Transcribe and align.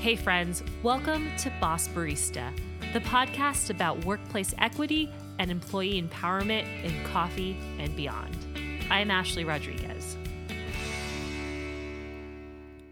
Hey, 0.00 0.14
friends, 0.14 0.62
welcome 0.84 1.28
to 1.38 1.50
Boss 1.60 1.88
Barista, 1.88 2.56
the 2.92 3.00
podcast 3.00 3.68
about 3.68 4.04
workplace 4.04 4.54
equity 4.58 5.12
and 5.40 5.50
employee 5.50 6.00
empowerment 6.00 6.84
in 6.84 6.94
coffee 7.02 7.58
and 7.80 7.96
beyond. 7.96 8.36
I'm 8.90 9.10
Ashley 9.10 9.44
Rodriguez. 9.44 10.16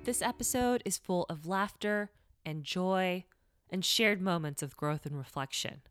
This 0.02 0.20
episode 0.20 0.82
is 0.84 0.98
full 0.98 1.26
of 1.28 1.46
laughter 1.46 2.10
and 2.44 2.64
joy 2.64 3.24
and 3.70 3.84
shared 3.84 4.20
moments 4.20 4.60
of 4.60 4.76
growth 4.76 5.06
and 5.06 5.16
reflection. 5.16 5.82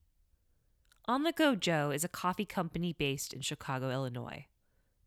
On 1.06 1.24
the 1.24 1.32
Go 1.32 1.56
Jo 1.56 1.92
is 1.92 2.04
a 2.04 2.10
coffee 2.10 2.44
company 2.44 2.92
based 2.92 3.32
in 3.32 3.40
Chicago, 3.40 3.90
Illinois. 3.90 4.48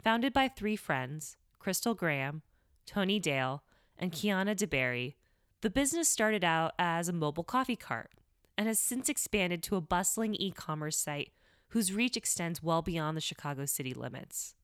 Founded 0.03 0.33
by 0.33 0.49
three 0.49 0.75
friends, 0.75 1.37
Crystal 1.59 1.95
Graham, 1.95 2.41
Toni 2.87 3.21
Dale, 3.21 3.63
and 3.99 4.11
Quiana 4.11 4.57
DeBerry, 4.57 5.17
the 5.61 5.71
business 5.71 6.09
started 6.09 6.45
out 6.45 6.73
as 6.79 7.09
a 7.09 7.13
mobile 7.13 7.45
coffee 7.45 7.77
cart 7.77 8.11
and 8.57 8.69
has 8.69 8.79
since 8.79 9.09
expanded 9.09 9.63
to 9.65 9.77
a 9.77 9.81
bustling 9.81 10.35
e 10.35 10.51
commerce 10.53 10.97
site 10.97 11.33
whose 11.69 11.93
reach 11.93 12.17
extends 12.17 12.63
well 12.63 12.81
beyond 12.81 13.17
the 13.17 13.21
Chicago 13.21 13.67
city 13.67 13.93
limits. 13.93 14.55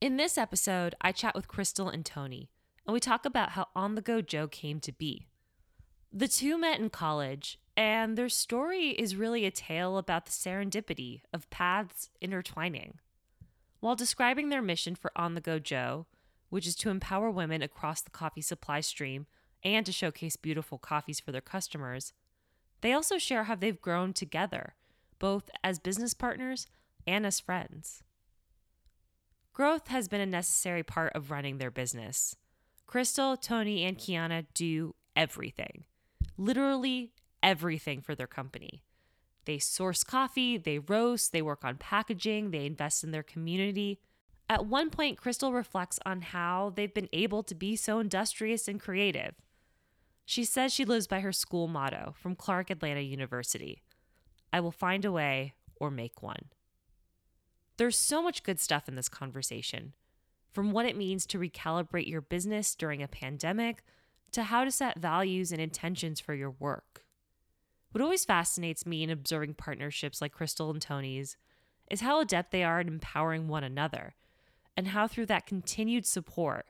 In 0.00 0.16
this 0.16 0.36
episode, 0.36 0.94
I 1.00 1.12
chat 1.12 1.34
with 1.34 1.48
Crystal 1.48 1.88
and 1.88 2.04
Toni, 2.04 2.50
and 2.84 2.92
we 2.92 3.00
talk 3.00 3.24
about 3.24 3.50
how 3.50 3.68
On 3.76 3.94
the 3.94 4.02
Go 4.02 4.20
Jo 4.20 4.48
came 4.48 4.80
to 4.80 4.92
be. 4.92 5.28
The 6.12 6.28
two 6.28 6.58
met 6.58 6.80
in 6.80 6.90
college, 6.90 7.58
and 7.76 8.18
their 8.18 8.28
story 8.28 8.90
is 8.90 9.16
really 9.16 9.46
a 9.46 9.50
tale 9.50 9.96
about 9.96 10.26
the 10.26 10.32
serendipity 10.32 11.22
of 11.32 11.48
paths 11.50 12.10
intertwining. 12.20 12.98
While 13.78 13.94
describing 13.94 14.48
their 14.48 14.60
mission 14.60 14.94
for 14.94 15.12
On 15.16 15.34
the 15.34 15.40
Go 15.40 15.58
Jo, 15.58 16.06
which 16.50 16.66
is 16.66 16.74
to 16.76 16.90
empower 16.90 17.30
women 17.30 17.62
across 17.62 18.02
the 18.02 18.10
coffee 18.10 18.42
supply 18.42 18.80
stream 18.80 19.26
and 19.64 19.86
to 19.86 19.92
showcase 19.92 20.36
beautiful 20.36 20.78
coffees 20.78 21.20
for 21.20 21.32
their 21.32 21.40
customers, 21.40 22.12
they 22.80 22.92
also 22.92 23.18
share 23.18 23.44
how 23.44 23.54
they've 23.54 23.80
grown 23.80 24.12
together, 24.12 24.74
both 25.18 25.50
as 25.62 25.78
business 25.78 26.14
partners 26.14 26.66
and 27.06 27.24
as 27.24 27.40
friends. 27.40 28.02
Growth 29.52 29.88
has 29.88 30.08
been 30.08 30.20
a 30.20 30.26
necessary 30.26 30.82
part 30.82 31.12
of 31.14 31.30
running 31.30 31.58
their 31.58 31.70
business. 31.70 32.36
Crystal, 32.86 33.36
Toni, 33.36 33.84
and 33.84 33.98
Quiana 33.98 34.46
do 34.54 34.94
everything 35.14 35.84
literally 36.36 37.12
everything 37.42 38.00
for 38.00 38.14
their 38.14 38.26
company. 38.26 38.82
They 39.44 39.58
source 39.58 40.04
coffee, 40.04 40.56
they 40.56 40.78
roast, 40.78 41.32
they 41.32 41.42
work 41.42 41.64
on 41.64 41.76
packaging, 41.76 42.50
they 42.50 42.66
invest 42.66 43.02
in 43.02 43.10
their 43.10 43.22
community. 43.22 44.00
At 44.48 44.66
one 44.66 44.90
point, 44.90 45.18
Crystal 45.18 45.52
reflects 45.52 45.98
on 46.06 46.20
how 46.20 46.72
they've 46.74 46.92
been 46.92 47.08
able 47.12 47.42
to 47.44 47.54
be 47.54 47.74
so 47.74 47.98
industrious 47.98 48.68
and 48.68 48.80
creative. 48.80 49.34
She 50.24 50.44
says 50.44 50.72
she 50.72 50.84
lives 50.84 51.06
by 51.06 51.20
her 51.20 51.32
school 51.32 51.68
motto 51.68 52.14
from 52.16 52.36
Clark 52.36 52.70
Atlanta 52.70 53.00
University 53.00 53.82
I 54.52 54.60
will 54.60 54.70
find 54.72 55.04
a 55.04 55.12
way 55.12 55.54
or 55.76 55.90
make 55.90 56.22
one. 56.22 56.50
There's 57.78 57.98
so 57.98 58.22
much 58.22 58.42
good 58.42 58.60
stuff 58.60 58.86
in 58.86 58.96
this 58.96 59.08
conversation, 59.08 59.94
from 60.52 60.72
what 60.72 60.84
it 60.84 60.96
means 60.96 61.24
to 61.26 61.38
recalibrate 61.38 62.06
your 62.06 62.20
business 62.20 62.74
during 62.74 63.02
a 63.02 63.08
pandemic 63.08 63.82
to 64.32 64.44
how 64.44 64.64
to 64.64 64.70
set 64.70 64.98
values 64.98 65.52
and 65.52 65.60
intentions 65.60 66.20
for 66.20 66.34
your 66.34 66.50
work. 66.50 67.04
What 67.92 68.02
always 68.02 68.24
fascinates 68.24 68.86
me 68.86 69.02
in 69.02 69.10
observing 69.10 69.54
partnerships 69.54 70.20
like 70.20 70.32
Crystal 70.32 70.70
and 70.70 70.80
Toni's 70.80 71.36
is 71.90 72.00
how 72.00 72.20
adept 72.20 72.50
they 72.50 72.64
are 72.64 72.80
at 72.80 72.86
empowering 72.86 73.48
one 73.48 73.64
another, 73.64 74.14
and 74.76 74.88
how 74.88 75.06
through 75.06 75.26
that 75.26 75.46
continued 75.46 76.06
support, 76.06 76.66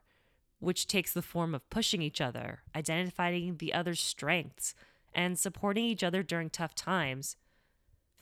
which 0.63 0.87
takes 0.87 1.13
the 1.13 1.23
form 1.23 1.57
of 1.57 1.69
pushing 1.71 2.01
each 2.01 2.21
other, 2.21 2.61
identifying 2.77 3.57
the 3.57 3.75
other's 3.75 4.01
strengths, 4.01 4.77
and 5.13 5.37
supporting 5.37 5.85
each 5.85 6.05
other 6.05 6.23
during 6.23 6.49
tough 6.49 6.73
times, 6.73 7.37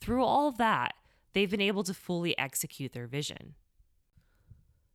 through 0.00 0.24
all 0.24 0.50
that, 0.50 0.94
they've 1.34 1.50
been 1.50 1.60
able 1.60 1.84
to 1.84 1.92
fully 1.92 2.36
execute 2.38 2.94
their 2.94 3.06
vision. 3.06 3.56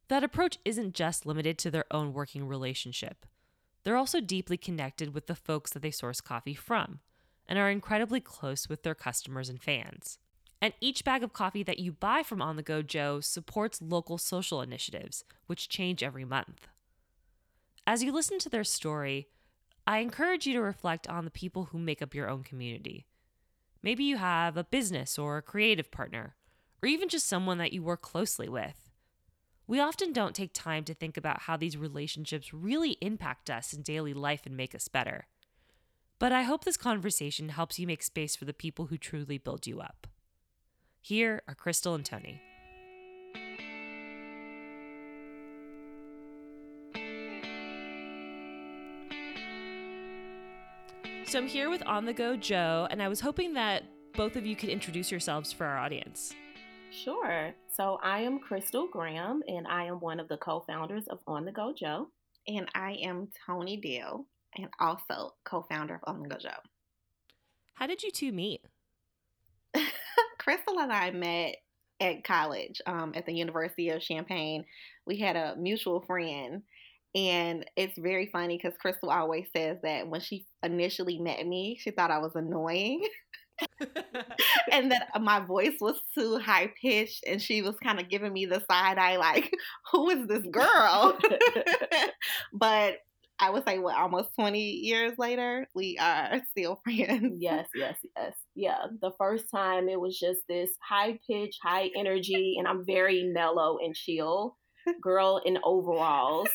That 0.08 0.24
approach 0.24 0.58
isn't 0.66 0.96
just 0.96 1.28
limited 1.28 1.60
to 1.60 1.70
their 1.70 1.86
own 1.92 2.14
working 2.14 2.48
relationship. 2.48 3.28
They're 3.84 3.96
also 3.96 4.22
deeply 4.22 4.58
connected 4.58 5.14
with 5.14 5.28
the 5.28 5.36
folks 5.36 5.72
that 5.72 5.84
they 5.84 5.92
source 5.92 6.22
coffee 6.22 6.56
from 6.56 7.00
and 7.48 7.60
are 7.60 7.70
incredibly 7.70 8.22
close 8.22 8.68
with 8.68 8.82
their 8.82 8.96
customers 8.96 9.50
and 9.50 9.62
fans. 9.62 10.18
And 10.60 10.74
each 10.82 11.04
bag 11.04 11.22
of 11.22 11.32
coffee 11.32 11.62
that 11.62 11.78
you 11.78 11.92
buy 11.92 12.24
from 12.24 12.42
On 12.42 12.56
the 12.56 12.64
Go 12.64 12.82
Jo 12.82 13.20
supports 13.20 13.84
local 13.84 14.18
social 14.18 14.64
initiatives, 14.64 15.24
which 15.46 15.70
change 15.70 16.02
every 16.02 16.26
month. 16.26 16.68
As 17.88 18.02
you 18.02 18.12
listen 18.12 18.40
to 18.40 18.50
their 18.50 18.64
story, 18.64 19.28
I 19.86 20.00
encourage 20.00 20.48
you 20.48 20.54
to 20.54 20.62
reflect 20.62 21.08
on 21.08 21.26
the 21.26 21.32
people 21.32 21.66
who 21.66 21.78
make 21.78 22.02
up 22.02 22.16
your 22.16 22.28
own 22.28 22.44
community. 22.44 23.06
Maybe 23.84 24.04
you 24.04 24.18
have 24.18 24.58
a 24.58 24.64
business 24.64 25.20
or 25.20 25.38
a 25.38 25.44
creative 25.44 25.92
partner, 25.92 26.36
or 26.82 26.88
even 26.88 27.10
just 27.10 27.28
someone 27.28 27.60
that 27.60 27.74
you 27.74 27.84
work 27.84 28.02
closely 28.02 28.50
with. 28.50 28.90
We 29.68 29.80
often 29.80 30.14
don't 30.14 30.34
take 30.34 30.54
time 30.54 30.84
to 30.86 30.96
think 30.96 31.18
about 31.18 31.44
how 31.44 31.58
these 31.58 31.78
relationships 31.78 32.54
really 32.54 32.98
impact 33.02 33.52
us 33.52 33.74
in 33.74 33.84
daily 33.84 34.14
life 34.14 34.48
and 34.48 34.58
make 34.58 34.74
us 34.74 34.88
better. 34.88 35.28
But 36.18 36.32
I 36.32 36.44
hope 36.44 36.64
this 36.64 36.78
conversation 36.78 37.50
helps 37.50 37.78
you 37.78 37.86
make 37.86 38.02
space 38.02 38.36
for 38.36 38.46
the 38.46 38.54
people 38.54 38.88
who 38.88 38.98
truly 38.98 39.38
build 39.38 39.68
you 39.68 39.82
up. 39.82 40.08
Here 41.02 41.44
are 41.48 41.54
Crystal 41.54 41.94
and 41.94 42.06
Toni. 42.06 42.42
So 51.28 51.40
I'm 51.40 51.48
here 51.48 51.72
with 51.72 51.82
On 51.88 52.06
the 52.06 52.14
Go 52.14 52.38
Jo, 52.38 52.88
and 52.92 53.02
I 53.02 53.08
was 53.08 53.20
hoping 53.20 53.56
that 53.56 53.84
both 54.14 54.36
of 54.36 54.46
you 54.46 54.56
could 54.56 54.70
introduce 54.70 55.10
yourselves 55.10 55.52
for 55.52 55.66
our 55.66 55.78
audience. 55.78 56.36
Sure. 56.92 57.52
So 57.74 58.00
I 58.04 58.20
am 58.20 58.40
Crystal 58.40 58.88
Graham, 58.88 59.42
and 59.48 59.68
I 59.68 59.86
am 59.86 60.00
one 60.00 60.20
of 60.20 60.28
the 60.28 60.38
co 60.38 60.64
founders 60.68 61.08
of 61.08 61.20
On 61.28 61.44
the 61.44 61.52
Go 61.52 61.74
Jo. 61.74 62.10
And 62.48 62.70
I 62.76 62.98
am 63.04 63.30
Toni 63.46 63.78
Dale, 63.78 64.28
and 64.56 64.70
also 64.80 65.34
co 65.44 65.66
founder 65.68 65.96
of 65.96 66.02
On 66.06 66.22
the 66.22 66.30
Go 66.30 66.38
Jo. 66.38 66.52
How 67.74 67.88
did 67.88 68.04
you 68.04 68.12
two 68.12 68.32
meet? 68.32 68.62
Crystal 70.38 70.80
and 70.80 70.94
I 70.94 71.10
met 71.10 71.56
at 72.00 72.24
college 72.24 72.82
um, 72.86 73.14
at 73.16 73.26
the 73.26 73.34
University 73.34 73.90
of 73.90 74.02
Champaign. 74.02 74.64
We 75.08 75.18
had 75.18 75.36
a 75.36 75.56
mutual 75.58 76.02
friend. 76.02 76.62
And 77.16 77.66
it's 77.78 77.98
very 77.98 78.28
funny 78.28 78.58
because 78.58 78.78
Crystal 78.78 79.10
always 79.10 79.48
says 79.56 79.78
that 79.84 80.08
when 80.10 80.20
she 80.22 80.46
initially 80.64 81.18
met 81.20 81.48
me, 81.48 81.78
she 81.80 81.92
thought 81.92 82.12
I 82.12 82.18
was 82.20 82.36
annoying. 82.36 83.08
and 84.72 84.92
that 84.92 85.08
my 85.22 85.40
voice 85.40 85.78
was 85.80 85.96
too 86.14 86.38
high 86.40 86.72
pitched 86.82 87.24
and 87.26 87.42
she 87.42 87.62
was 87.62 87.76
kind 87.82 88.02
of 88.02 88.10
giving 88.10 88.34
me 88.34 88.46
the 88.46 88.62
side 88.70 88.98
eye 88.98 89.16
like 89.16 89.50
who 89.92 90.10
is 90.10 90.28
this 90.28 90.44
girl? 90.52 91.18
But 92.54 92.98
i 93.40 93.50
would 93.50 93.66
say 93.68 93.80
what 93.80 93.98
almost 93.98 94.30
20 94.36 94.60
years 94.60 95.12
later 95.18 95.68
we 95.76 95.98
are 96.00 96.42
still 96.52 96.80
friends. 96.84 97.36
Yes 97.40 97.68
yes 97.76 97.98
yes. 98.16 98.34
Yeah 98.56 98.78
the 99.02 99.12
first 99.18 99.46
time 99.54 99.90
it 99.90 100.00
was 100.00 100.18
just 100.20 100.42
this 100.48 100.70
high 100.82 101.20
pitch 101.30 101.58
high 101.62 101.90
energy 101.98 102.56
and 102.58 102.68
i'm 102.68 102.86
very 102.86 103.24
mellow 103.34 103.78
and 103.84 103.94
chill 103.96 104.58
girl 105.02 105.42
in 105.46 105.58
overalls 105.64 106.50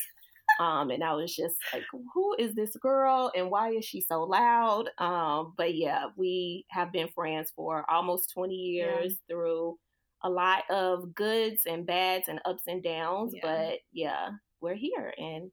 um, 0.60 0.90
and 0.90 1.02
I 1.02 1.14
was 1.14 1.34
just 1.34 1.56
like, 1.72 1.84
who 2.12 2.36
is 2.38 2.54
this 2.54 2.76
girl 2.76 3.32
and 3.34 3.50
why 3.50 3.70
is 3.70 3.82
she 3.82 4.02
so 4.02 4.24
loud? 4.24 4.90
Um, 4.98 5.54
but 5.56 5.74
yeah, 5.74 6.08
we 6.16 6.66
have 6.68 6.92
been 6.92 7.08
friends 7.14 7.50
for 7.56 7.90
almost 7.90 8.30
20 8.34 8.54
years 8.54 9.12
yeah. 9.12 9.34
through 9.34 9.78
a 10.22 10.28
lot 10.28 10.64
of 10.68 11.14
goods 11.14 11.62
and 11.66 11.86
bads 11.86 12.28
and 12.28 12.40
ups 12.44 12.64
and 12.66 12.82
downs. 12.82 13.32
Yeah. 13.34 13.40
But 13.42 13.78
yeah, 13.90 14.28
we're 14.60 14.74
here 14.74 15.14
and 15.16 15.50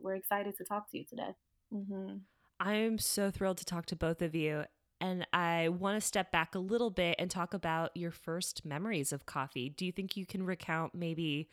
we're 0.00 0.16
excited 0.16 0.56
to 0.58 0.64
talk 0.64 0.90
to 0.90 0.98
you 0.98 1.04
today. 1.08 1.30
Mm-hmm. 1.72 2.16
I'm 2.58 2.98
so 2.98 3.30
thrilled 3.30 3.58
to 3.58 3.64
talk 3.64 3.86
to 3.86 3.96
both 3.96 4.20
of 4.20 4.34
you. 4.34 4.64
And 5.00 5.28
I 5.32 5.68
want 5.68 5.98
to 5.98 6.04
step 6.04 6.32
back 6.32 6.56
a 6.56 6.58
little 6.58 6.90
bit 6.90 7.14
and 7.20 7.30
talk 7.30 7.54
about 7.54 7.96
your 7.96 8.10
first 8.10 8.64
memories 8.64 9.12
of 9.12 9.26
coffee. 9.26 9.70
Do 9.70 9.86
you 9.86 9.92
think 9.92 10.16
you 10.16 10.26
can 10.26 10.42
recount 10.42 10.92
maybe 10.92 11.48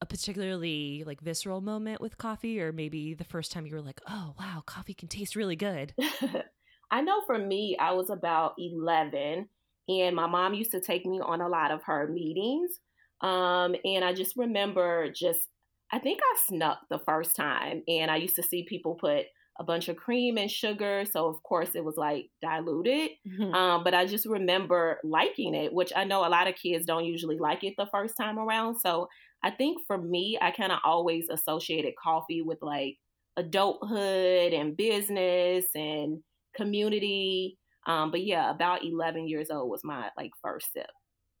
a 0.00 0.06
particularly 0.06 1.02
like 1.06 1.20
visceral 1.20 1.60
moment 1.60 2.00
with 2.00 2.18
coffee 2.18 2.60
or 2.60 2.72
maybe 2.72 3.14
the 3.14 3.24
first 3.24 3.52
time 3.52 3.66
you 3.66 3.74
were 3.74 3.80
like 3.80 4.00
oh 4.08 4.34
wow 4.38 4.62
coffee 4.66 4.94
can 4.94 5.08
taste 5.08 5.36
really 5.36 5.56
good. 5.56 5.94
I 6.90 7.00
know 7.00 7.20
for 7.26 7.36
me 7.38 7.76
i 7.80 7.92
was 7.92 8.10
about 8.10 8.54
11 8.58 9.48
and 9.88 10.16
my 10.16 10.26
mom 10.26 10.54
used 10.54 10.70
to 10.70 10.80
take 10.80 11.04
me 11.04 11.20
on 11.20 11.40
a 11.40 11.48
lot 11.48 11.70
of 11.70 11.82
her 11.84 12.08
meetings 12.08 12.78
um, 13.22 13.74
and 13.84 14.04
i 14.04 14.12
just 14.12 14.36
remember 14.36 15.10
just 15.12 15.48
i 15.92 15.98
think 15.98 16.20
i 16.22 16.36
snuck 16.46 16.78
the 16.90 17.00
first 17.00 17.34
time 17.34 17.82
and 17.88 18.10
i 18.10 18.16
used 18.16 18.36
to 18.36 18.42
see 18.42 18.66
people 18.68 18.96
put 19.00 19.24
a 19.58 19.64
bunch 19.64 19.88
of 19.88 19.96
cream 19.96 20.36
and 20.38 20.50
sugar. 20.50 21.04
So, 21.10 21.26
of 21.28 21.42
course, 21.42 21.70
it 21.74 21.84
was 21.84 21.96
like 21.96 22.30
diluted. 22.42 23.10
Mm-hmm. 23.26 23.54
Um, 23.54 23.84
but 23.84 23.94
I 23.94 24.06
just 24.06 24.26
remember 24.26 24.98
liking 25.04 25.54
it, 25.54 25.72
which 25.72 25.92
I 25.94 26.04
know 26.04 26.26
a 26.26 26.28
lot 26.28 26.48
of 26.48 26.54
kids 26.54 26.86
don't 26.86 27.04
usually 27.04 27.38
like 27.38 27.64
it 27.64 27.74
the 27.76 27.88
first 27.92 28.16
time 28.16 28.38
around. 28.38 28.78
So, 28.78 29.08
I 29.42 29.50
think 29.50 29.78
for 29.86 29.98
me, 29.98 30.38
I 30.40 30.50
kind 30.50 30.72
of 30.72 30.78
always 30.84 31.28
associated 31.30 31.94
coffee 32.02 32.42
with 32.42 32.58
like 32.62 32.96
adulthood 33.36 34.52
and 34.52 34.76
business 34.76 35.66
and 35.74 36.22
community. 36.56 37.58
Um, 37.86 38.10
but 38.10 38.24
yeah, 38.24 38.50
about 38.50 38.84
11 38.84 39.28
years 39.28 39.50
old 39.50 39.70
was 39.70 39.82
my 39.84 40.10
like 40.16 40.32
first 40.42 40.72
sip. 40.72 40.90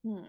Hmm. 0.04 0.24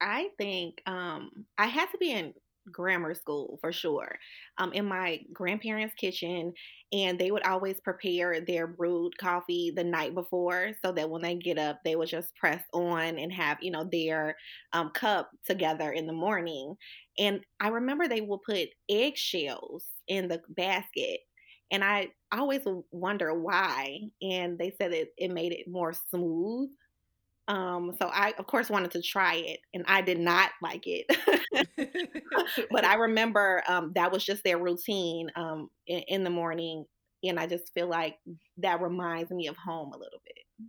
I 0.00 0.28
think 0.36 0.82
um, 0.86 1.30
I 1.56 1.66
had 1.66 1.86
to 1.90 1.98
be 1.98 2.12
in 2.12 2.34
grammar 2.72 3.14
school 3.14 3.58
for 3.60 3.72
sure 3.72 4.18
um, 4.58 4.72
in 4.72 4.84
my 4.86 5.20
grandparents' 5.32 5.94
kitchen, 5.94 6.52
and 6.92 7.18
they 7.18 7.30
would 7.30 7.42
always 7.46 7.80
prepare 7.80 8.40
their 8.40 8.66
brewed 8.66 9.16
coffee 9.18 9.72
the 9.74 9.84
night 9.84 10.14
before 10.14 10.70
so 10.84 10.92
that 10.92 11.10
when 11.10 11.22
they 11.22 11.34
get 11.36 11.58
up, 11.58 11.80
they 11.84 11.96
would 11.96 12.08
just 12.08 12.34
press 12.36 12.62
on 12.72 13.18
and 13.18 13.32
have, 13.32 13.58
you 13.60 13.70
know, 13.70 13.88
their 13.90 14.36
um, 14.72 14.90
cup 14.90 15.30
together 15.46 15.92
in 15.92 16.06
the 16.06 16.12
morning. 16.12 16.74
And 17.18 17.40
I 17.60 17.68
remember 17.68 18.08
they 18.08 18.20
would 18.20 18.42
put 18.42 18.68
eggshells 18.90 19.84
in 20.06 20.28
the 20.28 20.40
basket. 20.48 21.20
And 21.70 21.84
I 21.84 22.08
always 22.32 22.62
wonder 22.90 23.34
why. 23.38 24.00
And 24.22 24.58
they 24.58 24.72
said 24.80 24.92
it, 24.92 25.10
it 25.18 25.30
made 25.30 25.52
it 25.52 25.66
more 25.68 25.92
smooth. 25.92 26.70
Um, 27.48 27.92
so 27.98 28.10
I, 28.12 28.34
of 28.38 28.46
course, 28.46 28.68
wanted 28.68 28.90
to 28.92 29.02
try 29.02 29.36
it, 29.36 29.60
and 29.72 29.84
I 29.88 30.02
did 30.02 30.18
not 30.18 30.50
like 30.62 30.84
it. 30.84 31.06
but 32.70 32.84
I 32.84 32.94
remember 32.96 33.62
um, 33.66 33.92
that 33.94 34.12
was 34.12 34.24
just 34.24 34.44
their 34.44 34.58
routine 34.58 35.30
um, 35.34 35.68
in, 35.86 36.00
in 36.08 36.24
the 36.24 36.30
morning, 36.30 36.84
and 37.24 37.40
I 37.40 37.46
just 37.46 37.72
feel 37.72 37.88
like 37.88 38.16
that 38.58 38.82
reminds 38.82 39.30
me 39.30 39.48
of 39.48 39.56
home 39.56 39.92
a 39.92 39.98
little 39.98 40.20
bit. 40.26 40.68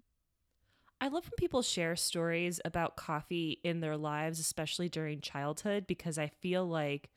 I 1.02 1.08
love 1.08 1.26
when 1.26 1.31
people 1.38 1.62
share 1.62 1.96
stories 1.96 2.60
about 2.66 2.98
coffee 2.98 3.60
in 3.64 3.80
their 3.80 3.96
lives, 3.96 4.40
especially 4.40 4.90
during 4.90 5.22
childhood, 5.22 5.86
because 5.88 6.18
I 6.18 6.28
feel 6.42 6.66
like 6.66 7.10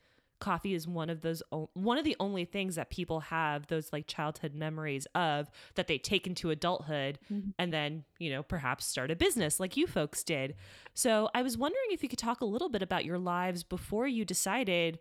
coffee 0.43 0.73
is 0.73 0.85
one 0.85 1.09
of 1.09 1.21
those 1.21 1.41
one 1.73 1.97
of 1.97 2.03
the 2.03 2.17
only 2.19 2.43
things 2.43 2.75
that 2.75 2.89
people 2.89 3.21
have 3.21 3.65
those 3.67 3.93
like 3.93 4.07
childhood 4.07 4.53
memories 4.53 5.07
of 5.15 5.49
that 5.75 5.87
they 5.87 5.97
take 5.97 6.27
into 6.27 6.49
adulthood 6.49 7.17
mm-hmm. 7.31 7.51
and 7.57 7.71
then 7.71 8.03
you 8.19 8.29
know 8.29 8.43
perhaps 8.43 8.85
start 8.85 9.09
a 9.09 9.15
business 9.15 9.57
like 9.59 9.77
you 9.77 9.87
folks 9.87 10.21
did. 10.21 10.55
So 10.93 11.29
i 11.33 11.41
was 11.41 11.57
wondering 11.57 11.87
if 11.91 12.03
you 12.03 12.09
could 12.09 12.19
talk 12.19 12.41
a 12.41 12.45
little 12.45 12.67
bit 12.69 12.81
about 12.81 13.05
your 13.05 13.17
lives 13.17 13.63
before 13.63 14.05
you 14.05 14.25
decided 14.25 14.99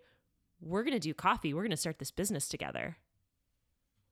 we're 0.61 0.85
going 0.85 0.95
to 0.95 1.01
do 1.01 1.13
coffee. 1.13 1.53
We're 1.53 1.63
going 1.63 1.73
to 1.73 1.77
start 1.77 1.99
this 1.99 2.13
business 2.13 2.47
together. 2.47 2.97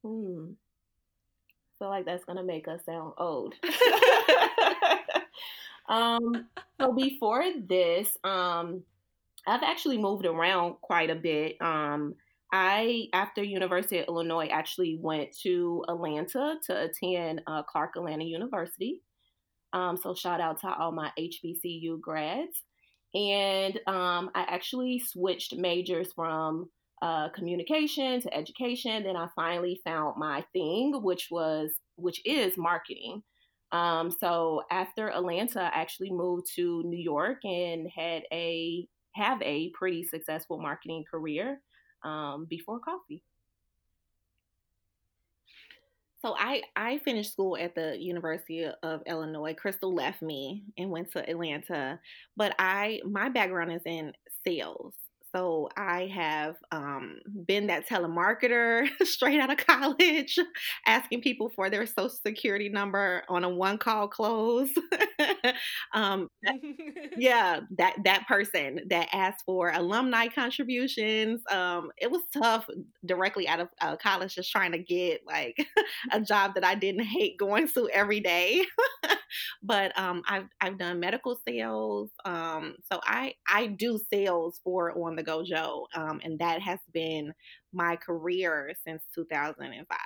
Hmm. 0.03 0.51
I 0.51 1.85
feel 1.85 1.89
like 1.91 2.07
that's 2.07 2.25
going 2.25 2.39
to 2.39 2.43
make 2.43 2.67
us 2.67 2.85
sound 2.85 3.13
old. 3.19 3.55
Um 5.91 6.47
so 6.81 6.93
before 6.93 7.45
this 7.67 8.17
um 8.23 8.85
I've 9.47 9.63
actually 9.63 9.99
moved 9.99 10.27
around 10.27 10.75
quite 10.81 11.11
a 11.11 11.15
bit. 11.15 11.57
Um, 11.61 12.15
I, 12.53 13.07
after 13.13 13.43
University 13.43 13.99
of 13.99 14.09
Illinois, 14.09 14.49
actually 14.49 14.99
went 15.01 15.37
to 15.43 15.85
Atlanta 15.89 16.57
to 16.67 16.83
attend 16.85 17.43
uh, 17.47 17.63
Clark 17.63 17.93
Atlanta 17.97 18.25
University. 18.25 19.03
Um, 19.73 19.97
so 19.97 20.15
shout 20.15 20.41
out 20.41 20.61
to 20.61 20.69
all 20.69 20.93
my 20.93 21.13
HBCU 21.19 22.01
grads. 22.01 22.63
And 23.15 23.77
um, 23.87 24.31
I 24.35 24.43
actually 24.49 25.01
switched 25.01 25.57
majors 25.57 26.13
from 26.13 26.71
uh, 27.03 27.29
communication 27.31 28.21
to 28.21 28.35
education. 28.35 29.03
Then 29.05 29.17
I 29.17 29.29
finally 29.35 29.81
found 29.85 30.17
my 30.17 30.45
thing, 30.53 31.01
which 31.03 31.29
was 31.31 31.71
which 31.97 32.21
is 32.25 32.57
marketing. 32.57 33.23
Um, 33.73 34.11
so 34.11 34.63
after 34.71 35.11
Atlanta, 35.11 35.63
I 35.63 35.81
actually 35.81 36.11
moved 36.11 36.47
to 36.57 36.83
New 36.85 36.99
York 36.99 37.39
and 37.45 37.89
had 37.95 38.23
a 38.33 38.87
have 39.13 39.41
a 39.43 39.71
pretty 39.71 40.05
successful 40.05 40.59
marketing 40.59 41.05
career 41.11 41.61
um, 42.03 42.47
before 42.49 42.79
coffee. 42.79 43.23
So 46.23 46.35
I 46.39 46.63
I 46.77 46.99
finished 46.99 47.33
school 47.33 47.57
at 47.57 47.75
the 47.75 47.97
University 47.99 48.67
of 48.83 49.03
Illinois. 49.07 49.55
Crystal 49.55 49.95
left 49.95 50.21
me 50.21 50.65
and 50.77 50.91
went 50.91 51.11
to 51.13 51.29
Atlanta, 51.29 51.99
but 52.37 52.55
I 52.59 53.01
my 53.07 53.31
background 53.31 53.73
is 53.73 53.83
in 53.87 54.13
sales. 54.47 54.95
So 55.35 55.69
I 55.77 56.07
have 56.13 56.57
um, 56.73 57.21
been 57.47 57.69
that 57.69 57.89
telemarketer 57.89 58.89
straight 59.05 59.39
out 59.41 59.51
of 59.51 59.59
college, 59.65 60.39
asking 60.87 61.21
people 61.23 61.51
for 61.51 61.71
their 61.71 61.87
social 61.87 62.09
security 62.11 62.69
number 62.69 63.23
on 63.29 63.45
a 63.45 63.49
one 63.49 63.79
call 63.79 64.09
close. 64.09 64.71
um, 65.95 66.29
yeah, 67.17 67.61
that 67.79 67.97
that 68.05 68.27
person 68.29 68.81
that 68.89 69.09
asked 69.13 69.45
for 69.45 69.71
alumni 69.71 70.29
contributions. 70.29 71.43
Um, 71.51 71.91
it 71.99 72.11
was 72.11 72.23
tough 72.33 72.67
directly 73.05 73.49
out 73.49 73.61
of 73.61 73.69
uh, 73.81 73.97
college, 73.97 74.35
just 74.35 74.51
trying 74.51 74.73
to 74.73 74.79
get 74.79 75.21
like 75.27 75.57
a 76.13 76.21
job 76.21 76.55
that 76.55 76.65
I 76.65 76.75
didn't 76.75 77.05
hate 77.05 77.39
going 77.39 77.69
to 77.69 77.89
every 77.93 78.21
day. 78.21 78.65
but 79.63 79.97
um, 79.99 80.23
I've 80.29 80.47
I've 80.61 80.79
done 80.79 81.01
medical 81.01 81.39
sales. 81.47 82.11
Um, 82.25 82.77
so 82.91 83.01
I 83.05 83.35
I 83.49 83.67
do 83.67 83.99
sales 84.13 84.61
for 84.65 84.93
on 84.93 85.17
the 85.17 85.20
Go 85.23 85.43
Jo, 85.45 85.87
um, 85.95 86.21
and 86.23 86.39
that 86.39 86.61
has 86.63 86.79
been 86.93 87.33
my 87.73 87.97
career 87.97 88.73
since 88.85 89.03
2005. 89.15 89.99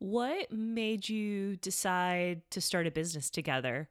What 0.00 0.50
made 0.50 1.08
you 1.08 1.56
decide 1.56 2.40
to 2.50 2.60
start 2.60 2.86
a 2.86 2.90
business 2.90 3.28
together? 3.28 3.90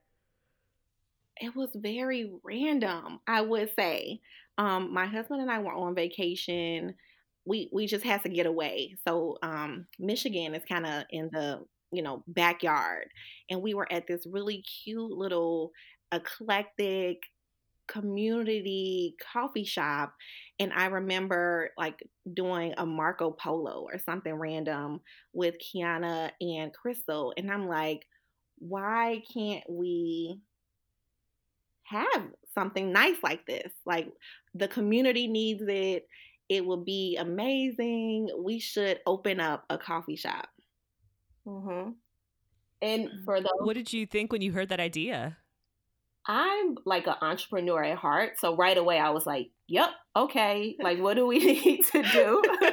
It 1.39 1.56
was 1.56 1.69
very 1.75 2.31
random, 2.44 3.19
I 3.27 3.42
would 3.42 3.71
say. 3.77 4.19
Um, 4.57 4.92
my 4.94 5.06
husband 5.06 5.42
and 5.42 5.51
I 5.51 5.60
were 5.60 5.74
on 5.74 5.95
vacation. 5.95 6.95
We 7.45 7.69
we 7.71 7.86
just 7.86 8.04
had 8.04 8.24
to 8.24 8.30
get 8.30 8.48
away. 8.48 8.95
So 9.07 9.38
um, 9.44 9.86
Michigan 10.00 10.56
is 10.56 10.66
kind 10.66 10.86
of 10.86 11.04
in 11.12 11.30
the 11.31 11.63
you 11.92 12.01
know 12.01 12.24
backyard, 12.27 13.07
and 13.50 13.62
we 13.62 13.75
were 13.75 13.88
at 13.92 14.07
this 14.07 14.25
really 14.25 14.63
cute 14.83 15.12
little 15.12 15.71
eclectic 16.12 17.19
community 17.89 19.15
coffee 19.33 19.63
shop 19.63 20.13
and 20.59 20.71
I 20.74 20.86
remember 20.86 21.71
like 21.77 22.00
doing 22.33 22.74
a 22.77 22.86
Marco 22.86 23.31
Polo 23.31 23.88
or 23.91 23.97
something 24.00 24.33
random 24.33 25.01
with 25.33 25.56
Quiana 25.57 26.31
and 26.39 26.71
Crystal 26.74 27.33
and 27.36 27.51
I'm 27.51 27.68
like 27.68 28.06
why 28.59 29.24
can't 29.33 29.63
we 29.69 30.39
have 31.89 32.27
something 32.53 32.91
nice 32.91 33.15
like 33.24 33.45
this? 33.45 33.71
Like 33.86 34.12
the 34.53 34.68
community 34.68 35.27
needs 35.27 35.63
it. 35.68 36.07
It 36.47 36.65
will 36.65 36.83
be 36.83 37.18
amazing. 37.18 38.30
We 38.38 38.59
should 38.59 39.00
open 39.06 39.40
up 39.40 39.66
a 39.69 39.78
coffee 39.78 40.16
shop. 40.16 40.47
Mm-hmm. 41.47 41.92
and 42.81 43.09
for 43.25 43.42
the 43.42 43.49
what 43.61 43.73
did 43.73 43.92
you 43.92 44.06
think 44.06 44.31
when 44.31 44.42
you 44.42 44.52
heard 44.52 44.69
that 44.69 44.80
idea 44.80 45.37
I'm 46.28 46.76
like 46.85 47.07
an 47.07 47.16
entrepreneur 47.21 47.83
at 47.83 47.97
heart. 47.97 48.33
So 48.40 48.56
right 48.56 48.78
away 48.78 48.99
I 48.99 49.09
was 49.09 49.26
like, 49.26 49.49
yep, 49.68 49.90
okay. 50.16 50.76
Like, 50.81 50.99
what 50.99 51.16
do 51.16 51.26
we 51.26 51.40
need 51.40 51.85
to 51.92 52.04
do? 52.04 52.42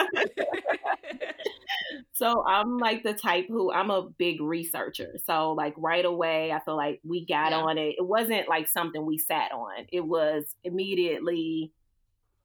so 2.13 2.45
I'm 2.47 2.79
like 2.79 3.03
the 3.03 3.15
type 3.15 3.47
who 3.49 3.73
I'm 3.73 3.91
a 3.91 4.09
big 4.19 4.41
researcher. 4.41 5.15
So 5.25 5.53
like 5.53 5.75
right 5.77 6.05
away 6.05 6.53
I 6.53 6.61
feel 6.61 6.77
like 6.77 7.01
we 7.05 7.25
got 7.27 7.53
yeah. 7.53 7.59
on 7.59 7.79
it. 7.79 7.95
It 7.99 8.07
wasn't 8.07 8.49
like 8.49 8.69
something 8.69 9.05
we 9.05 9.19
sat 9.19 9.53
on. 9.53 9.87
It 9.93 10.05
was 10.05 10.55
immediately 10.65 11.73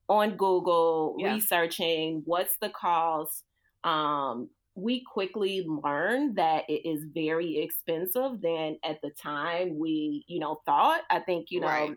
on 0.08 0.36
Google 0.36 1.16
yeah. 1.20 1.34
researching 1.34 2.22
what's 2.26 2.58
the 2.62 2.70
cost, 2.70 3.44
um, 3.84 4.50
we 4.82 5.04
quickly 5.04 5.64
learned 5.68 6.36
that 6.36 6.64
it 6.68 6.88
is 6.88 7.06
very 7.14 7.60
expensive 7.60 8.42
than 8.42 8.78
at 8.84 9.00
the 9.02 9.12
time 9.22 9.78
we 9.78 10.26
you 10.28 10.40
know 10.40 10.60
thought 10.66 11.02
i 11.10 11.20
think 11.20 11.48
you 11.50 11.60
know 11.60 11.68
right. 11.68 11.96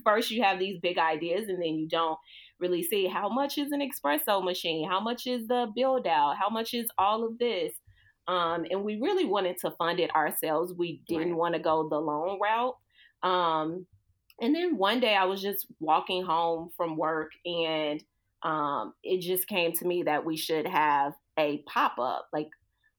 first 0.04 0.30
you 0.30 0.42
have 0.42 0.58
these 0.58 0.78
big 0.80 0.98
ideas 0.98 1.48
and 1.48 1.62
then 1.62 1.74
you 1.74 1.88
don't 1.88 2.18
really 2.58 2.82
see 2.82 3.06
how 3.06 3.28
much 3.28 3.58
is 3.58 3.70
an 3.72 3.80
espresso 3.80 4.42
machine 4.42 4.88
how 4.88 5.00
much 5.00 5.26
is 5.26 5.46
the 5.46 5.70
build 5.76 6.06
out 6.06 6.36
how 6.36 6.48
much 6.48 6.74
is 6.74 6.88
all 6.98 7.24
of 7.24 7.38
this 7.38 7.72
um, 8.28 8.64
and 8.70 8.82
we 8.82 8.96
really 9.00 9.24
wanted 9.24 9.56
to 9.58 9.70
fund 9.72 10.00
it 10.00 10.14
ourselves 10.16 10.72
we 10.76 11.00
didn't 11.06 11.30
right. 11.30 11.38
want 11.38 11.54
to 11.54 11.60
go 11.60 11.88
the 11.88 11.98
loan 11.98 12.38
route 12.40 12.74
um, 13.22 13.86
and 14.40 14.54
then 14.54 14.76
one 14.76 15.00
day 15.00 15.14
i 15.14 15.24
was 15.24 15.40
just 15.40 15.66
walking 15.80 16.24
home 16.24 16.70
from 16.76 16.96
work 16.96 17.30
and 17.44 18.02
um, 18.42 18.92
it 19.02 19.22
just 19.22 19.48
came 19.48 19.72
to 19.72 19.86
me 19.86 20.04
that 20.04 20.24
we 20.24 20.36
should 20.36 20.66
have 20.66 21.14
a 21.38 21.62
pop 21.66 21.98
up, 21.98 22.28
like 22.32 22.48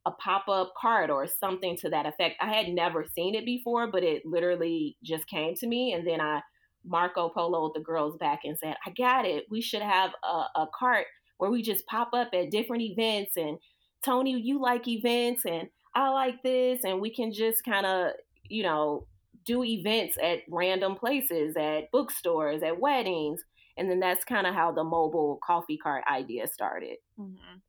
a 0.05 0.11
pop 0.11 0.47
up 0.47 0.73
card 0.77 1.09
or 1.09 1.27
something 1.27 1.75
to 1.77 1.89
that 1.89 2.05
effect. 2.05 2.37
I 2.41 2.53
had 2.53 2.69
never 2.69 3.05
seen 3.13 3.35
it 3.35 3.45
before, 3.45 3.87
but 3.91 4.03
it 4.03 4.25
literally 4.25 4.97
just 5.03 5.27
came 5.27 5.55
to 5.55 5.67
me. 5.67 5.93
And 5.93 6.07
then 6.07 6.21
I 6.21 6.41
Marco 6.85 7.29
Polo 7.29 7.71
the 7.73 7.81
girls 7.81 8.17
back 8.17 8.41
and 8.43 8.57
said, 8.57 8.75
I 8.85 8.91
got 8.91 9.25
it. 9.25 9.45
We 9.49 9.61
should 9.61 9.81
have 9.81 10.11
a, 10.23 10.61
a 10.61 10.67
cart 10.77 11.07
where 11.37 11.51
we 11.51 11.61
just 11.61 11.85
pop 11.85 12.09
up 12.13 12.29
at 12.33 12.51
different 12.51 12.83
events. 12.83 13.37
And 13.37 13.57
Toni, 14.03 14.39
you 14.39 14.61
like 14.61 14.87
events, 14.87 15.45
and 15.45 15.69
I 15.93 16.09
like 16.09 16.41
this. 16.43 16.83
And 16.83 17.01
we 17.01 17.13
can 17.13 17.33
just 17.33 17.63
kind 17.63 17.85
of, 17.85 18.11
you 18.49 18.63
know, 18.63 19.07
do 19.45 19.63
events 19.63 20.17
at 20.21 20.39
random 20.49 20.95
places, 20.95 21.55
at 21.57 21.91
bookstores, 21.91 22.63
at 22.63 22.79
weddings. 22.79 23.41
And 23.77 23.89
then 23.89 23.99
that's 23.99 24.23
kind 24.25 24.47
of 24.47 24.55
how 24.55 24.71
the 24.71 24.83
mobile 24.83 25.39
coffee 25.45 25.77
cart 25.77 26.03
idea 26.09 26.47
started. 26.47 26.97
Mhm. 27.19 27.61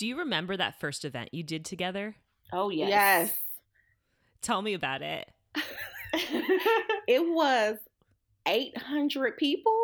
Do 0.00 0.06
you 0.06 0.16
remember 0.20 0.56
that 0.56 0.80
first 0.80 1.04
event 1.04 1.28
you 1.34 1.42
did 1.42 1.62
together? 1.66 2.16
Oh, 2.54 2.70
yes. 2.70 2.88
Yes. 2.88 3.32
Tell 4.40 4.62
me 4.62 4.72
about 4.72 5.02
it. 5.02 5.30
it 7.06 7.20
was 7.20 7.76
800 8.48 9.36
people 9.36 9.76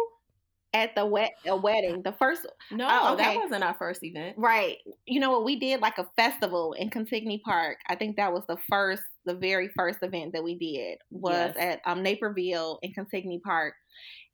at 0.73 0.95
the 0.95 1.05
wet 1.05 1.33
a 1.47 1.55
wedding. 1.55 2.01
The 2.03 2.13
first 2.13 2.47
No, 2.71 2.89
Oh, 2.91 3.17
that 3.17 3.37
wasn't 3.37 3.63
our 3.63 3.75
first 3.75 4.03
event. 4.03 4.37
right. 4.39 4.79
You 5.05 5.21
know 5.21 5.31
what 5.31 5.45
we 5.45 5.59
did 5.59 5.83
like 5.83 5.99
a 5.99 6.09
festival 6.17 6.73
in 6.73 6.89
Cantigny 6.89 7.43
Park. 7.43 7.77
I 7.87 7.95
think 7.95 8.17
that 8.17 8.33
was 8.33 8.45
the 8.49 8.57
first 8.71 9.03
the 9.27 9.35
very 9.35 9.69
first 9.77 9.99
event 10.01 10.33
that 10.33 10.43
we 10.43 10.55
did 10.55 10.97
was 11.11 11.53
Yes. 11.55 11.57
at 11.59 11.81
um 11.85 12.03
Naperville 12.03 12.79
in 12.81 12.95
Cantigny 12.95 13.43
Park. 13.43 13.75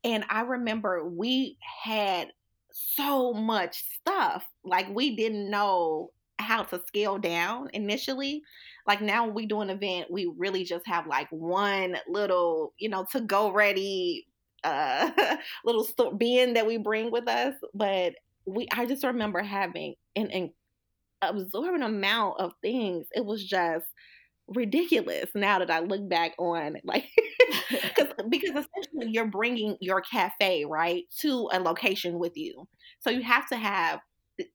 And 0.05 0.25
I 0.31 0.43
remember 0.43 1.09
we 1.09 1.59
had 1.83 2.29
so 2.75 3.33
much 3.33 3.85
stuff. 4.01 4.45
Like 4.65 4.89
we 4.89 5.17
didn't 5.17 5.51
know 5.51 6.11
how 6.39 6.63
to 6.65 6.83
scale 6.87 7.19
down 7.19 7.71
initially. 7.73 8.43
Like 8.87 9.01
now 9.01 9.25
when 9.25 9.35
we 9.35 9.47
do 9.47 9.61
an 9.61 9.71
event, 9.71 10.11
we 10.11 10.33
really 10.37 10.65
just 10.65 10.87
have 10.87 11.07
like 11.07 11.29
one 11.31 11.97
little, 12.09 12.75
you 12.79 12.89
know, 12.89 13.07
to 13.13 13.21
go 13.21 13.53
ready 13.53 14.27
uh 14.65 15.11
little 15.65 15.85
sto- 15.85 16.13
bin 16.15 16.55
that 16.55 16.67
we 16.67 16.77
bring 16.77 17.11
with 17.11 17.29
us. 17.29 17.55
But 17.75 18.15
we 18.47 18.69
I 18.73 18.87
just 18.87 19.05
remember 19.05 19.41
having 19.41 19.95
an, 20.17 20.31
an 20.31 20.53
absorbent 21.23 21.85
amount 21.85 22.41
of 22.41 22.53
things. 22.63 23.07
It 23.13 23.25
was 23.25 23.45
just 23.45 23.87
ridiculous 24.49 25.31
now 25.35 25.59
that 25.61 25.71
I 25.71 25.81
look 25.81 26.09
back 26.09 26.33
on 26.39 26.77
like 26.85 27.09
because 28.29 28.51
essentially 28.51 29.11
you're 29.13 29.27
bringing 29.27 29.77
your 29.81 30.01
cafe, 30.03 30.65
right, 30.65 31.05
to 31.21 31.49
a 31.53 31.61
location 31.61 32.19
with 32.19 32.37
you. 32.37 32.69
So 33.01 33.11
you 33.11 33.23
have 33.23 33.49
to 33.49 33.57
have 33.57 34.01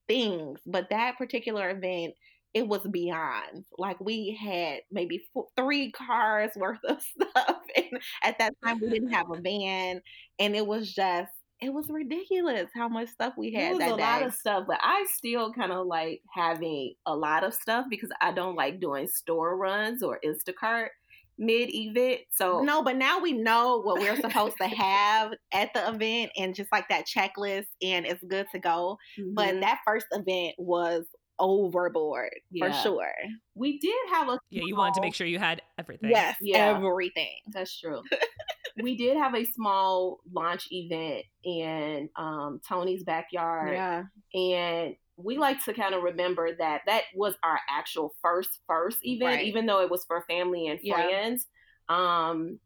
things, 0.08 0.60
but 0.66 0.90
that 0.90 1.18
particular 1.18 1.70
event 1.70 2.14
it 2.54 2.68
was 2.68 2.82
beyond. 2.92 3.66
Like 3.78 4.00
we 4.00 4.38
had 4.42 4.80
maybe 4.92 5.24
four, 5.34 5.48
three 5.56 5.92
cars 5.92 6.52
worth 6.56 6.84
of 6.88 7.02
stuff, 7.02 7.58
and 7.76 8.00
at 8.24 8.40
that 8.40 8.54
time 8.64 8.80
we 8.82 8.90
didn't 8.90 9.12
have 9.14 9.30
a 9.30 9.40
van, 9.42 10.02
and 10.40 10.56
it 10.56 10.66
was 10.66 10.94
just 10.94 11.32
it 11.62 11.74
was 11.74 11.90
ridiculous 11.90 12.70
how 12.76 12.88
much 12.88 13.10
stuff 13.10 13.34
we 13.38 13.52
had 13.54 13.74
It 13.74 13.76
was 13.76 13.86
that 13.86 13.92
a 13.92 13.96
day. 13.96 14.02
lot 14.02 14.22
of 14.24 14.34
stuff, 14.34 14.66
but 14.68 14.80
I 14.82 15.06
still 15.12 15.52
kind 15.54 15.72
of 15.72 15.88
like 15.88 16.22
having 16.34 16.94
a 17.06 17.16
lot 17.16 17.44
of 17.44 17.54
stuff 17.54 17.88
because 17.90 18.12
I 18.22 18.32
don't 18.32 18.56
like 18.56 18.80
doing 18.80 19.08
store 19.08 19.58
runs 19.58 20.04
or 20.04 20.20
Instacart 20.24 20.90
mid 21.38 21.70
event. 21.74 22.22
So 22.34 22.62
no, 22.62 22.84
but 22.84 22.96
now 22.96 23.20
we 23.20 23.34
know 23.34 23.82
what 23.82 24.00
we're 24.00 24.16
supposed 24.20 24.56
to 24.62 24.68
have 24.68 25.34
at 25.54 25.74
the 25.74 25.88
event, 25.90 26.32
and 26.38 26.56
just 26.56 26.72
like 26.72 26.90
that 26.90 27.06
checklist, 27.06 27.68
and 27.82 28.06
it's 28.06 28.24
good 28.24 28.48
to 28.54 28.60
go. 28.60 28.98
But 29.34 29.56
Mhm. 29.56 29.62
that 29.62 29.80
first 29.86 30.08
event 30.12 30.56
was 30.58 31.06
overboard 31.40 32.34
for 32.60 32.72
sure. 32.74 33.12
we 33.54 33.78
did 33.80 33.94
have 34.12 34.28
a 34.28 34.40
Yeah, 34.50 34.64
you 34.66 34.76
wanted 34.76 34.96
to 34.96 35.02
make 35.02 35.14
sure 35.14 35.28
you 35.28 35.38
had 35.40 35.62
everything. 35.78 36.10
Yes, 36.10 36.36
Yeah. 36.42 36.76
everything. 36.76 37.38
That's 37.54 37.80
true. 37.80 38.02
we 38.82 38.96
did 38.98 39.18
have 39.18 39.36
a 39.36 39.46
small 39.46 40.20
launch 40.32 40.68
event 40.72 41.26
in 41.44 42.10
um, 42.16 42.60
Toni's 42.68 43.04
backyard, 43.04 43.74
Yeah, 43.76 44.04
and 44.34 44.96
we 45.18 45.38
like 45.38 45.64
to 45.66 45.74
kind 45.74 45.96
of 45.96 46.04
remember 46.04 46.56
that 46.58 46.82
that 46.86 47.04
was 47.16 47.36
our 47.44 47.60
actual 47.70 48.14
first 48.22 48.60
first 48.68 49.00
event, 49.04 49.24
Right. 49.38 49.46
even 49.46 49.66
though 49.66 49.82
it 49.82 49.90
was 49.92 50.06
for 50.06 50.24
family 50.30 50.68
and 50.68 50.80
Yeah. 50.82 50.96
friends. 50.96 51.48
Um, 51.90 52.60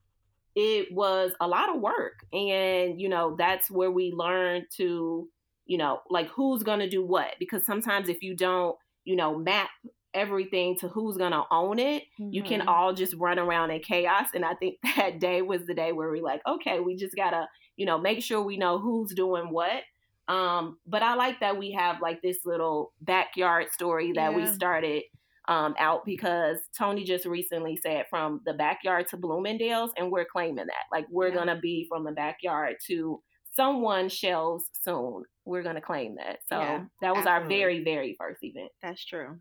it 0.56 0.90
was 0.92 1.34
a 1.40 1.48
lot 1.48 1.74
of 1.74 1.82
work, 1.82 2.14
and 2.34 3.00
you 3.00 3.08
know 3.10 3.36
that's 3.38 3.72
where 3.72 3.92
we 3.92 4.12
learned 4.12 4.66
to, 4.78 5.30
you 5.66 5.78
know, 5.78 6.02
like 6.10 6.28
who's 6.30 6.64
gonna 6.64 6.90
do 6.90 7.06
what, 7.06 7.36
because 7.40 7.66
sometimes 7.66 8.10
if 8.10 8.22
you 8.22 8.36
don't, 8.36 8.76
you 9.06 9.16
know, 9.16 9.38
map 9.38 9.70
everything 10.14 10.76
to 10.78 10.90
who's 10.90 11.16
gonna 11.16 11.44
own 11.52 11.80
it 11.80 12.04
you 12.32 12.44
can 12.44 12.60
Mhm. 12.60 12.68
all 12.68 12.94
just 12.94 13.14
run 13.16 13.40
around 13.40 13.72
in 13.72 13.80
chaos 13.82 14.28
and 14.34 14.44
i 14.44 14.54
think 14.56 14.76
that 14.98 15.20
day 15.22 15.42
was 15.42 15.66
the 15.68 15.74
day 15.74 15.94
where 15.94 16.10
we're 16.10 16.22
like 16.22 16.42
okay 16.46 16.82
we 16.82 16.98
just 16.98 17.16
gotta 17.16 17.48
you 17.78 17.86
know 17.86 17.98
make 17.98 18.22
sure 18.22 18.42
we 18.42 18.58
know 18.58 18.78
who's 18.78 19.14
doing 19.14 19.50
what 19.52 19.84
um 20.32 20.78
but 20.88 21.04
i 21.04 21.14
like 21.16 21.40
that 21.40 21.58
we 21.58 21.72
have 21.72 22.02
like 22.02 22.22
this 22.22 22.40
little 22.46 22.94
backyard 23.02 23.68
story 23.72 24.12
that 24.14 24.34
we 24.34 24.46
started 24.48 25.04
um 25.48 25.74
out 25.80 26.06
because 26.06 26.58
toni 26.78 27.04
just 27.04 27.26
recently 27.26 27.76
said 27.76 28.06
from 28.10 28.40
the 28.46 28.54
backyard 28.54 29.08
to 29.08 29.18
bloomingdale's 29.18 29.92
and 29.98 30.12
we're 30.12 30.26
claiming 30.26 30.66
that 30.68 30.86
like 30.92 31.06
we're 31.12 31.28
Yeah. 31.30 31.36
gonna 31.36 31.60
be 31.60 31.86
from 31.90 32.04
the 32.04 32.12
backyard 32.12 32.76
to 32.88 33.22
someone's 33.56 34.14
shelves 34.14 34.64
soon 34.82 35.24
we're 35.46 35.64
gonna 35.64 35.82
claim 35.82 36.16
that 36.16 36.38
so 36.48 36.60
Yeah, 36.60 36.84
that 37.02 37.16
was 37.16 37.26
our 37.26 37.46
very 37.48 37.84
very 37.84 38.16
first 38.20 38.44
event 38.44 38.72
That's 38.82 39.04
true. 39.04 39.40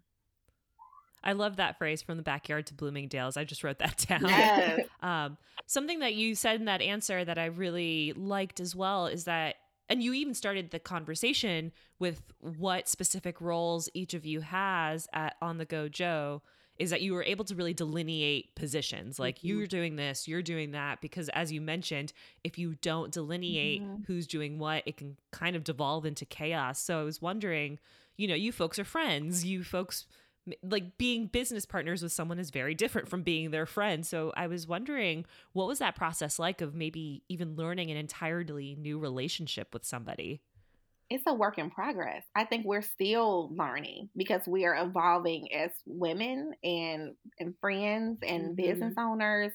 I 1.22 1.34
love 1.34 1.56
that 1.56 1.76
phrase 1.76 2.00
from 2.00 2.16
the 2.16 2.22
backyard 2.22 2.66
to 2.68 2.74
Bloomingdale's. 2.74 3.36
I 3.36 3.44
just 3.44 3.62
wrote 3.62 3.78
that 3.80 3.98
down. 4.08 4.22
Yes. 4.26 4.86
Um, 5.02 5.36
something 5.66 5.98
that 5.98 6.14
you 6.14 6.34
said 6.34 6.58
in 6.60 6.64
that 6.64 6.80
answer 6.80 7.22
that 7.22 7.36
I 7.36 7.44
really 7.44 8.14
liked 8.16 8.58
as 8.58 8.74
well 8.74 9.06
is 9.06 9.24
that, 9.24 9.56
and 9.90 10.02
you 10.02 10.14
even 10.14 10.32
started 10.34 10.70
the 10.70 10.78
conversation 10.78 11.72
with 11.98 12.22
what 12.38 12.88
specific 12.88 13.40
roles 13.40 13.88
each 13.92 14.14
of 14.14 14.24
you 14.24 14.40
has 14.40 15.08
at 15.12 15.36
On 15.42 15.58
the 15.58 15.64
Go 15.66 15.88
Jo, 15.88 16.40
is 16.78 16.88
that 16.88 17.02
you 17.02 17.12
were 17.12 17.24
able 17.24 17.44
to 17.44 17.54
really 17.54 17.74
delineate 17.74 18.54
positions. 18.54 19.18
Like 19.18 19.40
Mhm. 19.40 19.44
you're 19.48 19.66
doing 19.66 19.96
this, 19.96 20.26
you're 20.26 20.40
doing 20.40 20.70
that, 20.70 21.02
because 21.02 21.28
as 21.30 21.52
you 21.52 21.60
mentioned, 21.60 22.14
if 22.42 22.56
you 22.56 22.76
don't 22.76 23.12
delineate 23.12 23.82
Mhm. 23.82 24.06
who's 24.06 24.26
doing 24.26 24.58
what, 24.58 24.82
it 24.86 24.96
can 24.96 25.18
kind 25.30 25.56
of 25.56 25.64
devolve 25.64 26.06
into 26.06 26.24
chaos. 26.24 26.80
So 26.80 26.98
I 27.00 27.02
was 27.04 27.20
wondering, 27.20 27.78
you 28.16 28.26
know, 28.28 28.34
you 28.34 28.52
folks 28.52 28.78
are 28.78 28.84
friends, 28.84 29.44
you 29.44 29.62
folks 29.62 30.06
like 30.62 30.98
being 30.98 31.26
business 31.26 31.66
partners 31.66 32.02
with 32.02 32.12
someone 32.12 32.38
is 32.38 32.50
very 32.50 32.74
different 32.74 33.08
from 33.08 33.22
being 33.22 33.50
their 33.50 33.66
friend. 33.66 34.06
So 34.06 34.32
I 34.36 34.46
was 34.46 34.66
wondering, 34.66 35.24
what 35.52 35.66
was 35.68 35.78
that 35.80 35.96
process 35.96 36.38
like 36.38 36.60
of 36.60 36.74
maybe 36.74 37.22
even 37.28 37.56
learning 37.56 37.90
an 37.90 37.96
entirely 37.96 38.76
new 38.76 38.98
relationship 38.98 39.72
with 39.72 39.84
somebody? 39.84 40.42
it's 41.08 41.24
a 41.26 41.34
work 41.34 41.58
in 41.58 41.70
progress. 41.70 42.24
I 42.36 42.44
think 42.44 42.64
we're 42.64 42.82
still 42.82 43.52
learning 43.54 44.10
because 44.16 44.42
we 44.46 44.64
are 44.64 44.76
evolving 44.76 45.52
as 45.52 45.72
women 45.84 46.52
and 46.62 47.16
and 47.38 47.54
friends 47.60 48.18
and 48.22 48.56
Mhm. 48.56 48.56
business 48.56 48.94
owners 48.96 49.52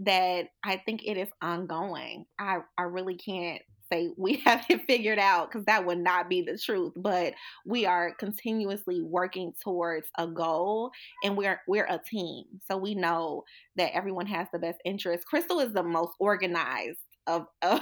that 0.00 0.48
I 0.64 0.78
think 0.84 1.02
it 1.04 1.16
is 1.16 1.28
ongoing. 1.40 2.26
I 2.38 2.58
I 2.76 2.82
really 2.82 3.16
can't 3.16 3.62
say 3.92 4.10
we 4.16 4.36
have 4.44 4.64
it 4.68 4.82
figured 4.86 5.18
out 5.18 5.50
because 5.50 5.64
that 5.66 5.86
would 5.86 5.98
not 5.98 6.28
be 6.28 6.42
the 6.42 6.58
truth, 6.58 6.92
but 6.96 7.34
we 7.64 7.86
are 7.86 8.14
continuously 8.14 9.02
working 9.02 9.52
towards 9.62 10.08
a 10.18 10.26
goal 10.26 10.90
and 11.24 11.36
we're 11.36 11.60
we're 11.66 11.86
a 11.86 12.00
team. 12.08 12.44
So 12.66 12.76
we 12.76 12.94
know 12.94 13.44
that 13.76 13.94
everyone 13.94 14.26
has 14.26 14.48
the 14.52 14.58
best 14.58 14.78
interest. 14.84 15.26
Crystal 15.26 15.60
is 15.60 15.72
the 15.72 15.82
most 15.82 16.12
organized 16.18 16.98
of 17.26 17.46
a 17.62 17.80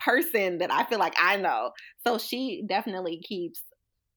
person 0.00 0.58
that 0.58 0.72
I 0.72 0.84
feel 0.84 0.98
like 0.98 1.14
I 1.20 1.36
know. 1.36 1.70
So 2.06 2.18
she 2.18 2.64
definitely 2.66 3.20
keeps 3.22 3.60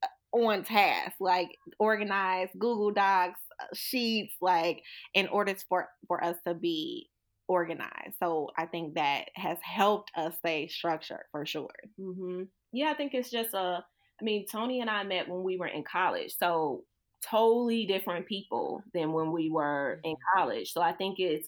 uh, 0.03 0.37
on 0.37 0.63
task, 0.63 1.15
like 1.19 1.49
organized 1.79 2.51
Google 2.57 2.91
Docs, 2.91 3.39
uh, 3.61 3.65
sheets, 3.73 4.33
like 4.41 4.81
in 5.13 5.27
order 5.27 5.53
for 5.67 5.87
for 6.07 6.23
us 6.23 6.37
to 6.47 6.53
be 6.53 7.09
organized. 7.49 8.17
So 8.19 8.51
I 8.57 8.67
think 8.67 8.95
that 8.95 9.29
has 9.35 9.59
helped 9.63 10.11
us 10.17 10.37
stay 10.39 10.69
structured 10.69 11.25
for 11.33 11.45
sure. 11.45 11.69
hmm 11.97 12.43
Yeah, 12.71 12.91
I 12.91 12.93
think 12.93 13.13
it's 13.13 13.29
just 13.29 13.53
a. 13.53 13.83
I 14.21 14.23
mean, 14.25 14.45
Toni 14.47 14.81
and 14.81 14.89
I 14.89 15.03
met 15.03 15.29
when 15.29 15.43
we 15.43 15.57
were 15.57 15.67
in 15.67 15.83
college, 15.83 16.35
so 16.37 16.83
totally 17.25 17.85
different 17.85 18.27
people 18.27 18.83
than 18.93 19.13
when 19.13 19.31
we 19.31 19.49
were 19.49 19.99
in 20.03 20.15
college. 20.35 20.73
So 20.73 20.81
I 20.81 20.93
think 20.93 21.19
it's 21.19 21.47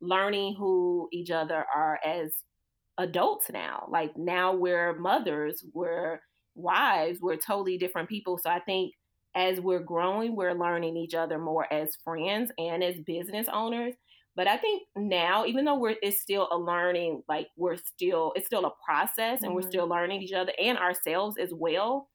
learning 0.00 0.54
who 0.56 1.08
each 1.12 1.30
other 1.30 1.64
are 1.74 1.98
as 2.04 2.32
adults 2.98 3.50
now. 3.50 3.86
Like 3.90 4.16
now 4.16 4.54
we're 4.54 4.98
mothers, 4.98 5.64
we're 5.74 6.20
wives, 6.54 7.20
we're 7.20 7.36
totally 7.36 7.78
different 7.78 8.08
people. 8.08 8.38
So 8.38 8.50
I 8.50 8.60
think 8.60 8.94
as 9.34 9.60
we're 9.60 9.80
growing, 9.80 10.36
we're 10.36 10.54
learning 10.54 10.96
each 10.96 11.14
other 11.14 11.38
more 11.38 11.72
as 11.72 11.96
friends 12.04 12.52
and 12.58 12.84
as 12.84 13.00
business 13.00 13.48
owners. 13.52 13.94
But 14.36 14.46
I 14.48 14.56
think 14.56 14.84
now, 14.96 15.44
even 15.46 15.64
though 15.64 15.78
we're 15.78 15.96
it's 16.02 16.20
still 16.22 16.48
a 16.50 16.58
learning, 16.58 17.22
like 17.28 17.48
we're 17.56 17.76
still 17.76 18.32
it's 18.36 18.46
still 18.46 18.64
a 18.64 18.72
process 18.84 19.42
and 19.42 19.54
we're 19.54 19.60
Mhm. 19.60 19.62
still 19.62 19.86
learning 19.88 20.22
each 20.22 20.32
other 20.32 20.52
and 20.58 20.78
ourselves 20.78 21.36
as 21.38 21.52
well. 21.54 22.08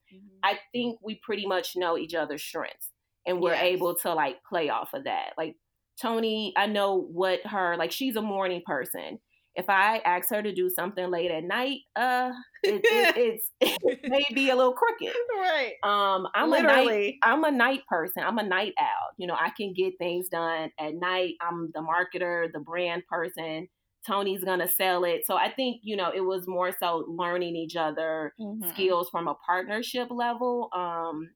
I 0.43 0.59
think 0.73 0.99
we 1.03 1.15
pretty 1.23 1.45
much 1.45 1.75
know 1.75 1.97
each 1.97 2.13
other's 2.15 2.43
strengths 2.43 2.91
and 3.25 3.41
we're 3.41 3.53
Yes. 3.53 3.59
able 3.59 3.95
to 3.97 4.13
like 4.13 4.37
play 4.47 4.69
off 4.69 4.93
of 4.93 5.03
that. 5.05 5.33
Like 5.37 5.55
Toni, 6.01 6.53
I 6.57 6.67
know 6.67 6.95
what 6.95 7.45
her 7.45 7.75
like 7.77 7.91
she's 7.91 8.15
a 8.15 8.21
morning 8.21 8.61
person. 8.65 9.19
If 9.57 9.69
I 9.69 9.97
ask 10.05 10.29
her 10.29 10.41
to 10.41 10.53
do 10.53 10.69
something 10.69 11.09
late 11.09 11.31
at 11.31 11.43
night, 11.43 11.79
uh 11.95 12.31
it, 12.63 12.81
it, 12.83 13.17
it's 13.17 13.51
it 13.83 14.09
may 14.09 14.25
be 14.33 14.49
a 14.49 14.55
little 14.55 14.73
crooked. 14.73 15.13
right. 15.39 15.73
Um 15.83 16.27
I'm 16.35 16.53
a 16.53 16.61
night 16.61 16.85
Literally. 16.85 17.19
I'm 17.23 17.43
a 17.43 17.51
night 17.51 17.81
person. 17.89 18.23
I'm 18.23 18.37
a 18.37 18.43
night 18.43 18.73
owl. 18.79 19.09
You 19.17 19.27
know, 19.27 19.35
I 19.39 19.49
can 19.49 19.73
get 19.73 19.97
things 19.97 20.29
done 20.29 20.71
at 20.79 20.95
night. 20.95 21.33
I'm 21.41 21.71
the 21.73 21.81
marketer, 21.81 22.51
the 22.53 22.59
brand 22.59 23.03
person. 23.09 23.67
Toni's 24.07 24.43
gonna 24.43 24.67
sell 24.67 25.03
it. 25.03 25.25
So 25.25 25.35
I 25.35 25.51
think 25.51 25.81
you 25.83 25.97
know 25.97 26.11
it 26.15 26.21
was 26.21 26.47
more 26.47 26.71
so 26.79 27.05
learning 27.07 27.55
each 27.55 27.75
other 27.75 28.33
mm-hmm. 28.39 28.69
skills 28.69 29.09
from 29.09 29.27
a 29.27 29.35
partnership 29.45 30.09
level. 30.11 30.69
Um, 30.73 31.29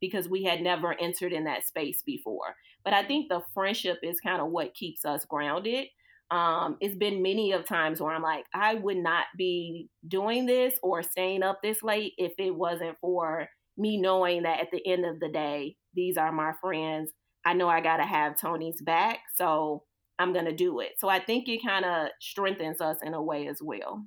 because 0.00 0.28
we 0.28 0.44
had 0.44 0.60
never 0.60 0.94
entered 1.00 1.32
in 1.32 1.44
that 1.44 1.66
space 1.66 2.02
before. 2.04 2.54
But 2.84 2.92
I 2.92 3.04
think 3.04 3.28
the 3.28 3.42
friendship 3.54 3.98
is 4.02 4.20
kind 4.20 4.42
of 4.42 4.50
what 4.50 4.74
keeps 4.74 5.04
us 5.04 5.24
grounded. 5.24 5.86
Um, 6.30 6.78
it's 6.80 6.96
been 6.96 7.22
many 7.22 7.52
of 7.52 7.66
times 7.66 8.00
where 8.00 8.12
I'm 8.12 8.22
like, 8.22 8.44
I 8.54 8.74
would 8.74 8.96
not 8.96 9.26
be 9.36 9.88
doing 10.08 10.46
this 10.46 10.74
or 10.82 11.02
staying 11.02 11.42
up 11.42 11.60
this 11.62 11.82
late 11.82 12.14
if 12.16 12.32
it 12.38 12.54
wasn't 12.54 12.96
for 13.00 13.48
me 13.76 14.00
knowing 14.00 14.42
that 14.44 14.60
at 14.60 14.70
the 14.72 14.84
end 14.86 15.04
of 15.04 15.20
the 15.20 15.28
day, 15.28 15.76
these 15.94 16.16
are 16.16 16.32
my 16.32 16.52
friends. 16.60 17.10
I 17.44 17.52
know 17.52 17.68
I 17.68 17.80
got 17.80 17.98
to 17.98 18.04
have 18.04 18.36
Toni's 18.36 18.80
back. 18.82 19.18
So 19.36 19.84
I'm 20.18 20.32
going 20.32 20.46
to 20.46 20.54
do 20.54 20.80
it. 20.80 20.92
So 20.98 21.08
I 21.08 21.20
think 21.20 21.48
it 21.48 21.60
kind 21.64 21.84
of 21.84 22.08
strengthens 22.20 22.80
us 22.80 22.98
in 23.02 23.14
a 23.14 23.22
way 23.22 23.48
as 23.48 23.58
well. 23.62 24.04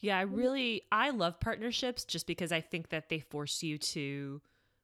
Yeah, 0.00 0.18
I 0.18 0.22
really 0.22 0.82
I 0.92 1.10
love 1.10 1.40
partnerships 1.40 2.04
just 2.04 2.26
because 2.26 2.52
I 2.52 2.60
think 2.60 2.90
that 2.90 3.08
they 3.08 3.20
force 3.20 3.62
you 3.62 3.78
to 3.78 4.42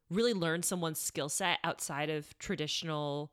really 0.09 0.33
learn 0.33 0.63
someone's 0.63 0.99
skill 0.99 1.29
set 1.29 1.59
outside 1.63 2.09
of 2.09 2.37
traditional 2.39 3.31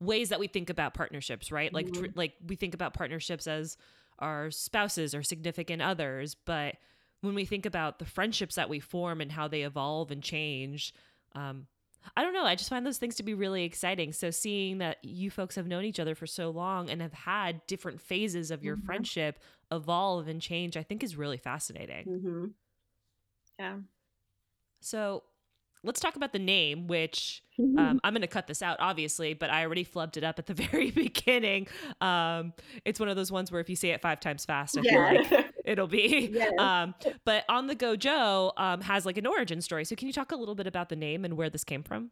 ways 0.00 0.28
that 0.28 0.40
we 0.40 0.46
think 0.46 0.70
about 0.70 0.94
partnerships, 0.94 1.50
right? 1.50 1.72
Like 1.72 1.86
mm-hmm. 1.86 2.04
tr- 2.04 2.10
like 2.14 2.34
we 2.46 2.56
think 2.56 2.74
about 2.74 2.94
partnerships 2.94 3.46
as 3.46 3.76
our 4.18 4.50
spouses 4.50 5.14
or 5.14 5.22
significant 5.22 5.82
others, 5.82 6.34
but 6.34 6.76
when 7.20 7.34
we 7.34 7.44
think 7.44 7.66
about 7.66 7.98
the 7.98 8.04
friendships 8.04 8.54
that 8.56 8.68
we 8.68 8.80
form 8.80 9.20
and 9.20 9.32
how 9.32 9.48
they 9.48 9.62
evolve 9.62 10.10
and 10.10 10.22
change, 10.22 10.94
um, 11.34 11.66
I 12.16 12.22
don't 12.22 12.34
know. 12.34 12.44
I 12.44 12.54
just 12.54 12.70
find 12.70 12.86
those 12.86 12.98
things 12.98 13.16
to 13.16 13.22
be 13.22 13.34
really 13.34 13.64
exciting. 13.64 14.12
So 14.12 14.30
seeing 14.30 14.78
that 14.78 14.98
you 15.02 15.30
folks 15.30 15.56
have 15.56 15.66
known 15.66 15.84
each 15.84 15.98
other 15.98 16.14
for 16.14 16.26
so 16.26 16.50
long 16.50 16.88
and 16.88 17.02
have 17.02 17.12
had 17.12 17.66
different 17.66 18.00
phases 18.00 18.50
of 18.50 18.62
your 18.62 18.76
mm-hmm. 18.76 18.86
friendship 18.86 19.38
evolve 19.72 20.28
and 20.28 20.40
change, 20.40 20.76
I 20.76 20.82
think 20.82 21.02
is 21.02 21.16
really 21.16 21.38
fascinating. 21.38 22.06
Mm-hmm. 22.06 22.44
Yeah. 23.58 23.76
So 24.80 25.24
let's 25.82 26.00
talk 26.00 26.16
about 26.16 26.32
the 26.32 26.38
name, 26.38 26.86
which 26.86 27.42
um, 27.58 28.00
I'm 28.04 28.12
going 28.12 28.22
to 28.22 28.26
cut 28.26 28.46
this 28.46 28.62
out, 28.62 28.76
obviously, 28.80 29.34
but 29.34 29.50
I 29.50 29.64
already 29.64 29.84
flubbed 29.84 30.16
it 30.16 30.24
up 30.24 30.38
at 30.38 30.46
the 30.46 30.54
very 30.70 30.90
beginning. 30.90 31.68
Um, 32.00 32.52
it's 32.84 33.00
one 33.00 33.08
of 33.08 33.16
those 33.16 33.32
ones 33.32 33.50
where 33.50 33.60
if 33.60 33.70
you 33.70 33.76
say 33.76 33.90
it 33.90 34.02
five 34.02 34.20
times 34.20 34.44
fast, 34.44 34.76
I 34.76 34.82
yeah. 34.82 35.10
feel 35.10 35.32
like 35.32 35.54
it'll 35.64 35.86
be. 35.86 36.30
Yes. 36.32 36.52
Um, 36.58 36.94
but 37.24 37.44
On 37.48 37.66
the 37.66 37.74
Go 37.74 37.96
Jo 37.96 38.52
um, 38.56 38.80
has 38.82 39.06
like 39.06 39.16
an 39.16 39.26
origin 39.26 39.60
story. 39.60 39.84
So 39.84 39.96
can 39.96 40.06
you 40.06 40.12
talk 40.12 40.32
a 40.32 40.36
little 40.36 40.54
bit 40.54 40.66
about 40.66 40.88
the 40.88 40.96
name 40.96 41.24
and 41.24 41.36
where 41.36 41.50
this 41.50 41.64
came 41.64 41.82
from? 41.82 42.10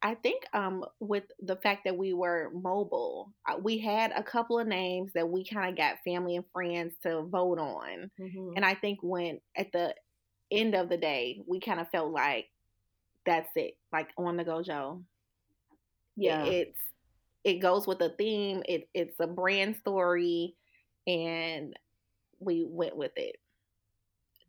I 0.00 0.14
think 0.14 0.44
um, 0.52 0.84
with 1.00 1.24
the 1.40 1.56
fact 1.56 1.82
that 1.84 1.96
we 1.96 2.12
were 2.12 2.50
mobile, 2.54 3.32
uh, 3.48 3.56
we 3.60 3.78
had 3.78 4.12
a 4.12 4.22
couple 4.22 4.58
of 4.58 4.68
names 4.68 5.10
that 5.14 5.28
we 5.28 5.44
kind 5.44 5.68
of 5.68 5.76
got 5.76 5.96
family 6.04 6.36
and 6.36 6.44
friends 6.52 6.94
to 7.02 7.22
vote 7.22 7.58
on. 7.58 8.10
Mm-hmm. 8.20 8.52
And 8.56 8.64
I 8.64 8.74
think 8.74 9.00
when 9.02 9.40
at 9.56 9.72
the 9.72 9.94
end 10.52 10.74
of 10.74 10.88
the 10.88 10.96
day, 10.96 11.42
we 11.46 11.58
kind 11.58 11.80
of 11.80 11.90
felt 11.90 12.12
like 12.12 12.46
that's 13.28 13.50
it. 13.56 13.74
Like 13.92 14.08
on 14.16 14.38
the 14.38 14.44
go 14.44 14.62
Jo. 14.62 15.02
Yeah. 16.16 16.44
It, 16.44 16.68
it's 16.68 16.80
it 17.44 17.54
goes 17.60 17.86
with 17.86 18.00
a 18.00 18.08
theme. 18.08 18.62
It 18.66 18.88
it's 18.94 19.20
a 19.20 19.26
brand 19.26 19.76
story 19.76 20.54
and 21.06 21.74
we 22.40 22.66
went 22.68 22.96
with 22.96 23.12
it. 23.16 23.36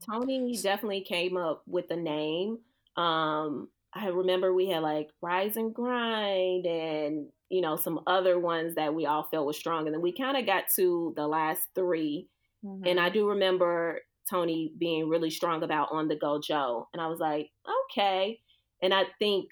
Toni 0.09 0.57
definitely 0.61 1.01
came 1.01 1.35
up 1.35 1.63
with 1.67 1.89
the 1.89 1.97
name. 1.97 2.59
Um 2.95 3.67
I 3.93 4.07
remember 4.07 4.53
we 4.53 4.69
had 4.69 4.81
like 4.81 5.09
Rise 5.21 5.57
and 5.57 5.73
Grind 5.73 6.65
and 6.65 7.27
you 7.49 7.61
know 7.61 7.75
some 7.75 7.99
other 8.07 8.39
ones 8.39 8.75
that 8.75 8.93
we 8.93 9.05
all 9.05 9.27
felt 9.29 9.45
was 9.45 9.57
strong 9.57 9.87
and 9.87 9.93
then 9.93 10.01
we 10.01 10.15
kind 10.15 10.37
of 10.37 10.45
got 10.45 10.65
to 10.77 11.13
the 11.17 11.27
last 11.27 11.63
3 11.75 12.27
mm-hmm. 12.63 12.85
and 12.85 12.99
I 12.99 13.09
do 13.09 13.27
remember 13.27 13.99
Toni 14.29 14.71
being 14.77 15.09
really 15.09 15.31
strong 15.31 15.63
about 15.63 15.89
on 15.91 16.07
the 16.07 16.15
go 16.15 16.39
Jo 16.39 16.87
and 16.93 17.01
I 17.01 17.07
was 17.07 17.19
like 17.19 17.49
okay 17.89 18.39
and 18.81 18.93
I 18.93 19.05
think 19.19 19.49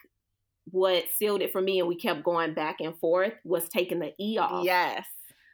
what 0.72 1.06
sealed 1.16 1.42
it 1.42 1.52
for 1.52 1.62
me, 1.62 1.80
and 1.80 1.88
we 1.88 1.96
kept 1.96 2.24
going 2.24 2.54
back 2.54 2.78
and 2.82 2.98
forth, 3.00 3.34
was 3.44 3.70
taking 3.70 4.00
the 4.00 4.14
E 4.20 4.38
off. 4.38 4.66
Yes. 4.66 5.06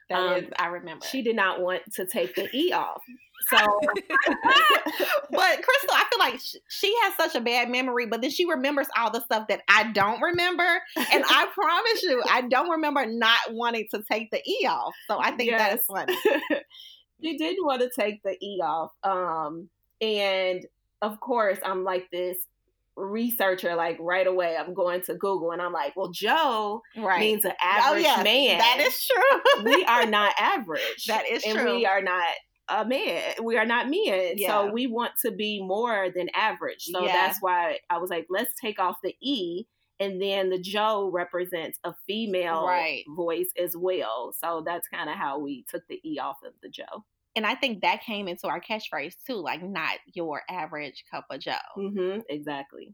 That 0.09 0.19
um, 0.19 0.43
is, 0.43 0.49
I 0.57 0.67
remember. 0.67 1.05
She 1.05 1.21
did 1.21 1.35
not 1.35 1.61
want 1.61 1.81
to 1.93 2.05
take 2.05 2.35
the 2.35 2.49
E 2.55 2.71
off. 2.73 3.01
So, 3.49 3.57
but 5.31 5.61
Crystal, 5.61 5.91
I 5.91 6.05
feel 6.09 6.19
like 6.19 6.39
she 6.69 6.95
has 7.03 7.15
such 7.15 7.35
a 7.35 7.41
bad 7.41 7.69
memory, 7.69 8.05
but 8.05 8.21
then 8.21 8.29
she 8.29 8.45
remembers 8.45 8.87
all 8.97 9.11
the 9.11 9.21
stuff 9.21 9.47
that 9.49 9.61
I 9.67 9.91
don't 9.91 10.21
remember. 10.21 10.63
And 10.95 11.23
I 11.27 11.47
promise 11.53 12.03
you, 12.03 12.23
I 12.29 12.41
don't 12.41 12.69
remember 12.69 13.05
not 13.05 13.39
wanting 13.51 13.87
to 13.93 14.03
take 14.09 14.31
the 14.31 14.41
E 14.47 14.65
off. 14.67 14.93
So 15.09 15.19
I 15.19 15.31
think 15.31 15.51
yes. 15.51 15.59
that's 15.59 15.85
funny. 15.87 16.15
she 17.23 17.37
did 17.37 17.57
want 17.59 17.81
to 17.81 17.89
take 17.89 18.21
the 18.23 18.37
E 18.41 18.61
off. 18.63 18.91
Um, 19.03 19.69
and 19.99 20.65
of 21.01 21.19
course, 21.19 21.59
I'm 21.65 21.83
like 21.83 22.09
this 22.11 22.37
researcher 22.95 23.75
like 23.75 23.97
right 23.99 24.27
away 24.27 24.55
i'm 24.57 24.73
going 24.73 25.01
to 25.01 25.15
google 25.15 25.51
and 25.51 25.61
i'm 25.61 25.73
like 25.73 25.95
well 25.95 26.11
joe 26.11 26.81
right. 26.95 27.19
means 27.19 27.43
an 27.43 27.51
oh, 27.51 27.65
average 27.65 28.05
oh, 28.07 28.23
man 28.23 28.57
that 28.59 28.79
is 28.79 29.07
true 29.07 29.63
we 29.63 29.83
are 29.85 30.05
not 30.09 30.33
average 30.37 31.05
that 31.07 31.27
is 31.27 31.43
and 31.43 31.57
true 31.57 31.75
we 31.75 31.85
are 31.85 32.01
not 32.01 32.27
a 32.69 32.85
man 32.85 33.21
we 33.43 33.57
are 33.57 33.65
not 33.65 33.89
men 33.89 34.33
yeah. 34.35 34.47
so 34.47 34.71
we 34.71 34.87
want 34.87 35.11
to 35.23 35.31
be 35.31 35.61
more 35.61 36.07
than 36.15 36.29
average 36.35 36.83
so 36.83 37.03
yeah. 37.03 37.13
that's 37.13 37.39
why 37.41 37.77
i 37.89 37.97
was 37.97 38.09
like 38.09 38.25
let's 38.29 38.53
take 38.59 38.79
off 38.79 38.97
the 39.03 39.15
e 39.21 39.65
and 39.99 40.21
then 40.21 40.49
the 40.49 40.59
joe 40.59 41.09
represents 41.11 41.79
a 41.83 41.93
female 42.07 42.65
right. 42.65 43.03
voice 43.15 43.49
as 43.61 43.75
well 43.75 44.33
so 44.37 44.63
that's 44.65 44.87
kind 44.87 45.09
of 45.09 45.15
how 45.15 45.39
we 45.39 45.65
took 45.67 45.81
the 45.89 45.99
e 46.05 46.19
off 46.19 46.37
of 46.45 46.53
the 46.61 46.69
joe 46.69 47.03
and 47.35 47.45
I 47.45 47.55
think 47.55 47.81
that 47.81 48.03
came 48.03 48.27
into 48.27 48.47
our 48.47 48.61
catchphrase 48.61 49.15
too, 49.25 49.35
like 49.35 49.63
not 49.63 49.97
your 50.13 50.41
average 50.49 51.03
cup 51.09 51.25
of 51.31 51.39
Joe. 51.39 51.53
Mm-hmm, 51.77 52.19
exactly. 52.29 52.93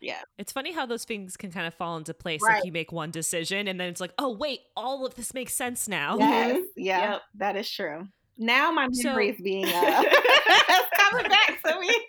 Yeah. 0.00 0.22
It's 0.38 0.52
funny 0.52 0.72
how 0.72 0.86
those 0.86 1.04
things 1.04 1.36
can 1.36 1.50
kind 1.50 1.66
of 1.66 1.74
fall 1.74 1.96
into 1.96 2.14
place. 2.14 2.40
Right. 2.42 2.56
Like 2.56 2.64
you 2.64 2.72
make 2.72 2.92
one 2.92 3.10
decision 3.10 3.68
and 3.68 3.80
then 3.80 3.88
it's 3.88 4.00
like, 4.00 4.12
oh, 4.18 4.36
wait, 4.36 4.60
all 4.76 5.06
of 5.06 5.14
this 5.14 5.32
makes 5.34 5.54
sense 5.54 5.88
now. 5.88 6.18
Yes. 6.18 6.56
Mm-hmm. 6.56 6.62
Yeah. 6.76 7.12
Yep. 7.12 7.22
That 7.36 7.56
is 7.56 7.70
true. 7.70 8.08
Now 8.36 8.72
my 8.72 8.88
memory 8.90 9.28
so, 9.28 9.34
is 9.34 9.40
being 9.40 9.66
uh, 9.66 9.70
coming 10.96 11.28
back 11.28 11.62
to 11.64 11.80
me. 11.80 12.06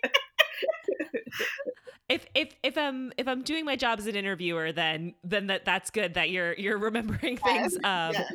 if 2.08 2.26
if 2.34 2.54
if 2.62 2.76
I'm 2.76 3.12
if 3.16 3.28
I'm 3.28 3.42
doing 3.42 3.64
my 3.64 3.76
job 3.76 4.00
as 4.00 4.08
an 4.08 4.16
interviewer, 4.16 4.72
then 4.72 5.14
then 5.22 5.46
that 5.46 5.64
that's 5.64 5.90
good 5.90 6.14
that 6.14 6.30
you're 6.30 6.54
you're 6.54 6.78
remembering 6.78 7.36
things. 7.36 7.76
Um, 7.76 8.12
yes. 8.12 8.32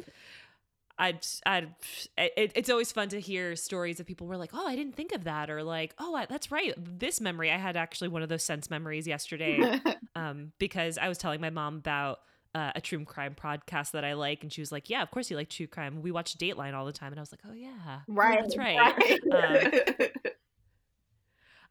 I'd, 1.02 1.26
I'd, 1.48 1.76
it, 2.16 2.52
it's 2.56 2.70
always 2.70 2.92
fun 2.92 3.10
to 3.10 3.20
hear 3.20 3.56
stories 3.56 4.00
of 4.00 4.06
people 4.06 4.28
who 4.28 4.34
are 4.34 4.38
like, 4.38 4.52
oh, 4.54 4.68
I 4.68 4.76
didn't 4.76 4.96
think 4.96 5.14
of 5.14 5.24
that, 5.24 5.50
or 5.50 5.64
like, 5.64 5.96
oh, 5.98 6.14
I, 6.14 6.28
that's 6.28 6.52
right, 6.52 6.76
this 6.78 7.20
memory. 7.20 7.50
I 7.52 7.58
had 7.58 7.76
actually 7.76 8.10
one 8.10 8.22
of 8.22 8.30
those 8.30 8.44
sense 8.44 8.70
memories 8.70 9.08
yesterday, 9.08 9.82
um, 10.16 10.52
because 10.60 11.00
I 11.00 11.10
was 11.10 11.18
telling 11.18 11.42
my 11.42 11.50
mom 11.50 11.78
about 11.78 12.20
uh, 12.54 12.74
a 12.76 12.82
true 12.82 13.04
crime 13.04 13.36
podcast 13.36 13.92
that 13.92 14.06
I 14.06 14.14
like, 14.14 14.44
and 14.44 14.54
she 14.54 14.62
was 14.62 14.72
like, 14.72 14.92
yeah, 14.92 15.02
of 15.02 15.10
course 15.10 15.32
you 15.32 15.38
like 15.38 15.50
true 15.50 15.66
crime. 15.66 16.04
We 16.04 16.12
watch 16.12 16.38
Dateline 16.38 16.76
all 16.76 16.86
the 16.86 16.94
time, 16.94 17.12
and 17.12 17.20
I 17.20 17.24
was 17.24 17.32
like, 17.32 17.42
oh 17.50 17.54
yeah, 17.56 18.02
right, 18.08 18.40
that's 18.40 18.56
right. 18.56 19.20
right. 19.26 20.12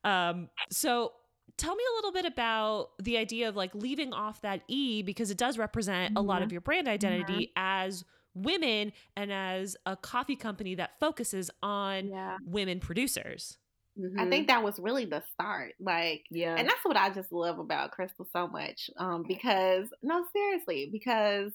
um, 0.03 0.11
um, 0.11 0.49
so 0.73 1.13
tell 1.57 1.77
me 1.77 1.85
a 1.93 1.95
little 1.99 2.13
bit 2.13 2.25
about 2.25 2.89
the 3.01 3.17
idea 3.17 3.49
of 3.49 3.55
like 3.55 3.73
leaving 3.77 4.13
off 4.13 4.41
that 4.41 4.63
e 4.67 5.03
because 5.03 5.31
it 5.31 5.39
does 5.39 5.57
represent 5.57 6.15
mm-hmm. 6.15 6.25
a 6.25 6.27
lot 6.27 6.43
of 6.43 6.49
mm-hmm. 6.49 6.55
your 6.55 6.61
brand 6.63 6.89
identity 6.89 7.47
mm-hmm. 7.47 7.53
as 7.57 8.05
women 8.35 8.93
and 9.17 9.33
as 9.33 9.77
a 9.87 9.97
coffee 9.97 10.37
company 10.37 10.75
that 10.77 10.99
focuses 11.01 11.51
on 11.63 12.09
yeah. 12.09 12.37
women 12.45 12.81
producers. 12.81 13.59
Mm-hmm. 13.99 14.21
I 14.21 14.29
think 14.29 14.49
that 14.49 14.63
was 14.63 14.79
really 14.79 15.05
the 15.05 15.23
start. 15.33 15.75
Like, 15.81 16.25
yeah. 16.31 16.55
And 16.57 16.69
that's 16.69 16.85
what 16.85 16.97
I 16.97 17.11
just 17.11 17.33
love 17.33 17.59
about 17.59 17.91
Crystal 17.91 18.27
so 18.33 18.47
much. 18.47 18.91
Um, 18.97 19.25
because 19.27 19.89
no, 20.03 20.25
seriously, 20.33 20.89
because 20.93 21.53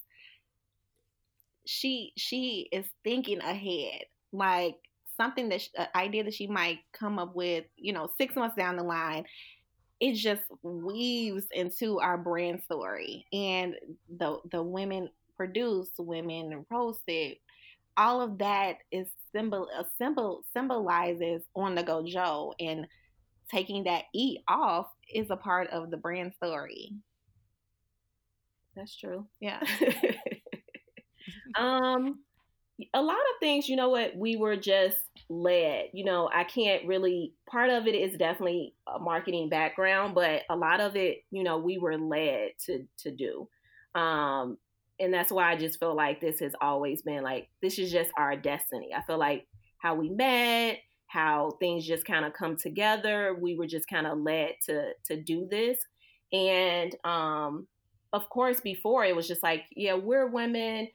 she 1.66 2.12
she 2.16 2.68
is 2.72 2.86
thinking 3.04 3.40
ahead. 3.40 4.02
Like 4.32 4.76
something 5.16 5.48
that 5.48 5.62
she, 5.62 5.70
an 5.76 5.88
idea 5.94 6.24
that 6.24 6.34
she 6.34 6.46
might 6.46 6.80
come 6.92 7.18
up 7.18 7.34
with, 7.34 7.64
you 7.76 7.92
know, 7.92 8.08
six 8.18 8.36
months 8.36 8.56
down 8.56 8.76
the 8.76 8.82
line, 8.82 9.24
it 9.98 10.14
just 10.14 10.42
weaves 10.62 11.46
into 11.52 11.98
our 12.00 12.18
brand 12.18 12.62
story 12.62 13.26
and 13.32 13.74
the 14.18 14.38
the 14.52 14.62
women 14.62 15.08
produced, 15.36 15.92
women 15.98 16.52
and 16.52 16.66
roasted, 16.70 17.36
all 17.96 18.20
of 18.20 18.38
that 18.38 18.78
is 18.92 19.08
symbol 19.34 19.68
a 19.78 19.84
symbol 19.98 20.42
symbolizes 20.54 21.42
on 21.54 21.74
the 21.74 21.82
go 21.82 22.04
Jo 22.06 22.54
and 22.60 22.86
taking 23.50 23.84
that 23.84 24.04
E 24.14 24.38
off 24.48 24.88
is 25.14 25.30
a 25.30 25.36
part 25.36 25.68
of 25.70 25.90
the 25.90 25.96
brand 25.96 26.32
story. 26.34 26.92
That's 28.74 28.96
true. 28.96 29.26
Yeah. 29.40 29.60
um 31.58 32.18
a 32.94 33.00
lot 33.02 33.14
of 33.16 33.40
things, 33.40 33.68
you 33.68 33.76
know 33.76 33.88
what, 33.88 34.16
we 34.16 34.36
were 34.36 34.56
just 34.56 34.98
led. 35.30 35.86
You 35.94 36.04
know, 36.04 36.30
I 36.32 36.44
can't 36.44 36.86
really 36.86 37.32
part 37.50 37.70
of 37.70 37.86
it 37.86 37.94
is 37.94 38.18
definitely 38.18 38.74
a 38.86 38.98
marketing 38.98 39.48
background, 39.48 40.14
but 40.14 40.42
a 40.50 40.56
lot 40.56 40.80
of 40.80 40.96
it, 40.96 41.18
you 41.30 41.42
know, 41.42 41.58
we 41.58 41.78
were 41.78 41.96
led 41.98 42.50
to 42.66 42.86
to 43.00 43.10
do. 43.10 43.48
Um 43.94 44.58
and 44.98 45.12
that's 45.12 45.30
why 45.32 45.50
I 45.52 45.56
just 45.56 45.78
feel 45.78 45.94
like 45.94 46.20
this 46.20 46.40
has 46.40 46.52
always 46.60 47.02
been 47.02 47.22
like 47.22 47.48
this 47.62 47.78
is 47.78 47.92
just 47.92 48.10
our 48.16 48.36
destiny. 48.36 48.90
I 48.94 49.02
feel 49.02 49.18
like 49.18 49.46
how 49.78 49.94
we 49.94 50.10
met, 50.10 50.78
how 51.06 51.52
things 51.60 51.86
just 51.86 52.04
kind 52.04 52.24
of 52.24 52.32
come 52.32 52.56
together. 52.56 53.36
We 53.40 53.56
were 53.56 53.66
just 53.66 53.88
kind 53.88 54.06
of 54.06 54.18
led 54.18 54.54
to 54.66 54.92
to 55.06 55.22
do 55.22 55.46
this. 55.50 55.78
And 56.32 56.94
um 57.04 57.66
of 58.12 58.28
course 58.30 58.60
before 58.60 59.04
it 59.04 59.14
was 59.14 59.28
just 59.28 59.42
like, 59.42 59.64
yeah, 59.74 59.94
we're 59.94 60.28
women, 60.28 60.88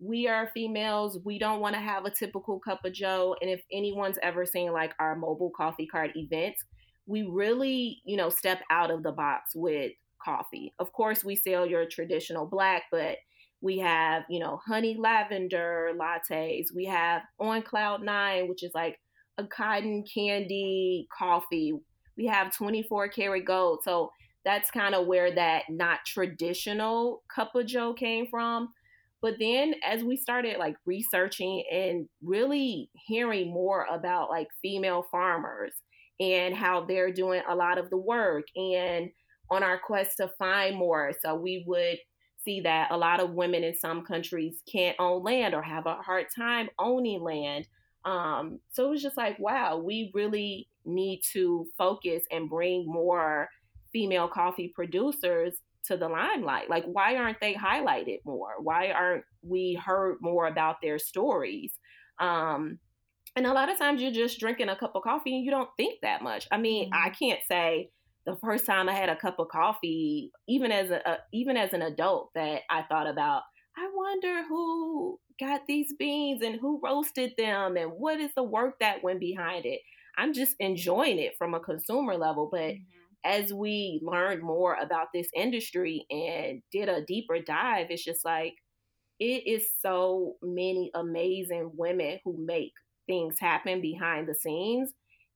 we 0.00 0.26
are 0.28 0.50
females, 0.52 1.18
we 1.24 1.38
don't 1.38 1.60
want 1.60 1.74
to 1.74 1.80
have 1.80 2.04
a 2.04 2.10
typical 2.10 2.58
cup 2.58 2.84
of 2.84 2.92
joe. 2.92 3.36
And 3.40 3.50
if 3.50 3.62
anyone's 3.72 4.18
ever 4.22 4.44
seen 4.44 4.72
like 4.72 4.92
our 4.98 5.14
mobile 5.16 5.52
coffee 5.56 5.86
cart 5.86 6.10
events, 6.16 6.64
we 7.06 7.22
really, 7.22 8.00
you 8.04 8.16
know, 8.16 8.30
step 8.30 8.62
out 8.70 8.90
of 8.90 9.02
the 9.02 9.12
box 9.12 9.52
with 9.54 9.92
coffee. 10.24 10.74
Of 10.78 10.92
course, 10.92 11.24
we 11.24 11.36
sell 11.36 11.66
your 11.66 11.86
traditional 11.86 12.46
black, 12.46 12.84
but 12.90 13.18
we 13.60 13.78
have, 13.78 14.24
you 14.28 14.40
know, 14.40 14.60
honey 14.66 14.96
lavender 14.98 15.92
lattes. 15.98 16.66
We 16.74 16.84
have 16.86 17.22
on 17.38 17.62
cloud 17.62 18.02
nine, 18.02 18.48
which 18.48 18.62
is 18.62 18.72
like 18.74 18.98
a 19.38 19.46
cotton 19.46 20.04
candy 20.12 21.08
coffee. 21.16 21.72
We 22.16 22.26
have 22.26 22.54
24 22.54 23.08
karat 23.08 23.44
gold. 23.44 23.80
So 23.82 24.10
that's 24.44 24.70
kind 24.70 24.94
of 24.94 25.06
where 25.06 25.34
that 25.34 25.64
not 25.70 26.00
traditional 26.06 27.22
cup 27.34 27.54
of 27.54 27.66
joe 27.66 27.94
came 27.94 28.26
from. 28.30 28.68
But 29.22 29.36
then 29.40 29.74
as 29.82 30.04
we 30.04 30.16
started 30.18 30.58
like 30.58 30.76
researching 30.84 31.64
and 31.72 32.06
really 32.22 32.90
hearing 33.06 33.50
more 33.50 33.86
about 33.90 34.28
like 34.28 34.48
female 34.60 35.06
farmers 35.10 35.72
and 36.20 36.54
how 36.54 36.84
they're 36.84 37.12
doing 37.12 37.42
a 37.48 37.54
lot 37.54 37.78
of 37.78 37.88
the 37.88 37.96
work 37.96 38.44
and 38.54 39.08
on 39.50 39.62
our 39.62 39.78
quest 39.78 40.18
to 40.18 40.28
find 40.38 40.76
more. 40.76 41.12
So 41.22 41.34
we 41.34 41.64
would 41.66 41.96
see 42.44 42.60
that 42.60 42.90
a 42.90 42.96
lot 42.96 43.20
of 43.20 43.30
women 43.30 43.64
in 43.64 43.74
some 43.74 44.04
countries 44.04 44.62
can't 44.70 44.96
own 44.98 45.22
land 45.22 45.54
or 45.54 45.62
have 45.62 45.86
a 45.86 45.96
hard 45.96 46.26
time 46.34 46.68
owning 46.78 47.22
land. 47.22 47.66
Um, 48.04 48.60
so 48.70 48.86
it 48.86 48.90
was 48.90 49.02
just 49.02 49.16
like, 49.16 49.38
wow, 49.38 49.78
we 49.78 50.10
really 50.14 50.68
need 50.84 51.22
to 51.32 51.66
focus 51.78 52.22
and 52.30 52.50
bring 52.50 52.84
more 52.86 53.48
female 53.92 54.28
coffee 54.28 54.72
producers 54.74 55.54
to 55.84 55.96
the 55.96 56.08
limelight. 56.08 56.68
Like, 56.68 56.84
why 56.84 57.16
aren't 57.16 57.40
they 57.40 57.54
highlighted 57.54 58.18
more? 58.24 58.54
Why 58.60 58.90
aren't 58.90 59.24
we 59.42 59.80
heard 59.82 60.16
more 60.20 60.46
about 60.46 60.76
their 60.82 60.98
stories? 60.98 61.72
Um, 62.18 62.78
and 63.36 63.46
a 63.46 63.52
lot 63.52 63.70
of 63.70 63.78
times 63.78 64.00
you're 64.00 64.12
just 64.12 64.38
drinking 64.38 64.68
a 64.68 64.76
cup 64.76 64.94
of 64.94 65.02
coffee 65.02 65.34
and 65.34 65.44
you 65.44 65.50
don't 65.50 65.70
think 65.76 66.00
that 66.02 66.22
much. 66.22 66.46
I 66.52 66.58
mean, 66.58 66.90
mm-hmm. 66.90 67.06
I 67.06 67.10
can't 67.10 67.40
say 67.48 67.90
the 68.26 68.36
first 68.36 68.66
time 68.66 68.88
I 68.88 68.92
had 68.92 69.08
a 69.08 69.16
cup 69.16 69.38
of 69.38 69.48
coffee, 69.48 70.32
even 70.48 70.72
as 70.72 70.90
a, 70.90 71.00
a 71.06 71.18
even 71.32 71.56
as 71.56 71.72
an 71.72 71.82
adult, 71.82 72.30
that 72.34 72.62
I 72.70 72.82
thought 72.82 73.06
about. 73.06 73.42
I 73.76 73.88
wonder 73.92 74.44
who 74.48 75.18
got 75.40 75.66
these 75.66 75.92
beans 75.98 76.42
and 76.42 76.60
who 76.60 76.80
roasted 76.82 77.32
them 77.36 77.76
and 77.76 77.90
what 77.90 78.20
is 78.20 78.30
the 78.36 78.44
work 78.44 78.78
that 78.80 79.02
went 79.02 79.20
behind 79.20 79.66
it. 79.66 79.80
I'm 80.16 80.32
just 80.32 80.54
enjoying 80.60 81.18
it 81.18 81.34
from 81.36 81.54
a 81.54 81.60
consumer 81.60 82.16
level, 82.16 82.48
but 82.50 82.60
mm-hmm. 82.60 82.82
as 83.24 83.52
we 83.52 84.00
learned 84.02 84.42
more 84.42 84.76
about 84.80 85.08
this 85.12 85.28
industry 85.34 86.06
and 86.08 86.62
did 86.70 86.88
a 86.88 87.04
deeper 87.04 87.40
dive, 87.40 87.88
it's 87.90 88.04
just 88.04 88.24
like 88.24 88.54
it 89.18 89.46
is 89.46 89.66
so 89.80 90.34
many 90.42 90.90
amazing 90.94 91.72
women 91.76 92.20
who 92.24 92.36
make 92.38 92.72
things 93.06 93.38
happen 93.40 93.80
behind 93.80 94.28
the 94.28 94.34
scenes 94.34 94.92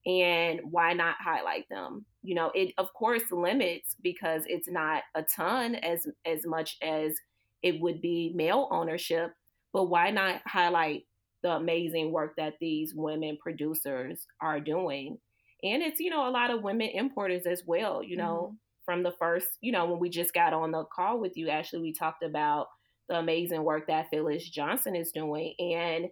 and 0.06 0.60
why 0.70 0.92
not 0.92 1.16
highlight 1.20 1.64
them 1.70 2.04
you 2.22 2.34
know 2.34 2.50
it 2.54 2.72
of 2.78 2.92
course 2.94 3.22
limits 3.30 3.96
because 4.02 4.42
it's 4.46 4.68
not 4.68 5.02
a 5.14 5.22
ton 5.22 5.74
as 5.76 6.06
as 6.26 6.44
much 6.46 6.76
as 6.82 7.14
it 7.62 7.80
would 7.80 8.00
be 8.00 8.32
male 8.34 8.68
ownership 8.70 9.32
but 9.72 9.84
why 9.84 10.10
not 10.10 10.40
highlight 10.46 11.04
the 11.42 11.50
amazing 11.50 12.12
work 12.12 12.34
that 12.36 12.54
these 12.60 12.94
women 12.94 13.38
producers 13.40 14.26
are 14.40 14.60
doing 14.60 15.18
and 15.62 15.82
it's 15.82 16.00
you 16.00 16.10
know 16.10 16.28
a 16.28 16.30
lot 16.30 16.50
of 16.50 16.62
women 16.62 16.88
importers 16.88 17.46
as 17.46 17.62
well 17.66 18.02
you 18.02 18.16
know 18.16 18.46
mm-hmm. 18.46 18.54
from 18.84 19.02
the 19.02 19.12
first 19.18 19.48
you 19.60 19.72
know 19.72 19.86
when 19.86 20.00
we 20.00 20.08
just 20.08 20.34
got 20.34 20.52
on 20.52 20.72
the 20.72 20.84
call 20.84 21.20
with 21.20 21.36
you 21.36 21.48
actually 21.48 21.82
we 21.82 21.92
talked 21.92 22.22
about 22.22 22.66
the 23.08 23.16
amazing 23.16 23.62
work 23.62 23.86
that 23.86 24.06
phyllis 24.10 24.48
johnson 24.48 24.94
is 24.94 25.12
doing 25.12 25.54
and 25.58 26.06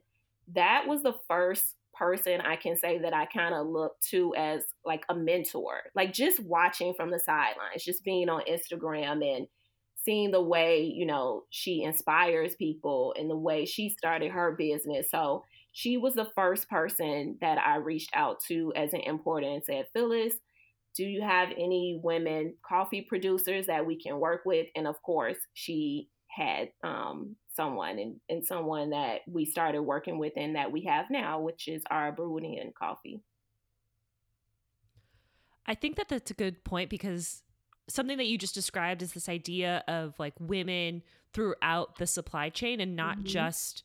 that 0.55 0.87
was 0.87 1.03
the 1.03 1.14
first 1.27 1.76
person 1.98 2.40
I 2.40 2.56
can 2.56 2.76
say 2.76 2.98
that 2.98 3.14
I 3.14 3.26
kind 3.26 3.54
of 3.54 3.66
look 3.66 4.00
to 4.11 4.35
as 4.37 4.64
like 4.85 5.04
a 5.09 5.14
mentor. 5.14 5.82
Like 5.94 6.12
just 6.12 6.40
watching 6.40 6.94
from 6.94 7.11
the 7.11 7.18
sidelines, 7.18 7.85
just 7.85 8.04
being 8.04 8.28
on 8.28 8.42
Instagram 8.48 9.24
and 9.37 9.46
seeing 10.04 10.30
the 10.30 10.42
way, 10.42 10.82
you 10.82 11.04
know, 11.04 11.44
she 11.50 11.82
inspires 11.82 12.54
people 12.54 13.14
and 13.18 13.28
the 13.28 13.37
way 13.37 13.64
she 13.64 13.88
started 13.88 14.30
her 14.30 14.52
business. 14.52 15.11
So 15.11 15.44
she 15.72 15.96
was 15.96 16.14
the 16.14 16.30
first 16.35 16.70
person 16.70 17.37
that 17.40 17.59
I 17.59 17.76
reached 17.76 18.11
out 18.14 18.38
to 18.48 18.72
as 18.76 18.94
an 18.94 19.00
importer 19.00 19.46
and 19.46 19.64
said, 19.64 19.87
Phyllis, 19.92 20.35
do 20.96 21.04
you 21.04 21.22
have 21.22 21.50
any 21.50 22.00
women 22.02 22.54
coffee 22.66 23.02
producers 23.02 23.66
that 23.66 23.85
we 23.85 24.00
can 24.00 24.18
work 24.18 24.42
with? 24.46 24.68
And 24.74 24.87
of 24.87 25.02
course, 25.02 25.37
she 25.52 26.09
had 26.37 26.68
um, 26.85 27.37
someone 27.55 27.99
and, 27.99 28.16
and 28.29 28.44
someone 28.44 28.90
that 28.90 29.20
we 29.27 29.44
started 29.44 29.83
working 29.83 30.18
with 30.18 30.35
and 30.37 30.57
that 30.57 30.70
we 30.70 30.85
have 30.85 31.07
now, 31.11 31.40
which 31.40 31.68
is 31.68 31.83
our 31.90 32.14
Burundian 32.14 32.75
coffee. 32.75 33.22
I 35.66 35.75
think 35.75 35.96
that 35.96 36.09
that's 36.09 36.31
a 36.31 36.35
good 36.35 36.62
point 36.62 36.90
because 36.90 37.42
something 37.88 38.18
that 38.18 38.27
you 38.27 38.38
just 38.38 38.55
described 38.55 39.03
is 39.03 39.12
this 39.12 39.29
idea 39.29 39.83
of 39.88 40.14
like 40.18 40.35
women 40.38 41.03
throughout 41.33 41.96
the 41.96 42.07
supply 42.07 42.51
chain 42.51 42.81
and 42.81 42.94
not 42.94 43.18
mm-hmm. 43.18 43.27
just 43.27 43.83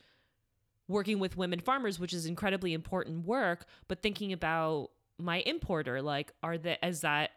working 0.88 1.20
with 1.20 1.38
women 1.38 1.60
farmers, 1.60 2.00
which 2.00 2.14
is 2.14 2.26
incredibly 2.26 2.74
important 2.74 3.26
work, 3.26 3.66
but 3.88 4.02
thinking 4.02 4.34
about 4.34 4.90
my 5.18 5.38
importer, 5.46 6.02
like 6.02 6.34
are 6.44 6.58
that 6.58 6.86
is 6.86 7.02
that 7.02 7.32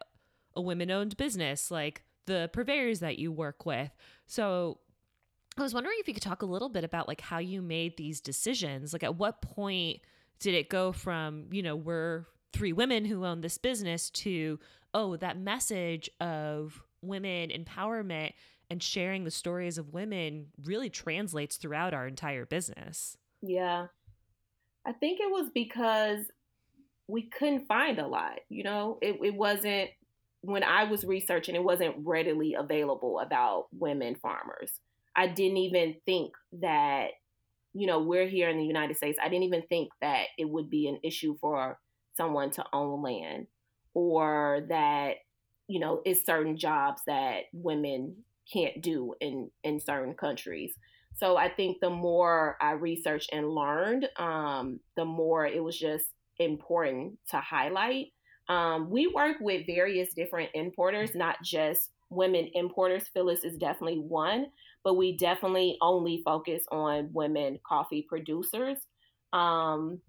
a 0.55 0.61
women 0.61 0.91
owned 0.91 1.17
business, 1.17 1.71
like 1.71 2.03
the 2.25 2.49
purveyors 2.53 2.99
that 2.99 3.17
you 3.17 3.31
work 3.31 3.65
with. 3.65 3.91
So 4.25 4.79
I 5.57 5.61
was 5.63 5.73
wondering 5.73 5.95
if 5.99 6.07
you 6.07 6.13
could 6.13 6.23
talk 6.23 6.41
a 6.41 6.47
little 6.47 6.69
bit 6.69 6.83
about 6.83 7.07
like 7.07 7.21
how 7.21 7.37
you 7.37 7.61
made 7.61 7.95
these 7.95 8.19
decisions. 8.19 8.91
Like 8.91 9.03
at 9.03 9.15
what 9.15 9.41
point 9.41 10.01
did 10.39 10.53
it 10.53 10.69
go 10.69 10.91
from, 10.91 11.47
you 11.51 11.63
know, 11.63 11.75
we're 11.75 12.25
three 12.51 12.73
women 12.73 13.05
who 13.05 13.25
own 13.25 13.41
this 13.41 13.57
business 13.57 14.09
to, 14.09 14.59
oh, 14.93 15.15
that 15.17 15.37
message 15.39 16.09
of 16.19 16.81
women 17.01 17.49
empowerment 17.49 18.33
and 18.69 18.83
sharing 18.83 19.23
the 19.23 19.31
stories 19.31 19.77
of 19.77 19.93
women 19.93 20.47
really 20.63 20.89
translates 20.89 21.55
throughout 21.55 21.93
our 21.93 22.07
entire 22.07 22.45
business. 22.45 23.17
Yeah. 23.41 23.87
I 24.85 24.91
think 24.91 25.19
it 25.19 25.31
was 25.31 25.49
because 25.53 26.25
we 27.07 27.23
couldn't 27.23 27.67
find 27.67 27.99
a 27.99 28.07
lot, 28.07 28.39
you 28.49 28.63
know, 28.63 28.97
it, 29.01 29.19
it 29.23 29.35
wasn't 29.35 29.89
when 30.41 30.63
I 30.63 30.83
was 30.83 31.03
researching, 31.03 31.55
it 31.55 31.63
wasn't 31.63 31.95
readily 32.03 32.55
available 32.55 33.19
about 33.19 33.67
women 33.71 34.15
farmers. 34.15 34.79
I 35.15 35.27
didn't 35.27 35.57
even 35.57 35.95
think 36.05 36.33
that, 36.61 37.07
you 37.73 37.87
know, 37.87 38.01
we're 38.01 38.27
here 38.27 38.49
in 38.49 38.57
the 38.57 38.65
United 38.65 38.97
States. 38.97 39.17
I 39.21 39.29
didn't 39.29 39.43
even 39.43 39.63
think 39.69 39.89
that 40.01 40.25
it 40.37 40.49
would 40.49 40.69
be 40.69 40.87
an 40.87 40.99
issue 41.03 41.35
for 41.39 41.77
someone 42.15 42.51
to 42.51 42.65
own 42.73 43.01
land 43.01 43.47
or 43.93 44.65
that, 44.69 45.15
you 45.67 45.79
know, 45.79 46.01
it's 46.05 46.25
certain 46.25 46.57
jobs 46.57 47.01
that 47.07 47.43
women 47.53 48.15
can't 48.51 48.81
do 48.81 49.15
in, 49.19 49.49
in 49.63 49.79
certain 49.79 50.13
countries. 50.13 50.73
So 51.15 51.37
I 51.37 51.49
think 51.49 51.77
the 51.79 51.89
more 51.89 52.57
I 52.61 52.71
researched 52.71 53.29
and 53.31 53.49
learned, 53.49 54.07
um, 54.17 54.79
the 54.97 55.05
more 55.05 55.45
it 55.45 55.63
was 55.63 55.79
just 55.79 56.05
important 56.39 57.17
to 57.31 57.37
highlight. 57.37 58.07
Um, 58.49 58.89
we 58.89 59.07
work 59.07 59.37
with 59.39 59.65
various 59.65 60.13
different 60.13 60.49
importers, 60.53 61.15
not 61.15 61.37
just 61.43 61.89
women 62.09 62.49
importers. 62.53 63.07
Phyllis 63.13 63.43
is 63.43 63.57
definitely 63.57 63.99
one, 63.99 64.47
but 64.83 64.95
we 64.95 65.17
definitely 65.17 65.77
only 65.81 66.21
focus 66.23 66.63
on 66.71 67.09
women 67.13 67.59
coffee 67.67 68.05
producers. 68.07 68.77
Um, 69.33 69.99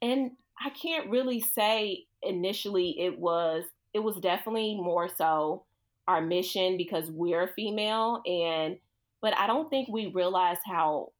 and 0.00 0.32
I 0.64 0.70
can't 0.70 1.10
really 1.10 1.40
say 1.40 2.04
initially 2.22 2.96
it 2.98 3.18
was 3.18 3.64
it 3.94 4.00
was 4.00 4.16
definitely 4.16 4.74
more 4.76 5.08
so 5.08 5.64
our 6.08 6.20
mission 6.20 6.76
because 6.76 7.10
we're 7.10 7.48
female 7.48 8.22
and 8.26 8.76
but 9.20 9.36
I 9.36 9.46
don't 9.46 9.70
think 9.70 9.88
we 9.88 10.06
realized 10.06 10.60
how 10.66 11.12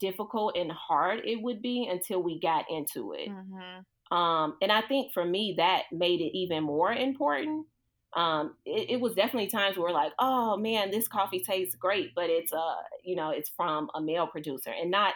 difficult 0.00 0.56
and 0.56 0.72
hard 0.72 1.20
it 1.24 1.42
would 1.42 1.60
be 1.60 1.88
until 1.90 2.22
we 2.22 2.40
got 2.40 2.64
into 2.70 3.12
it. 3.12 3.28
Mm-hmm. 3.28 4.16
Um, 4.16 4.56
and 4.62 4.72
I 4.72 4.80
think 4.82 5.12
for 5.12 5.24
me 5.24 5.54
that 5.58 5.84
made 5.92 6.20
it 6.20 6.36
even 6.36 6.64
more 6.64 6.92
important 6.92 7.66
um, 8.14 8.56
it, 8.64 8.90
it, 8.90 9.00
was 9.00 9.14
definitely 9.14 9.48
times 9.48 9.76
where 9.76 9.92
like, 9.92 10.12
oh 10.18 10.56
man, 10.56 10.90
this 10.90 11.06
coffee 11.06 11.40
tastes 11.40 11.76
great, 11.76 12.12
but 12.14 12.28
it's 12.28 12.52
uh, 12.52 12.74
you 13.04 13.14
know, 13.14 13.30
it's 13.30 13.50
from 13.50 13.88
a 13.94 14.00
male 14.00 14.26
producer, 14.26 14.70
and 14.70 14.90
not 14.90 15.14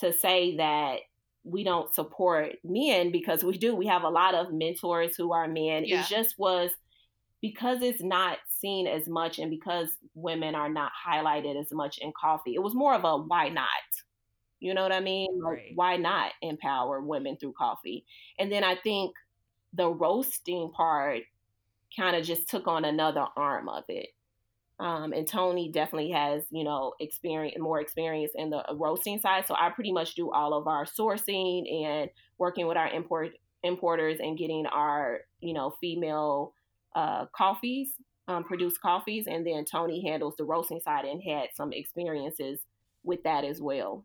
to 0.00 0.12
say 0.12 0.56
that 0.56 0.98
we 1.44 1.62
don't 1.62 1.94
support 1.94 2.54
men 2.64 3.12
because 3.12 3.44
we 3.44 3.56
do. 3.56 3.74
We 3.76 3.86
have 3.86 4.02
a 4.02 4.08
lot 4.08 4.34
of 4.34 4.52
mentors 4.52 5.16
who 5.16 5.32
are 5.32 5.46
men. 5.46 5.84
Yeah. 5.84 6.00
It 6.00 6.08
just 6.08 6.36
was 6.38 6.70
because 7.40 7.82
it's 7.82 8.02
not 8.02 8.38
seen 8.48 8.88
as 8.88 9.06
much 9.06 9.38
and 9.38 9.50
because 9.50 9.88
women 10.14 10.56
are 10.56 10.68
not 10.68 10.90
highlighted 11.06 11.60
as 11.60 11.70
much 11.70 11.98
in 11.98 12.12
coffee, 12.20 12.54
it 12.54 12.62
was 12.62 12.74
more 12.74 12.94
of 12.94 13.04
a 13.04 13.16
why 13.16 13.48
not? 13.48 13.66
You 14.58 14.74
know 14.74 14.82
what 14.82 14.92
I 14.92 15.00
mean? 15.00 15.28
Like, 15.40 15.72
why 15.74 15.96
not 15.96 16.32
empower 16.42 17.00
women 17.00 17.36
through 17.36 17.52
coffee? 17.52 18.04
And 18.38 18.50
then 18.50 18.64
I 18.64 18.74
think 18.74 19.14
the 19.74 19.88
roasting 19.88 20.72
part 20.74 21.22
kind 21.96 22.16
of 22.16 22.24
just 22.24 22.48
took 22.48 22.66
on 22.66 22.84
another 22.84 23.26
arm 23.36 23.68
of 23.68 23.84
it. 23.88 24.08
Um, 24.78 25.12
and 25.14 25.26
Toni 25.26 25.70
definitely 25.72 26.10
has, 26.10 26.42
you 26.50 26.62
know, 26.62 26.92
experience 27.00 27.56
more 27.58 27.80
experience 27.80 28.32
in 28.34 28.50
the 28.50 28.62
roasting 28.74 29.18
side. 29.18 29.46
So 29.46 29.54
I 29.54 29.70
pretty 29.70 29.92
much 29.92 30.14
do 30.14 30.30
all 30.30 30.52
of 30.52 30.66
our 30.66 30.84
sourcing 30.84 31.86
and 31.86 32.10
working 32.38 32.66
with 32.66 32.76
our 32.76 32.88
import 32.88 33.30
importers 33.62 34.18
and 34.20 34.36
getting 34.36 34.66
our, 34.66 35.20
you 35.40 35.54
know, 35.54 35.74
female 35.80 36.52
uh, 36.94 37.24
coffees, 37.34 37.88
um, 38.28 38.44
produced 38.44 38.80
coffees, 38.80 39.26
and 39.26 39.46
then 39.46 39.64
Toni 39.64 40.06
handles 40.06 40.34
the 40.36 40.44
roasting 40.44 40.80
side 40.80 41.06
and 41.06 41.22
had 41.22 41.48
some 41.54 41.72
experiences 41.72 42.60
with 43.02 43.22
that 43.22 43.44
as 43.44 43.60
well. 43.62 44.04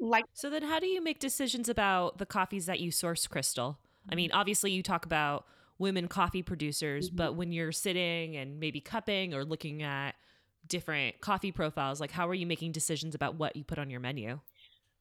Like 0.00 0.24
So 0.32 0.50
then 0.50 0.62
how 0.62 0.80
do 0.80 0.86
you 0.86 1.02
make 1.02 1.20
decisions 1.20 1.68
about 1.68 2.18
the 2.18 2.26
coffees 2.26 2.66
that 2.66 2.80
you 2.80 2.90
source, 2.90 3.26
Crystal? 3.26 3.78
I 4.10 4.14
mean, 4.14 4.32
obviously 4.32 4.72
you 4.72 4.82
talk 4.82 5.04
about 5.04 5.46
women 5.78 6.08
coffee 6.08 6.42
producers, 6.42 7.10
Mhm. 7.10 7.16
but 7.16 7.34
when 7.34 7.52
you're 7.52 7.72
sitting 7.72 8.36
and 8.36 8.60
maybe 8.60 8.80
cupping 8.80 9.34
or 9.34 9.44
looking 9.44 9.82
at 9.82 10.14
different 10.66 11.20
coffee 11.20 11.52
profiles, 11.52 12.00
like 12.00 12.12
how 12.12 12.28
are 12.28 12.34
you 12.34 12.46
making 12.46 12.72
decisions 12.72 13.14
about 13.14 13.36
what 13.36 13.56
you 13.56 13.64
put 13.64 13.78
on 13.78 13.90
your 13.90 14.00
menu? 14.00 14.40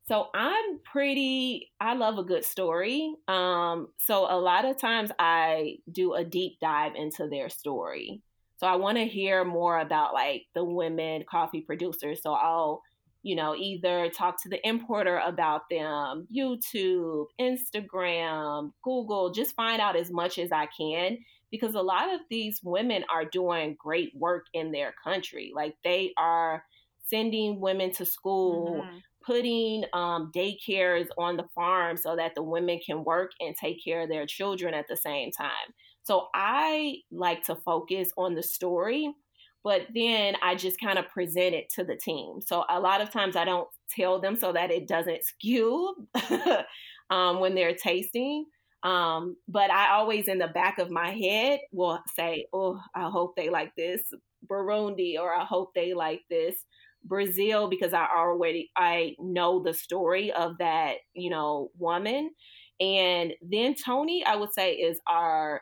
So 0.07 0.29
I'm 0.33 0.79
pretty 0.83 1.71
I 1.79 1.93
love 1.93 2.17
a 2.17 2.23
good 2.23 2.43
story. 2.43 3.15
Um 3.27 3.93
so 3.99 4.25
a 4.29 4.39
lot 4.39 4.65
of 4.65 4.77
times 4.77 5.11
I 5.19 5.77
do 5.91 6.13
a 6.13 6.23
deep 6.25 6.59
dive 6.59 6.95
into 6.95 7.27
their 7.29 7.49
story. 7.49 8.21
So 8.57 8.67
I 8.67 8.75
want 8.75 8.97
to 8.97 9.05
hear 9.07 9.43
more 9.45 9.79
about 9.79 10.13
like 10.13 10.47
the 10.53 10.63
women 10.63 11.23
coffee 11.29 11.61
producers. 11.61 12.21
So 12.21 12.33
I'll 12.33 12.81
you 13.23 13.35
know 13.35 13.55
either 13.55 14.09
talk 14.09 14.41
to 14.43 14.49
the 14.49 14.65
importer 14.67 15.17
about 15.19 15.69
them, 15.69 16.27
YouTube, 16.35 17.25
Instagram, 17.39 18.71
Google, 18.83 19.31
just 19.31 19.55
find 19.55 19.81
out 19.81 19.95
as 19.95 20.11
much 20.11 20.37
as 20.37 20.51
I 20.51 20.67
can 20.77 21.17
because 21.51 21.75
a 21.75 21.81
lot 21.81 22.13
of 22.13 22.21
these 22.29 22.61
women 22.63 23.03
are 23.13 23.25
doing 23.25 23.75
great 23.77 24.11
work 24.15 24.45
in 24.53 24.71
their 24.71 24.93
country. 25.03 25.51
Like 25.53 25.75
they 25.83 26.13
are 26.17 26.63
sending 27.07 27.59
women 27.59 27.91
to 27.91 28.05
school 28.05 28.83
mhm. 28.83 29.01
putting 29.23 29.83
um, 29.93 30.31
daycares 30.33 31.07
on 31.17 31.35
the 31.35 31.45
farm 31.53 31.97
so 31.97 32.15
that 32.15 32.33
the 32.35 32.41
women 32.41 32.79
can 32.83 33.03
work 33.03 33.31
and 33.41 33.55
take 33.55 33.83
care 33.83 34.01
of 34.01 34.09
their 34.09 34.25
children 34.25 34.73
at 34.73 34.87
the 34.87 34.95
same 34.95 35.29
time. 35.31 35.73
So 36.03 36.27
I 36.33 36.95
like 37.11 37.43
to 37.43 37.55
focus 37.55 38.11
on 38.17 38.33
the 38.33 38.41
story, 38.41 39.13
but 39.63 39.87
then 39.93 40.35
I 40.41 40.55
just 40.55 40.79
kind 40.79 40.97
of 40.97 41.07
present 41.09 41.53
it 41.55 41.69
to 41.75 41.83
the 41.83 41.95
team. 41.95 42.39
So 42.45 42.63
a 42.69 42.79
lot 42.79 43.01
of 43.01 43.11
times 43.11 43.35
I 43.35 43.45
don't 43.45 43.67
tell 43.95 44.19
them 44.19 44.35
so 44.35 44.51
that 44.53 44.71
it 44.71 44.87
doesn't 44.87 45.23
skew 45.23 46.07
um, 47.09 47.39
when 47.39 47.55
they're 47.55 47.75
tasting. 47.75 48.45
Um, 48.83 49.35
but 49.47 49.69
I 49.69 49.91
always 49.91 50.27
in 50.27 50.39
the 50.39 50.47
back 50.47 50.79
of 50.79 50.89
my 50.89 51.11
head 51.11 51.59
will 51.71 51.99
say, 52.15 52.47
"Oh, 52.51 52.79
I 52.95 53.09
hope 53.09 53.35
they 53.35 53.49
like 53.49 53.75
this 53.75 54.01
Burundi," 54.49 55.19
or 55.19 55.33
"I 55.35 55.45
hope 55.45 55.73
they 55.75 55.93
like 55.93 56.21
this 56.31 56.55
Brazil," 57.03 57.69
because 57.69 57.93
I 57.93 58.07
already 58.07 58.71
I 58.75 59.15
know 59.19 59.61
the 59.61 59.75
story 59.75 60.31
of 60.31 60.57
that 60.57 60.95
you 61.13 61.29
know 61.29 61.69
woman. 61.77 62.31
And 62.79 63.33
then 63.43 63.75
Toni, 63.75 64.25
I 64.25 64.35
would 64.35 64.53
say, 64.53 64.73
is 64.73 64.99
our 65.07 65.61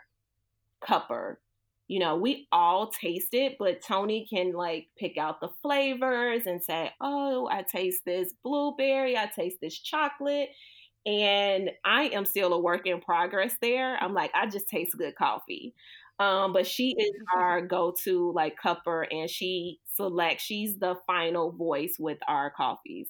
cupper. 0.81 1.35
You 1.89 1.99
know, 1.99 2.15
we 2.15 2.47
all 2.52 2.88
taste 2.88 3.34
it, 3.34 3.58
but 3.60 3.82
Toni 3.82 4.25
can 4.30 4.54
like 4.54 4.88
pick 4.97 5.17
out 5.17 5.41
the 5.41 5.49
flavors 5.62 6.45
and 6.45 6.63
say, 6.63 6.91
"Oh, 7.02 7.49
I 7.52 7.63
taste 7.63 8.06
this 8.06 8.34
blueberry, 8.43 9.17
I 9.17 9.25
taste 9.28 9.58
this 9.62 9.78
chocolate." 9.78 10.52
and 11.06 11.71
I 11.86 12.04
am 12.10 12.25
still 12.25 12.54
a 12.54 12.60
work 12.60 12.86
in 12.86 13.02
progress 13.02 13.56
there. 13.62 13.97
I'm 14.02 14.13
like, 14.13 14.32
I 14.36 14.47
just 14.47 14.67
taste 14.69 14.97
good 14.97 15.15
coffee. 15.15 15.73
Um, 16.19 16.52
but 16.54 16.67
she 16.67 16.93
is 16.97 17.12
our 17.36 17.62
go-to 17.62 18.32
like 18.34 18.58
cupper 18.63 19.08
and 19.12 19.30
she 19.30 19.80
selects, 19.95 20.43
she's 20.43 20.78
the 20.78 20.95
final 21.08 21.52
voice 21.52 21.95
with 21.97 22.19
our 22.28 22.52
coffees. 22.52 23.08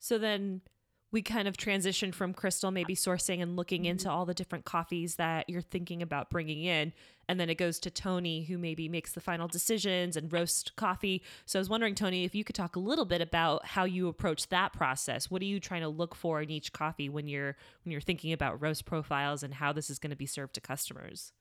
So 0.00 0.18
then 0.18 0.62
we 1.10 1.22
kind 1.22 1.48
of 1.48 1.56
transition 1.56 2.12
from 2.12 2.34
Crystal 2.34 2.70
maybe 2.70 2.94
sourcing 2.94 3.40
and 3.40 3.56
looking 3.56 3.86
into 3.86 4.10
all 4.10 4.26
the 4.26 4.34
different 4.34 4.66
coffees 4.66 5.14
that 5.14 5.48
you're 5.48 5.62
thinking 5.62 6.02
about 6.02 6.28
bringing 6.28 6.64
in. 6.64 6.92
And 7.28 7.40
then 7.40 7.48
it 7.48 7.56
goes 7.56 7.78
to 7.80 7.90
Toni, 7.90 8.44
who 8.44 8.58
maybe 8.58 8.88
makes 8.88 9.12
the 9.12 9.20
final 9.20 9.48
decisions 9.48 10.16
and 10.16 10.32
roast 10.32 10.76
coffee. 10.76 11.22
So 11.46 11.58
I 11.58 11.60
was 11.60 11.70
wondering, 11.70 11.94
Toni, 11.94 12.24
if 12.24 12.34
you 12.34 12.44
could 12.44 12.54
talk 12.54 12.76
a 12.76 12.80
little 12.80 13.06
bit 13.06 13.22
about 13.22 13.64
how 13.64 13.84
you 13.84 14.08
approach 14.08 14.48
that 14.48 14.72
process. 14.72 15.30
What 15.30 15.40
are 15.40 15.46
you 15.46 15.60
trying 15.60 15.82
to 15.82 15.88
look 15.88 16.14
for 16.14 16.42
in 16.42 16.50
each 16.50 16.72
coffee 16.72 17.08
when 17.08 17.26
you're 17.26 17.56
when 17.84 17.92
you're 17.92 18.00
thinking 18.00 18.32
about 18.32 18.60
roast 18.60 18.84
profiles 18.84 19.42
and 19.42 19.54
how 19.54 19.72
this 19.72 19.88
is 19.88 19.98
going 19.98 20.10
to 20.10 20.16
be 20.16 20.26
served 20.26 20.54
to 20.54 20.60
customers? 20.60 21.32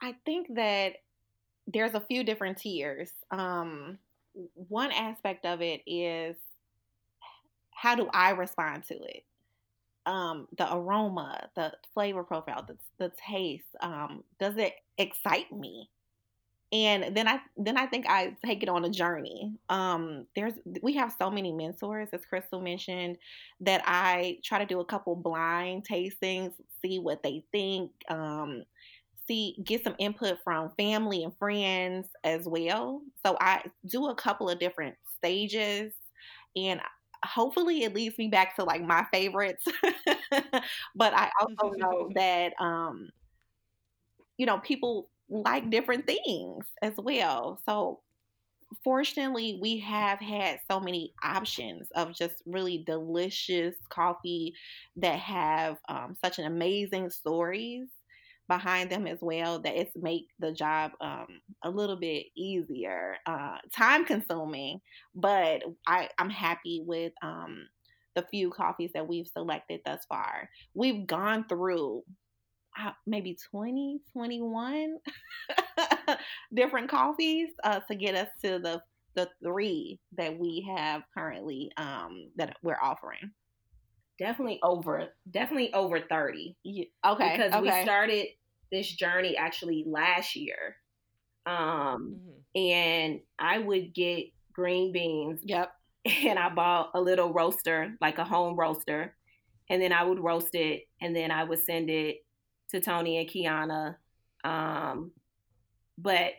I 0.00 0.14
think 0.24 0.48
that 0.54 0.94
there's 1.66 1.94
a 1.94 2.00
few 2.00 2.24
different 2.24 2.58
tiers. 2.58 3.10
Um, 3.30 3.98
one 4.54 4.90
aspect 4.90 5.44
of 5.44 5.60
it 5.60 5.82
is 5.86 6.36
how 7.82 7.96
do 7.96 8.08
I 8.14 8.30
respond 8.30 8.84
to 8.84 8.94
it? 8.94 9.24
Um, 10.06 10.46
the 10.56 10.72
aroma, 10.72 11.48
the 11.56 11.72
flavor 11.92 12.22
profile, 12.22 12.64
the, 12.64 12.76
the 12.98 13.12
taste. 13.28 13.66
Um, 13.80 14.22
does 14.38 14.56
it 14.56 14.74
excite 14.98 15.50
me? 15.50 15.90
And 16.70 17.14
then 17.14 17.26
I 17.26 17.40
then 17.56 17.76
I 17.76 17.86
think 17.86 18.06
I 18.08 18.36
take 18.46 18.62
it 18.62 18.68
on 18.68 18.84
a 18.84 18.88
journey. 18.88 19.52
Um, 19.68 20.26
there's 20.36 20.54
we 20.80 20.94
have 20.94 21.12
so 21.18 21.28
many 21.28 21.52
mentors, 21.52 22.08
as 22.12 22.24
Crystal 22.24 22.60
mentioned, 22.60 23.18
that 23.60 23.82
I 23.84 24.38
try 24.44 24.60
to 24.60 24.64
do 24.64 24.78
a 24.78 24.84
couple 24.84 25.16
blind 25.16 25.84
tastings, 25.86 26.52
see 26.82 27.00
what 27.00 27.24
they 27.24 27.44
think. 27.50 27.90
Um, 28.08 28.62
see 29.26 29.56
get 29.64 29.82
some 29.82 29.96
input 29.98 30.38
from 30.44 30.70
family 30.78 31.24
and 31.24 31.36
friends 31.36 32.06
as 32.22 32.46
well. 32.46 33.02
So 33.26 33.36
I 33.40 33.64
do 33.86 34.06
a 34.06 34.14
couple 34.14 34.48
of 34.48 34.60
different 34.60 34.94
stages 35.18 35.92
and 36.54 36.80
hopefully 37.24 37.84
it 37.84 37.94
leads 37.94 38.18
me 38.18 38.28
back 38.28 38.56
to 38.56 38.64
like 38.64 38.82
my 38.82 39.04
favorites. 39.12 39.66
but 40.94 41.14
I 41.14 41.30
also 41.40 41.70
know 41.76 42.10
that 42.14 42.52
um 42.60 43.10
you 44.38 44.46
know 44.46 44.58
people 44.58 45.08
like 45.28 45.70
different 45.70 46.06
things 46.06 46.66
as 46.82 46.92
well. 46.98 47.58
So 47.66 48.00
fortunately 48.84 49.58
we 49.62 49.78
have 49.80 50.20
had 50.20 50.60
so 50.70 50.80
many 50.80 51.12
options 51.24 51.88
of 51.96 52.14
just 52.14 52.42
really 52.46 52.84
delicious 52.86 53.76
coffee 53.90 54.54
that 54.96 55.18
have 55.20 55.78
um, 55.88 56.16
such 56.24 56.38
an 56.38 56.46
amazing 56.46 57.10
stories 57.10 57.88
behind 58.48 58.90
them 58.90 59.06
as 59.06 59.18
well 59.20 59.60
that 59.60 59.76
it's 59.76 59.92
make 59.96 60.26
the 60.38 60.52
job 60.52 60.92
um, 61.00 61.26
a 61.64 61.70
little 61.70 61.96
bit 61.96 62.26
easier 62.36 63.16
uh, 63.26 63.56
time 63.74 64.04
consuming 64.04 64.80
but 65.14 65.62
I, 65.86 66.08
i'm 66.18 66.30
happy 66.30 66.82
with 66.84 67.12
um, 67.22 67.66
the 68.14 68.24
few 68.30 68.50
coffees 68.50 68.90
that 68.94 69.06
we've 69.06 69.26
selected 69.26 69.80
thus 69.84 70.04
far. 70.08 70.48
We've 70.74 71.06
gone 71.06 71.46
through 71.48 72.02
uh, 72.78 72.92
maybe 73.06 73.36
20 73.50 74.00
21 74.12 74.96
different 76.54 76.88
coffees 76.88 77.48
uh, 77.64 77.80
to 77.80 77.94
get 77.94 78.14
us 78.14 78.28
to 78.42 78.58
the 78.58 78.80
the 79.14 79.28
three 79.44 80.00
that 80.16 80.38
we 80.38 80.66
have 80.74 81.02
currently 81.12 81.70
um, 81.76 82.30
that 82.36 82.56
we're 82.62 82.78
offering 82.82 83.30
Definitely 84.18 84.60
over, 84.62 85.08
definitely 85.30 85.72
over 85.72 86.00
30. 86.00 86.56
yeah. 86.64 86.84
okay 87.04 87.36
Because 87.36 87.52
okay. 87.52 87.62
we 87.62 87.82
started 87.82 88.26
this 88.70 88.90
journey 88.90 89.36
actually 89.36 89.84
last 89.86 90.36
year. 90.36 90.76
Um, 91.46 92.20
Mhm. 92.20 92.42
and 92.54 93.20
I 93.38 93.58
would 93.58 93.92
get 93.94 94.26
green 94.52 94.92
beans 94.92 95.40
yep 95.44 95.72
and 96.04 96.38
I 96.38 96.50
bought 96.50 96.90
a 96.94 97.00
little 97.00 97.32
roaster, 97.32 97.96
like 98.00 98.18
a 98.18 98.24
home 98.24 98.54
roaster, 98.56 99.16
and 99.70 99.80
then 99.82 99.92
I 99.92 100.04
would 100.04 100.20
roast 100.20 100.54
it, 100.54 100.84
and 101.00 101.14
then 101.16 101.30
I 101.30 101.44
would 101.44 101.58
send 101.60 101.90
it 101.90 102.18
to 102.70 102.80
Toni 102.80 103.18
and 103.18 103.28
Quiana. 103.28 103.96
Um, 104.44 105.12
but 105.98 106.32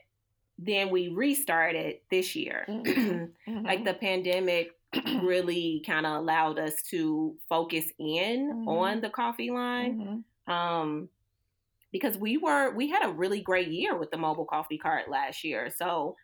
then 0.60 0.90
we 0.90 1.08
restarted 1.10 1.98
this 2.12 2.36
year. 2.36 2.66
Mhm. 2.70 3.32
like 3.64 3.80
Mhm. 3.80 3.86
the 3.86 3.94
pandemic 3.94 4.72
really 5.24 5.84
kind 5.86 6.06
of 6.06 6.14
allowed 6.22 6.60
us 6.60 6.82
to 6.92 7.38
focus 7.50 7.86
in 8.00 8.66
Mhm. 8.68 8.68
on 8.68 9.02
the 9.02 9.10
coffee 9.10 9.52
line 9.52 10.24
Mhm. 10.48 10.54
um 10.54 11.10
because 11.92 12.18
we 12.18 12.38
were 12.38 12.72
we 12.76 12.90
had 12.90 13.06
a 13.06 13.14
really 13.14 13.42
great 13.42 13.70
year 13.70 13.98
with 13.98 14.12
the 14.12 14.18
mobile 14.18 14.46
coffee 14.46 14.78
cart 14.78 15.10
last 15.10 15.44
year 15.44 15.70
so 15.70 16.16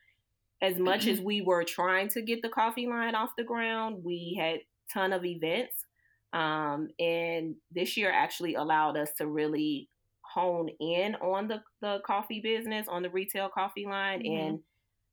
as 0.61 0.77
much 0.79 1.07
as 1.07 1.21
we 1.21 1.41
were 1.41 1.63
trying 1.63 2.09
to 2.09 2.21
get 2.21 2.41
the 2.41 2.49
coffee 2.49 2.87
line 2.87 3.15
off 3.15 3.31
the 3.37 3.43
ground 3.43 4.03
we 4.03 4.35
had 4.39 4.59
ton 4.93 5.13
of 5.13 5.25
events 5.25 5.85
Um, 6.33 6.89
and 6.99 7.55
this 7.71 7.97
year 7.97 8.11
actually 8.11 8.55
allowed 8.55 8.97
us 8.97 9.13
to 9.15 9.27
really 9.27 9.89
hone 10.35 10.69
in 10.79 11.15
on 11.15 11.47
the, 11.47 11.63
the 11.81 12.01
coffee 12.05 12.39
business, 12.41 12.87
on 12.87 13.01
the 13.03 13.09
retail 13.09 13.49
coffee 13.49 13.85
line, 13.87 14.21
mm-hmm. 14.23 14.49
and 14.49 14.59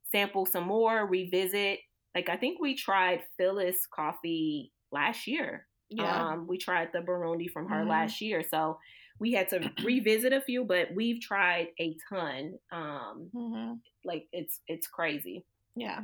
sample 0.05 0.47
some 0.47 0.65
more, 0.65 1.07
revisit. 1.07 1.81
Like, 2.17 2.31
I 2.31 2.37
think 2.39 2.59
we 2.59 2.75
tried 2.75 3.25
Phyllis 3.37 3.87
coffee 3.95 4.73
last 4.91 5.27
year. 5.27 5.67
Yeah. 5.91 6.29
Um, 6.29 6.47
we 6.47 6.57
tried 6.57 6.89
the 6.95 7.01
Burundi 7.01 7.51
from 7.51 7.69
her 7.69 7.81
mm-hmm. 7.81 7.91
last 7.91 8.23
year. 8.23 8.43
So 8.43 8.79
we 9.21 9.35
had 9.35 9.51
to 9.51 9.71
revisit 9.85 10.33
a 10.33 10.41
few, 10.41 10.65
but 10.65 10.89
we've 10.95 11.21
tried 11.21 11.69
a 11.79 11.95
ton. 12.09 12.55
Um, 12.73 13.29
mm-hmm. 13.35 13.73
Like, 14.03 14.29
it's 14.33 14.61
it's 14.67 14.87
crazy. 14.87 15.45
Yeah. 15.75 16.01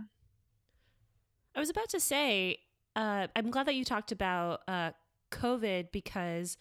I 1.57 1.61
was 1.61 1.71
about 1.71 1.89
to 1.89 2.01
say, 2.01 2.59
uh, 2.95 3.29
I'm 3.35 3.51
glad 3.51 3.67
that 3.67 3.75
you 3.75 3.85
talked 3.87 4.13
about 4.13 4.61
uh, 4.69 4.91
COVID 5.31 5.93
because, 5.93 6.59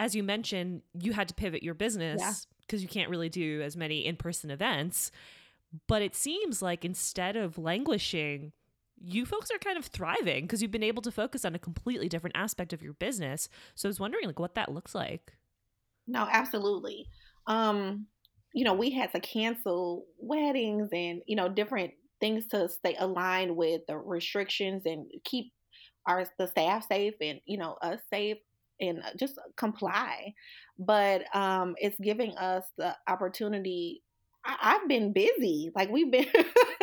as 0.00 0.16
you 0.16 0.24
mentioned, 0.24 0.82
you 1.00 1.12
had 1.12 1.28
to 1.28 1.34
pivot 1.34 1.62
your 1.62 1.74
business 1.74 2.48
because 2.66 2.82
yeah. 2.82 2.86
you 2.86 2.88
can't 2.88 3.10
really 3.10 3.28
do 3.28 3.62
as 3.62 3.76
many 3.76 4.04
in 4.04 4.16
person 4.16 4.50
events. 4.50 5.12
But 5.86 6.02
it 6.02 6.16
seems 6.16 6.62
like 6.62 6.84
instead 6.84 7.36
of 7.36 7.58
languishing, 7.58 8.52
you 9.00 9.26
folks 9.26 9.50
are 9.50 9.58
kind 9.58 9.78
of 9.78 9.86
thriving 9.86 10.44
because 10.44 10.62
you've 10.62 10.70
been 10.70 10.82
able 10.82 11.02
to 11.02 11.10
focus 11.10 11.44
on 11.44 11.54
a 11.54 11.58
completely 11.58 12.08
different 12.08 12.36
aspect 12.36 12.72
of 12.72 12.82
your 12.82 12.94
business. 12.94 13.48
So 13.74 13.88
I 13.88 13.90
was 13.90 14.00
wondering 14.00 14.26
like 14.26 14.38
what 14.38 14.54
that 14.54 14.72
looks 14.72 14.94
like. 14.94 15.34
No, 16.06 16.26
absolutely. 16.30 17.06
Um, 17.46 18.06
you 18.54 18.64
know, 18.64 18.74
we 18.74 18.90
had 18.90 19.12
to 19.12 19.20
cancel 19.20 20.06
weddings 20.18 20.88
and, 20.92 21.22
you 21.26 21.36
know, 21.36 21.48
different 21.48 21.92
things 22.20 22.46
to 22.48 22.68
stay 22.68 22.96
aligned 22.98 23.56
with 23.56 23.82
the 23.86 23.96
restrictions 23.96 24.82
and 24.84 25.06
keep 25.24 25.52
our 26.06 26.24
the 26.38 26.46
staff 26.46 26.86
safe 26.88 27.14
and 27.20 27.40
you 27.46 27.58
know 27.58 27.76
us 27.82 28.00
safe 28.12 28.38
and 28.80 29.00
uh, 29.00 29.10
just 29.16 29.38
comply 29.56 30.32
but 30.78 31.24
um 31.36 31.74
it's 31.78 31.98
giving 32.00 32.36
us 32.36 32.64
the 32.78 32.96
opportunity 33.06 34.02
I, 34.44 34.72
have 34.72 34.88
been 34.88 35.12
busy 35.12 35.70
like 35.74 35.90
we've 35.90 36.10
been 36.10 36.26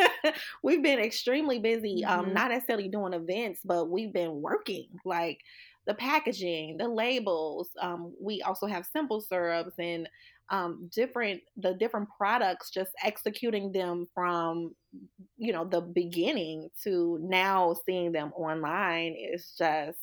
we've 0.62 0.82
been 0.82 0.98
extremely 0.98 1.58
busy 1.58 2.04
um, 2.04 2.18
mm-hmm. 2.18 2.28
um 2.28 2.34
not 2.34 2.50
necessarily 2.50 2.88
doing 2.88 3.12
events 3.12 3.60
but 3.64 3.90
we've 3.90 4.12
been 4.12 4.40
working 4.40 4.88
like 5.04 5.40
the 5.86 5.94
packaging 5.94 6.76
the 6.76 6.88
labels 6.88 7.70
um 7.80 8.14
we 8.20 8.42
also 8.42 8.66
have 8.66 8.86
simple 8.86 9.20
syrups 9.20 9.74
and 9.78 10.08
um, 10.50 10.88
different 10.94 11.40
the 11.56 11.74
different 11.74 12.08
products 12.16 12.70
just 12.70 12.92
executing 13.02 13.72
them 13.72 14.06
from 14.14 14.74
you 15.36 15.52
know 15.52 15.64
the 15.64 15.80
beginning 15.80 16.68
to 16.84 17.18
now 17.20 17.74
seeing 17.84 18.12
them 18.12 18.32
online 18.36 19.16
is 19.16 19.54
just 19.58 19.98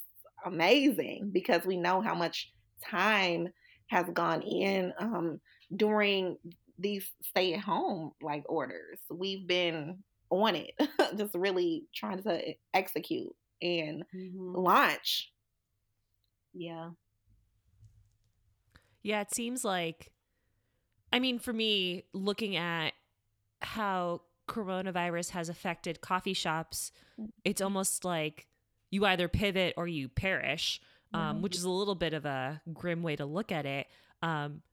amazing 0.46 1.30
because 1.32 1.66
we 1.66 1.78
know 1.78 2.02
how 2.02 2.14
much 2.14 2.52
time 2.84 3.48
has 3.88 4.06
gone 4.14 4.42
in 4.42 4.94
um, 5.00 5.40
during 5.78 6.38
these 6.84 7.10
stay 7.24 7.54
at 7.54 7.62
home 7.62 8.12
like 8.22 8.44
orders 8.48 9.00
we've 9.10 9.48
been 9.48 9.98
on 10.30 10.56
it 10.56 10.72
just 11.18 11.34
really 11.34 11.86
trying 11.96 12.22
to 12.22 12.54
execute 12.74 13.34
and 13.62 14.04
mm-hmm. 14.16 14.56
launch 14.56 15.32
yeah 16.54 16.90
yeah 19.02 19.22
it 19.22 19.34
seems 19.34 19.64
like 19.64 20.12
I 21.14 21.20
mean, 21.20 21.38
for 21.38 21.54
me, 21.54 22.06
looking 22.12 22.56
at 22.56 22.94
how 23.62 24.22
coronavirus 24.50 25.30
has 25.30 25.48
affected 25.48 26.02
coffee 26.02 26.34
shops, 26.34 26.92
mm. 27.22 27.30
it's 27.46 27.62
almost 27.62 28.04
like 28.04 28.48
you 28.90 29.06
either 29.06 29.28
pivot 29.28 29.76
or 29.78 29.88
you 29.88 30.10
perish, 30.10 30.82
um, 31.14 31.22
mm-hmm. 31.22 31.42
which 31.44 31.56
is 31.56 31.66
a 31.66 31.70
little 31.70 31.94
bit 31.94 32.16
of 32.16 32.26
a 32.26 32.60
grim 32.74 33.04
way 33.04 33.16
to 33.16 33.26
look 33.28 33.52
at 33.52 33.68
it. 33.68 33.86
Um, 34.24 34.64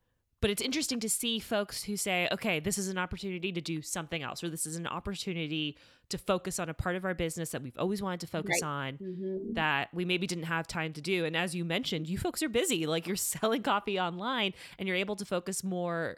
but 0.41 0.51
it's 0.51 0.63
interesting 0.63 1.01
to 1.01 1.09
see 1.09 1.39
folks 1.39 1.85
who 1.85 1.97
say, 1.97 2.29
okay, 2.33 2.61
this 2.61 2.79
is 2.79 2.89
an 2.89 2.97
opportunity 2.97 3.53
to 3.53 3.61
do 3.61 3.83
something 3.83 4.23
else, 4.23 4.43
or 4.43 4.49
this 4.49 4.65
is 4.65 4.77
an 4.77 4.87
opportunity 4.87 5.77
to 6.09 6.19
focus 6.19 6.59
on 6.59 6.69
a 6.69 6.75
part 6.75 6.97
of 6.97 7.05
our 7.05 7.15
business 7.15 7.51
that 7.51 7.63
we've 7.63 7.79
always 7.79 8.03
wanted 8.03 8.21
to 8.21 8.27
focus 8.27 8.61
right. 8.63 8.69
on 8.69 8.93
mm-hmm. 8.95 9.53
that 9.53 9.89
we 9.93 10.05
maybe 10.05 10.27
didn't 10.27 10.45
have 10.45 10.67
time 10.67 10.93
to 10.95 11.01
do. 11.01 11.25
And 11.25 11.37
as 11.37 11.55
you 11.55 11.65
mentioned, 11.65 12.09
you 12.09 12.17
folks 12.19 12.43
are 12.43 12.49
busy, 12.49 12.87
like 12.87 13.07
you're 13.07 13.17
selling 13.17 13.63
coffee 13.63 14.01
online 14.01 14.55
and 14.79 14.89
you're 14.89 14.97
able 14.97 15.17
to 15.17 15.25
focus 15.25 15.63
more 15.63 16.17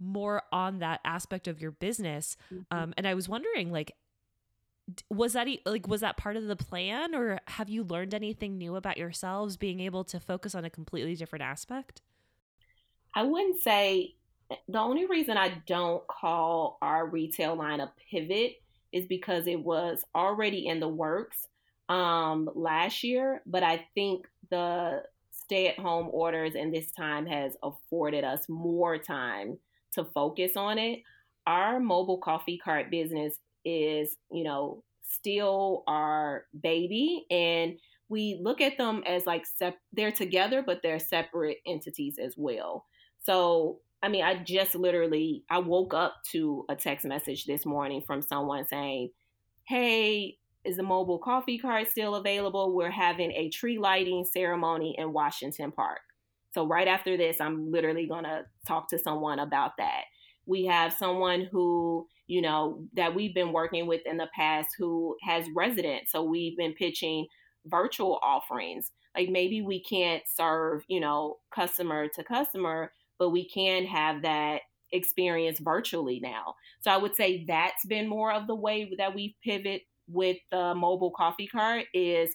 more 0.00 0.42
on 0.50 0.80
that 0.80 0.98
aspect 1.04 1.46
of 1.46 1.60
your 1.60 1.70
business. 1.70 2.36
Mm-hmm. 2.52 2.76
Um, 2.76 2.94
and 2.96 3.06
I 3.06 3.14
was 3.14 3.28
wondering, 3.28 3.70
like, 3.70 3.92
was 5.08 5.34
that 5.34 5.46
like 5.64 5.86
was 5.86 6.00
that 6.00 6.16
part 6.16 6.36
of 6.36 6.46
the 6.46 6.56
plan 6.56 7.14
or 7.14 7.38
have 7.46 7.70
you 7.70 7.84
learned 7.84 8.12
anything 8.12 8.58
new 8.58 8.74
about 8.74 8.98
yourselves 8.98 9.56
being 9.56 9.78
able 9.78 10.02
to 10.02 10.18
focus 10.18 10.56
on 10.56 10.64
a 10.64 10.70
completely 10.70 11.14
different 11.14 11.44
aspect 11.44 12.02
I 13.14 13.22
wouldn't 13.24 13.60
say 13.60 14.14
the 14.68 14.78
only 14.78 15.06
reason 15.06 15.36
I 15.36 15.62
don't 15.66 16.06
call 16.06 16.78
our 16.82 17.06
retail 17.06 17.56
line 17.56 17.80
a 17.80 17.92
pivot 18.10 18.54
is 18.92 19.06
because 19.06 19.46
it 19.46 19.60
was 19.60 20.04
already 20.14 20.66
in 20.66 20.80
the 20.80 20.88
works 20.88 21.46
um, 21.88 22.48
last 22.54 23.02
year, 23.02 23.42
but 23.46 23.62
I 23.62 23.86
think 23.94 24.26
the 24.50 25.02
stay 25.30 25.68
at 25.68 25.78
home 25.78 26.08
orders 26.10 26.54
and 26.54 26.72
this 26.72 26.90
time 26.92 27.26
has 27.26 27.56
afforded 27.62 28.24
us 28.24 28.48
more 28.48 28.98
time 28.98 29.58
to 29.92 30.04
focus 30.04 30.56
on 30.56 30.78
it. 30.78 31.00
Our 31.46 31.80
mobile 31.80 32.18
coffee 32.18 32.58
cart 32.58 32.90
business 32.90 33.38
is, 33.64 34.16
you 34.30 34.44
know, 34.44 34.84
still 35.02 35.84
our 35.86 36.46
baby 36.62 37.26
and 37.30 37.78
we 38.08 38.38
look 38.40 38.60
at 38.60 38.78
them 38.78 39.02
as 39.06 39.26
like 39.26 39.44
sep- 39.44 39.78
they're 39.92 40.12
together 40.12 40.62
but 40.62 40.80
they're 40.82 40.98
separate 40.98 41.58
entities 41.66 42.18
as 42.18 42.34
well 42.36 42.86
so, 43.22 43.80
I 44.02 44.08
mean, 44.08 44.24
I 44.24 44.42
just 44.42 44.74
literally 44.74 45.44
I 45.50 45.58
woke 45.58 45.94
up 45.94 46.16
to 46.32 46.64
a 46.68 46.76
text 46.76 47.06
message 47.06 47.44
this 47.46 47.64
morning 47.64 48.02
from 48.06 48.22
someone 48.22 48.66
saying, 48.66 49.10
"Hey, 49.68 50.38
is 50.64 50.76
the 50.76 50.82
mobile 50.82 51.18
coffee 51.18 51.58
cart 51.58 51.88
still 51.88 52.14
available? 52.16 52.74
We're 52.74 52.90
having 52.90 53.32
a 53.32 53.48
tree 53.50 53.78
lighting 53.78 54.24
ceremony 54.24 54.96
in 54.98 55.12
Washington 55.12 55.72
Park." 55.72 56.00
So 56.52 56.66
right 56.66 56.88
after 56.88 57.16
this, 57.16 57.40
I'm 57.40 57.70
literally 57.70 58.06
going 58.06 58.24
to 58.24 58.44
talk 58.66 58.88
to 58.90 58.98
someone 58.98 59.38
about 59.38 59.72
that. 59.78 60.02
We 60.46 60.66
have 60.66 60.92
someone 60.92 61.48
who, 61.50 62.06
you 62.26 62.42
know, 62.42 62.84
that 62.94 63.14
we've 63.14 63.34
been 63.34 63.52
working 63.52 63.86
with 63.86 64.02
in 64.04 64.18
the 64.18 64.28
past 64.34 64.70
who 64.78 65.16
has 65.22 65.46
residents. 65.54 66.12
So 66.12 66.22
we've 66.22 66.56
been 66.56 66.74
pitching 66.74 67.26
virtual 67.66 68.18
offerings. 68.22 68.90
Like 69.16 69.28
maybe 69.30 69.62
we 69.62 69.82
can't 69.82 70.22
serve, 70.26 70.84
you 70.88 71.00
know, 71.00 71.38
customer 71.54 72.08
to 72.08 72.24
customer, 72.24 72.92
but 73.18 73.30
we 73.30 73.48
can 73.48 73.84
have 73.86 74.22
that 74.22 74.60
experience 74.92 75.58
virtually 75.58 76.20
now. 76.20 76.54
So 76.80 76.90
I 76.90 76.96
would 76.96 77.14
say 77.14 77.44
that's 77.46 77.84
been 77.86 78.08
more 78.08 78.32
of 78.32 78.46
the 78.46 78.54
way 78.54 78.92
that 78.98 79.14
we've 79.14 79.34
pivot 79.42 79.82
with 80.08 80.36
the 80.50 80.74
mobile 80.74 81.12
coffee 81.16 81.46
cart 81.46 81.86
is 81.94 82.34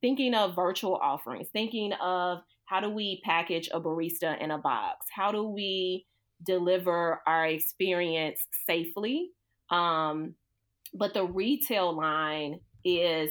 thinking 0.00 0.34
of 0.34 0.54
virtual 0.54 0.96
offerings, 0.96 1.48
thinking 1.52 1.92
of 1.94 2.38
how 2.66 2.80
do 2.80 2.90
we 2.90 3.20
package 3.24 3.68
a 3.72 3.80
barista 3.80 4.40
in 4.40 4.50
a 4.50 4.58
box? 4.58 5.06
How 5.10 5.32
do 5.32 5.44
we 5.44 6.06
deliver 6.44 7.22
our 7.26 7.46
experience 7.46 8.40
safely? 8.66 9.30
Um, 9.70 10.34
but 10.94 11.14
the 11.14 11.24
retail 11.24 11.96
line 11.96 12.60
is 12.84 13.30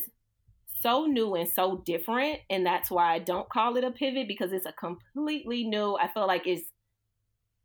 so 0.81 1.05
new 1.05 1.35
and 1.35 1.49
so 1.49 1.81
different. 1.85 2.39
And 2.49 2.65
that's 2.65 2.89
why 2.91 3.13
I 3.13 3.19
don't 3.19 3.49
call 3.49 3.77
it 3.77 3.83
a 3.83 3.91
pivot 3.91 4.27
because 4.27 4.51
it's 4.51 4.65
a 4.65 4.73
completely 4.73 5.63
new, 5.63 5.95
I 5.95 6.07
feel 6.07 6.27
like 6.27 6.47
it's 6.47 6.71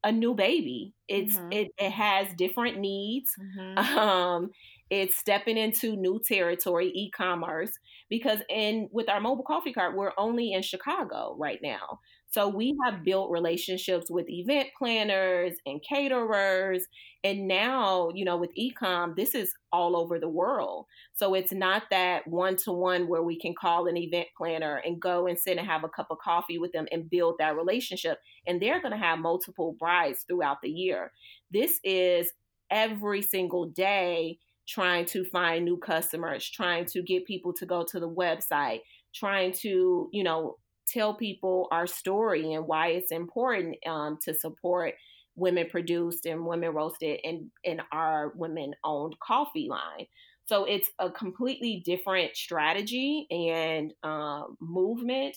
a 0.05 0.13
new 0.13 0.35
baby. 0.35 0.95
It's 1.09 1.37
mm-hmm. 1.37 1.53
it, 1.53 1.69
it 1.79 1.91
has 1.91 2.29
different 2.37 2.79
needs. 2.79 3.31
Mm-hmm. 3.39 3.99
Um, 3.99 4.51
it's 4.91 5.17
stepping 5.17 5.57
into 5.57 5.97
new 5.97 6.21
territory, 6.21 6.93
e-commerce, 6.95 7.71
because 8.11 8.41
in 8.51 8.91
with 8.93 9.09
our 9.09 9.21
mobile 9.21 9.45
coffee 9.45 9.73
cart, 9.73 9.97
we're 9.97 10.13
only 10.19 10.53
in 10.53 10.61
Chicago 10.61 11.35
right 11.39 11.61
now. 11.63 12.01
So 12.33 12.49
we 12.49 12.75
have 12.83 13.05
built 13.05 13.31
relationships 13.31 14.11
with 14.11 14.25
event 14.31 14.69
planners 14.79 15.53
and 15.67 15.83
caterers. 15.87 16.87
And 17.23 17.47
now, 17.47 18.09
you 18.15 18.25
know, 18.25 18.39
with 18.39 18.51
ecom, 18.59 19.15
this 19.15 19.35
is 19.35 19.53
all 19.71 19.95
over 19.95 20.19
the 20.19 20.31
world. 20.31 20.87
So 21.13 21.35
it's 21.35 21.53
not 21.53 21.83
that 21.91 22.27
one 22.27 22.57
to 22.65 22.73
one 22.73 23.07
where 23.07 23.23
we 23.23 23.39
can 23.39 23.55
call 23.55 23.87
an 23.87 23.99
event 23.99 24.29
planner 24.35 24.81
and 24.83 24.99
go 24.99 25.27
and 25.27 25.39
sit 25.39 25.59
and 25.59 25.67
have 25.67 25.85
a 25.85 25.91
cup 25.91 26.07
of 26.11 26.19
coffee 26.25 26.57
with 26.57 26.73
them 26.73 26.87
and 26.91 27.11
build 27.11 27.35
that 27.39 27.55
relationship. 27.55 28.19
And 28.47 28.63
they're 28.63 28.81
going 28.81 28.93
to 28.93 28.99
have 28.99 29.19
multiple 29.19 29.77
brides 29.79 30.25
throughout 30.27 30.63
the 30.63 30.71
year. 30.71 31.13
This 31.51 31.81
is 31.85 32.33
every 32.71 33.21
single 33.21 33.67
day 33.67 34.39
trying 34.67 35.05
to 35.05 35.25
find 35.27 35.67
new 35.67 35.77
customers, 35.77 36.49
trying 36.49 36.87
to 36.87 37.03
get 37.03 37.27
people 37.27 37.53
to 37.53 37.67
go 37.67 37.85
to 37.85 38.01
the 38.01 38.09
website, 38.09 38.81
trying 39.15 39.53
to, 39.53 40.09
you 40.13 40.25
know, 40.25 40.57
tell 40.87 41.15
people 41.15 41.69
our 41.71 41.87
story 41.87 42.53
and 42.53 42.67
why 42.67 42.89
it's 42.89 43.13
important 43.13 43.77
um, 43.87 44.19
to 44.25 44.35
support 44.35 44.95
women 45.35 45.67
produced 45.71 46.27
and 46.27 46.45
women 46.47 46.71
roasted 46.71 47.21
and 47.25 47.51
in 47.65 47.81
our 47.93 48.33
women 48.37 48.75
owned 48.85 49.17
coffee 49.21 49.69
line. 49.69 50.07
So 50.45 50.65
it's 50.65 50.91
a 50.99 51.11
completely 51.11 51.83
different 51.85 52.37
strategy 52.37 53.27
and 53.31 53.93
uh, 54.03 54.43
movement 54.61 55.37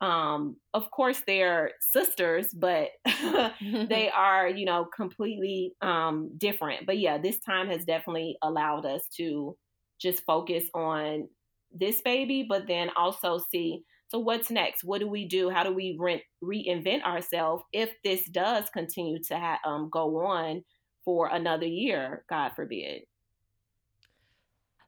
um, 0.00 0.56
of 0.72 0.90
course 0.90 1.22
they're 1.26 1.72
sisters, 1.80 2.48
but 2.54 2.88
they 3.60 4.10
are, 4.14 4.48
you 4.48 4.64
know, 4.64 4.86
completely 4.96 5.74
um, 5.82 6.30
different. 6.38 6.86
But 6.86 6.98
yeah, 6.98 7.18
this 7.18 7.38
time 7.40 7.68
has 7.68 7.84
definitely 7.84 8.36
allowed 8.42 8.86
us 8.86 9.02
to 9.18 9.56
just 10.00 10.24
focus 10.24 10.64
on 10.74 11.28
this 11.72 12.00
baby, 12.00 12.46
but 12.48 12.66
then 12.66 12.90
also 12.96 13.38
see 13.52 13.82
so 14.10 14.18
what's 14.18 14.50
next? 14.50 14.82
What 14.82 15.00
do 15.00 15.08
we 15.08 15.24
do? 15.24 15.50
How 15.50 15.62
do 15.62 15.72
we 15.72 15.96
re- 15.98 16.24
reinvent 16.42 17.04
ourselves 17.04 17.62
if 17.72 17.90
this 18.02 18.24
does 18.24 18.68
continue 18.70 19.22
to 19.28 19.38
ha- 19.38 19.60
um, 19.64 19.88
go 19.88 20.26
on 20.26 20.64
for 21.04 21.28
another 21.28 21.66
year? 21.66 22.24
God 22.28 22.50
forbid. 22.56 23.02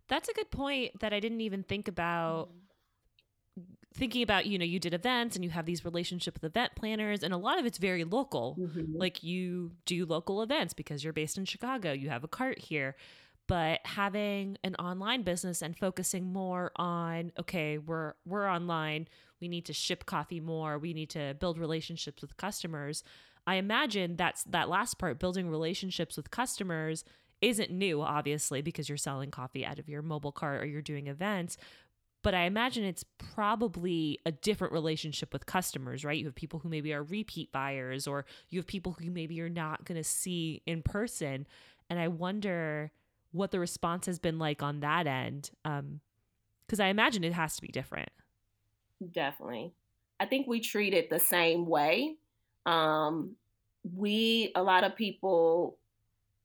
That's 0.09 0.29
a 0.29 0.33
good 0.33 0.51
point 0.51 0.99
that 1.01 1.13
I 1.13 1.21
didn't 1.21 1.41
even 1.41 1.63
think 1.63 1.89
about. 1.89 2.49
Mm-hmm 2.49 2.59
thinking 3.95 4.23
about 4.23 4.47
you 4.47 4.59
know 4.59 4.65
you 4.65 4.79
did 4.79 4.95
events 4.95 5.37
and 5.37 5.45
you 5.45 5.51
have 5.51 5.67
these 5.67 5.85
relationship 5.85 6.35
with 6.35 6.45
event 6.45 6.73
planners 6.75 7.23
and 7.23 7.35
a 7.35 7.37
lot 7.37 7.59
of 7.59 7.67
it's 7.67 7.77
very 7.77 8.05
local 8.05 8.57
mm-hmm. 8.59 8.97
like 8.97 9.23
you 9.23 9.71
do 9.85 10.07
local 10.07 10.43
events 10.43 10.73
because 10.73 11.05
you're 11.05 11.13
based 11.13 11.37
in 11.37 11.45
chicago 11.45 11.93
you 11.93 12.09
have 12.09 12.25
a 12.25 12.29
cart 12.29 12.59
here 12.59 12.97
but 13.49 13.81
having 13.85 14.57
an 14.63 14.75
online 14.77 15.23
business 15.23 15.63
and 15.63 15.77
focusing 15.77 16.33
more 16.33 16.73
on 16.77 17.33
okay 17.39 17.79
we're 17.79 18.15
we're 18.27 18.49
online 18.49 19.09
we 19.41 19.49
need 19.49 19.65
to 19.65 19.73
ship 19.73 20.07
coffee 20.07 20.41
more 20.41 20.79
we 20.79 20.93
need 20.93 21.11
to 21.11 21.35
build 21.41 21.59
relationships 21.59 22.23
with 22.23 22.37
customers 22.37 23.03
i 23.47 23.57
imagine 23.57 24.17
that's 24.17 24.45
that 24.45 24.69
last 24.69 24.99
part 24.99 25.19
building 25.19 25.49
relationships 25.49 26.17
with 26.17 26.31
customers 26.31 27.05
isn't 27.41 27.71
new 27.71 28.01
obviously 28.01 28.63
because 28.63 28.89
you're 28.89 28.99
selling 28.99 29.31
coffee 29.31 29.67
out 29.67 29.79
of 29.79 29.89
your 29.89 30.03
mobile 30.03 30.33
cart 30.33 30.63
or 30.63 30.67
you're 30.67 30.83
doing 30.83 31.09
events 31.09 31.57
but 32.23 32.35
I 32.35 32.45
imagine 32.45 32.85
it's 32.85 33.05
probably 33.35 34.19
a 34.25 34.31
different 34.31 34.73
relationship 34.73 35.33
with 35.33 35.47
customers, 35.47 36.05
right? 36.05 36.17
You 36.17 36.27
have 36.27 36.35
people 36.35 36.61
who 36.61 36.69
maybe 36.69 36.93
are 36.93 37.03
repeat 37.03 37.51
buyers, 37.51 38.07
or 38.07 38.25
you 38.49 38.61
have 38.61 38.67
people 38.67 38.93
who 38.93 39.11
maybe 39.11 39.35
you're 39.35 39.49
not 39.49 39.85
going 39.85 39.99
to 39.99 40.09
see 40.09 40.63
in 40.67 40.83
person. 40.83 41.47
And 41.91 41.99
I 41.99 42.09
wonder 42.09 42.93
what 43.33 43.51
the 43.51 43.61
response 43.61 44.07
has 44.07 44.19
been 44.19 44.39
like 44.39 44.63
on 44.63 44.81
that 44.81 45.07
end. 45.07 45.51
Um, 45.65 46.01
because 46.67 46.81
I 46.81 46.87
imagine 46.87 47.23
it 47.25 47.35
has 47.35 47.57
to 47.57 47.63
be 47.63 47.69
different. 47.69 48.09
Definitely. 49.13 49.75
I 50.21 50.27
think 50.27 50.47
we 50.47 50.61
treat 50.61 50.95
it 50.95 51.11
the 51.11 51.19
same 51.19 51.67
way. 51.67 52.15
Um, 52.65 53.37
we, 53.95 54.53
a 54.55 54.63
lot 54.63 54.85
of 54.85 54.97
people 54.97 55.77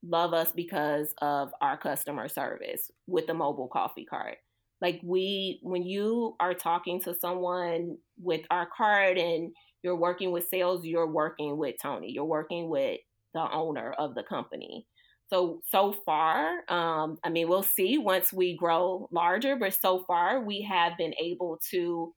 love 0.04 0.34
us 0.34 0.52
because 0.52 1.14
of 1.22 1.52
our 1.62 1.78
customer 1.78 2.28
service 2.28 2.92
with 3.06 3.28
the 3.28 3.34
mobile 3.34 3.68
coffee 3.68 4.06
cart 4.06 4.38
like 4.82 5.00
we 5.04 5.60
when 5.64 5.84
you 5.84 6.36
are 6.40 6.54
talking 6.54 7.02
to 7.02 7.14
someone 7.14 7.98
with 8.22 8.42
our 8.52 8.68
card 8.76 9.18
and 9.18 9.52
you're 9.84 9.96
working 9.96 10.32
with 10.32 10.48
sales 10.48 10.86
you're 10.86 11.08
working 11.08 11.58
with 11.58 11.76
toni 11.82 12.12
you're 12.12 12.26
working 12.26 12.70
with 12.70 13.00
the 13.34 13.52
owner 13.52 13.94
of 13.98 14.16
the 14.16 14.24
company 14.24 14.86
so 15.30 15.62
so 15.70 15.94
far 16.06 16.64
um, 16.70 17.18
i 17.24 17.30
mean 17.30 17.48
we'll 17.48 17.64
see 17.64 17.98
once 17.98 18.32
we 18.32 18.56
grow 18.56 19.08
larger 19.12 19.56
but 19.56 19.74
so 19.74 20.04
far 20.06 20.42
we 20.42 20.62
have 20.62 20.98
been 20.98 21.14
able 21.20 21.60
to 21.70 22.14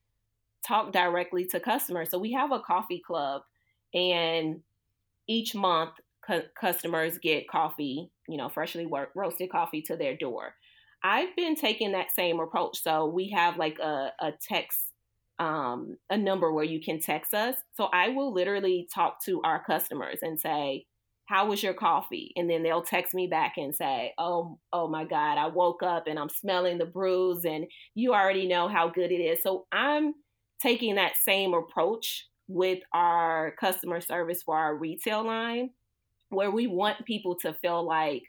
talk 0.66 0.92
directly 0.92 1.44
to 1.44 1.58
customers 1.58 2.10
so 2.10 2.18
we 2.18 2.32
have 2.32 2.52
a 2.52 2.60
coffee 2.60 3.02
club 3.04 3.42
and 3.94 4.60
each 5.26 5.54
month 5.54 5.92
cu- 6.26 6.42
customers 6.58 7.18
get 7.18 7.48
coffee 7.48 8.10
you 8.28 8.36
know 8.36 8.48
freshly 8.48 8.88
roasted 9.14 9.50
coffee 9.50 9.82
to 9.82 9.96
their 9.96 10.16
door 10.16 10.54
I've 11.02 11.34
been 11.36 11.56
taking 11.56 11.92
that 11.92 12.10
same 12.10 12.40
approach. 12.40 12.82
So 12.82 13.06
we 13.06 13.30
have 13.30 13.56
like 13.56 13.78
a, 13.78 14.12
a 14.20 14.32
text, 14.46 14.78
um, 15.38 15.96
a 16.10 16.16
number 16.16 16.52
where 16.52 16.64
you 16.64 16.80
can 16.80 17.00
text 17.00 17.32
us. 17.32 17.56
So 17.74 17.84
I 17.84 18.10
will 18.10 18.32
literally 18.32 18.88
talk 18.94 19.24
to 19.24 19.40
our 19.42 19.64
customers 19.64 20.18
and 20.22 20.38
say, 20.38 20.86
how 21.30 21.46
was 21.46 21.62
your 21.62 21.74
coffee? 21.74 22.32
And 22.34 22.50
then 22.50 22.64
they'll 22.64 22.82
text 22.82 23.14
me 23.14 23.28
back 23.28 23.54
and 23.56 23.72
say, 23.72 24.12
oh, 24.18 24.58
oh 24.72 24.88
my 24.88 25.04
God, 25.04 25.38
I 25.38 25.46
woke 25.46 25.80
up 25.80 26.08
and 26.08 26.18
I'm 26.18 26.28
smelling 26.28 26.76
the 26.76 26.86
brews 26.86 27.44
and 27.44 27.66
you 27.94 28.12
already 28.12 28.48
know 28.48 28.66
how 28.66 28.88
good 28.88 29.12
it 29.12 29.20
is. 29.20 29.40
So 29.40 29.66
I'm 29.70 30.14
taking 30.60 30.96
that 30.96 31.12
same 31.24 31.54
approach 31.54 32.26
with 32.48 32.80
our 32.92 33.54
customer 33.60 34.00
service 34.00 34.42
for 34.42 34.58
our 34.58 34.74
retail 34.74 35.24
line 35.24 35.70
where 36.30 36.50
we 36.50 36.66
want 36.66 37.06
people 37.06 37.36
to 37.42 37.54
feel 37.54 37.86
like 37.86 38.24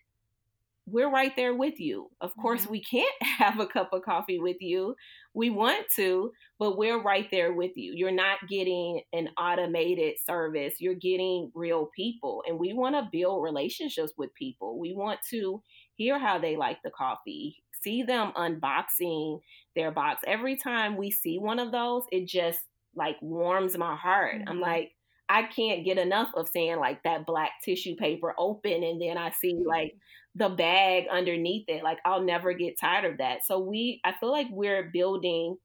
we're 0.91 1.09
right 1.09 1.35
there 1.35 1.55
with 1.55 1.79
you. 1.79 2.09
Of 2.19 2.35
course, 2.35 2.63
mm-hmm. 2.63 2.71
we 2.71 2.83
can't 2.83 3.13
have 3.21 3.59
a 3.59 3.67
cup 3.67 3.93
of 3.93 4.03
coffee 4.03 4.39
with 4.39 4.57
you. 4.59 4.95
We 5.33 5.49
want 5.49 5.85
to, 5.95 6.31
but 6.59 6.77
we're 6.77 7.01
right 7.01 7.27
there 7.31 7.53
with 7.53 7.71
you. 7.75 7.93
You're 7.95 8.11
not 8.11 8.39
getting 8.49 9.01
an 9.13 9.29
automated 9.39 10.15
service, 10.25 10.75
you're 10.79 10.93
getting 10.95 11.51
real 11.55 11.89
people. 11.95 12.43
And 12.47 12.59
we 12.59 12.73
want 12.73 12.95
to 12.95 13.09
build 13.11 13.43
relationships 13.43 14.13
with 14.17 14.33
people. 14.35 14.79
We 14.79 14.93
want 14.93 15.19
to 15.29 15.61
hear 15.95 16.19
how 16.19 16.39
they 16.39 16.57
like 16.57 16.79
the 16.83 16.91
coffee, 16.91 17.63
see 17.81 18.03
them 18.03 18.33
unboxing 18.35 19.39
their 19.75 19.91
box. 19.91 20.21
Every 20.27 20.57
time 20.57 20.97
we 20.97 21.11
see 21.11 21.37
one 21.37 21.59
of 21.59 21.71
those, 21.71 22.03
it 22.11 22.27
just 22.27 22.59
like 22.95 23.15
warms 23.21 23.77
my 23.77 23.95
heart. 23.95 24.35
Mm-hmm. 24.35 24.49
I'm 24.49 24.59
like, 24.59 24.91
I 25.31 25.43
can't 25.43 25.85
get 25.85 25.97
enough 25.97 26.29
of 26.35 26.49
seeing 26.49 26.77
like 26.77 27.03
that 27.03 27.25
black 27.25 27.51
tissue 27.63 27.95
paper 27.95 28.35
open 28.37 28.83
and 28.83 29.01
then 29.01 29.17
I 29.17 29.31
see 29.31 29.57
like 29.65 29.93
the 30.35 30.49
bag 30.49 31.05
underneath 31.11 31.65
it. 31.67 31.83
Like 31.83 31.99
I'll 32.05 32.23
never 32.23 32.53
get 32.53 32.79
tired 32.79 33.11
of 33.11 33.17
that. 33.17 33.45
So 33.45 33.59
we 33.59 33.99
I 34.03 34.13
feel 34.13 34.31
like 34.31 34.47
we're 34.51 34.89
building 34.93 35.57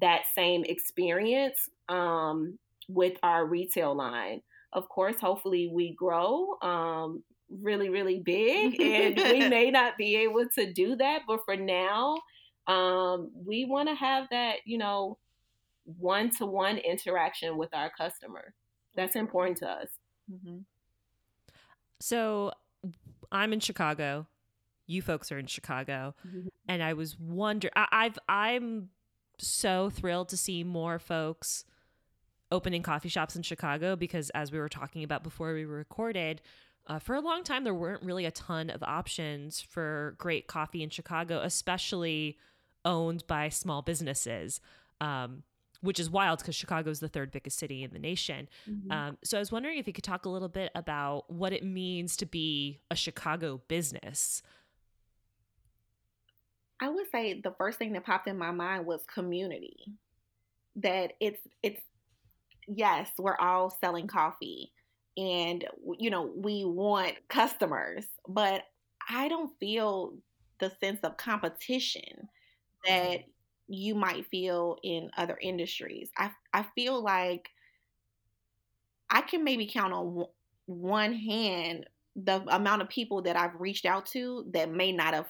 that 0.00 0.22
same 0.34 0.64
experience 0.64 1.68
um, 1.88 2.58
with 2.88 3.14
our 3.22 3.46
retail 3.46 3.96
line. 3.96 4.40
Of 4.72 4.88
course, 4.88 5.16
hopefully 5.20 5.70
we 5.72 5.94
grow 5.94 6.58
um, 6.62 7.22
really, 7.50 7.88
really 7.88 8.20
big 8.20 8.80
and 8.80 9.16
we 9.16 9.48
may 9.48 9.70
not 9.70 9.96
be 9.96 10.16
able 10.16 10.46
to 10.56 10.72
do 10.72 10.96
that, 10.96 11.22
but 11.26 11.40
for 11.44 11.56
now, 11.56 12.18
um, 12.66 13.30
we 13.34 13.64
want 13.64 13.88
to 13.88 13.94
have 13.94 14.26
that, 14.30 14.56
you 14.66 14.78
know, 14.78 15.18
one 15.84 16.30
to 16.36 16.44
one 16.44 16.76
interaction 16.76 17.56
with 17.56 17.70
our 17.72 17.90
customer 17.96 18.52
that's 18.94 19.16
important 19.16 19.56
to 19.58 19.68
us. 19.68 19.88
Mm-hmm. 20.30 20.58
So 22.00 22.52
I'm 23.30 23.52
in 23.52 23.60
Chicago. 23.60 24.26
You 24.86 25.02
folks 25.02 25.30
are 25.30 25.38
in 25.38 25.46
Chicago, 25.46 26.14
mm-hmm. 26.26 26.48
and 26.66 26.82
I 26.82 26.94
was 26.94 27.18
wondering. 27.18 27.72
I've 27.76 28.18
I'm 28.28 28.88
so 29.38 29.90
thrilled 29.90 30.30
to 30.30 30.36
see 30.36 30.64
more 30.64 30.98
folks 30.98 31.64
opening 32.50 32.82
coffee 32.82 33.10
shops 33.10 33.36
in 33.36 33.42
Chicago 33.42 33.96
because, 33.96 34.30
as 34.30 34.50
we 34.50 34.58
were 34.58 34.68
talking 34.68 35.04
about 35.04 35.22
before 35.22 35.52
we 35.52 35.64
recorded, 35.64 36.40
uh, 36.86 36.98
for 36.98 37.14
a 37.14 37.20
long 37.20 37.44
time 37.44 37.64
there 37.64 37.74
weren't 37.74 38.02
really 38.02 38.24
a 38.24 38.30
ton 38.30 38.70
of 38.70 38.82
options 38.82 39.60
for 39.60 40.14
great 40.16 40.46
coffee 40.46 40.82
in 40.82 40.88
Chicago, 40.88 41.40
especially 41.42 42.38
owned 42.84 43.26
by 43.26 43.50
small 43.50 43.82
businesses. 43.82 44.60
Um, 45.00 45.42
which 45.80 46.00
is 46.00 46.10
wild 46.10 46.40
because 46.40 46.54
Chicago 46.54 46.90
is 46.90 47.00
the 47.00 47.08
third 47.08 47.30
biggest 47.30 47.58
city 47.58 47.84
in 47.84 47.92
the 47.92 47.98
nation. 47.98 48.48
Mm-hmm. 48.68 48.90
Um, 48.90 49.18
so 49.22 49.36
I 49.36 49.40
was 49.40 49.52
wondering 49.52 49.78
if 49.78 49.86
you 49.86 49.92
could 49.92 50.04
talk 50.04 50.26
a 50.26 50.28
little 50.28 50.48
bit 50.48 50.70
about 50.74 51.30
what 51.30 51.52
it 51.52 51.64
means 51.64 52.16
to 52.18 52.26
be 52.26 52.80
a 52.90 52.96
Chicago 52.96 53.60
business. 53.68 54.42
I 56.80 56.88
would 56.88 57.10
say 57.10 57.40
the 57.40 57.54
first 57.58 57.78
thing 57.78 57.92
that 57.92 58.04
popped 58.04 58.28
in 58.28 58.38
my 58.38 58.50
mind 58.50 58.86
was 58.86 59.02
community. 59.12 59.94
That 60.76 61.14
it's 61.20 61.40
it's 61.62 61.80
yes, 62.68 63.10
we're 63.18 63.36
all 63.36 63.76
selling 63.80 64.06
coffee 64.06 64.72
and 65.16 65.64
you 65.98 66.10
know, 66.10 66.30
we 66.36 66.64
want 66.64 67.14
customers, 67.28 68.06
but 68.28 68.62
I 69.08 69.28
don't 69.28 69.50
feel 69.58 70.14
the 70.60 70.70
sense 70.80 71.00
of 71.02 71.16
competition 71.16 72.28
that 72.86 73.24
you 73.68 73.94
might 73.94 74.26
feel 74.26 74.78
in 74.82 75.10
other 75.16 75.38
industries. 75.40 76.10
I 76.16 76.30
I 76.52 76.64
feel 76.74 77.02
like 77.02 77.50
I 79.10 79.22
can 79.22 79.44
maybe 79.44 79.66
count 79.66 79.92
on 79.92 80.24
one 80.66 81.14
hand 81.14 81.86
the 82.16 82.42
amount 82.48 82.82
of 82.82 82.88
people 82.88 83.22
that 83.22 83.36
I've 83.36 83.60
reached 83.60 83.86
out 83.86 84.06
to 84.06 84.46
that 84.52 84.70
may 84.70 84.92
not 84.92 85.14
have 85.14 85.26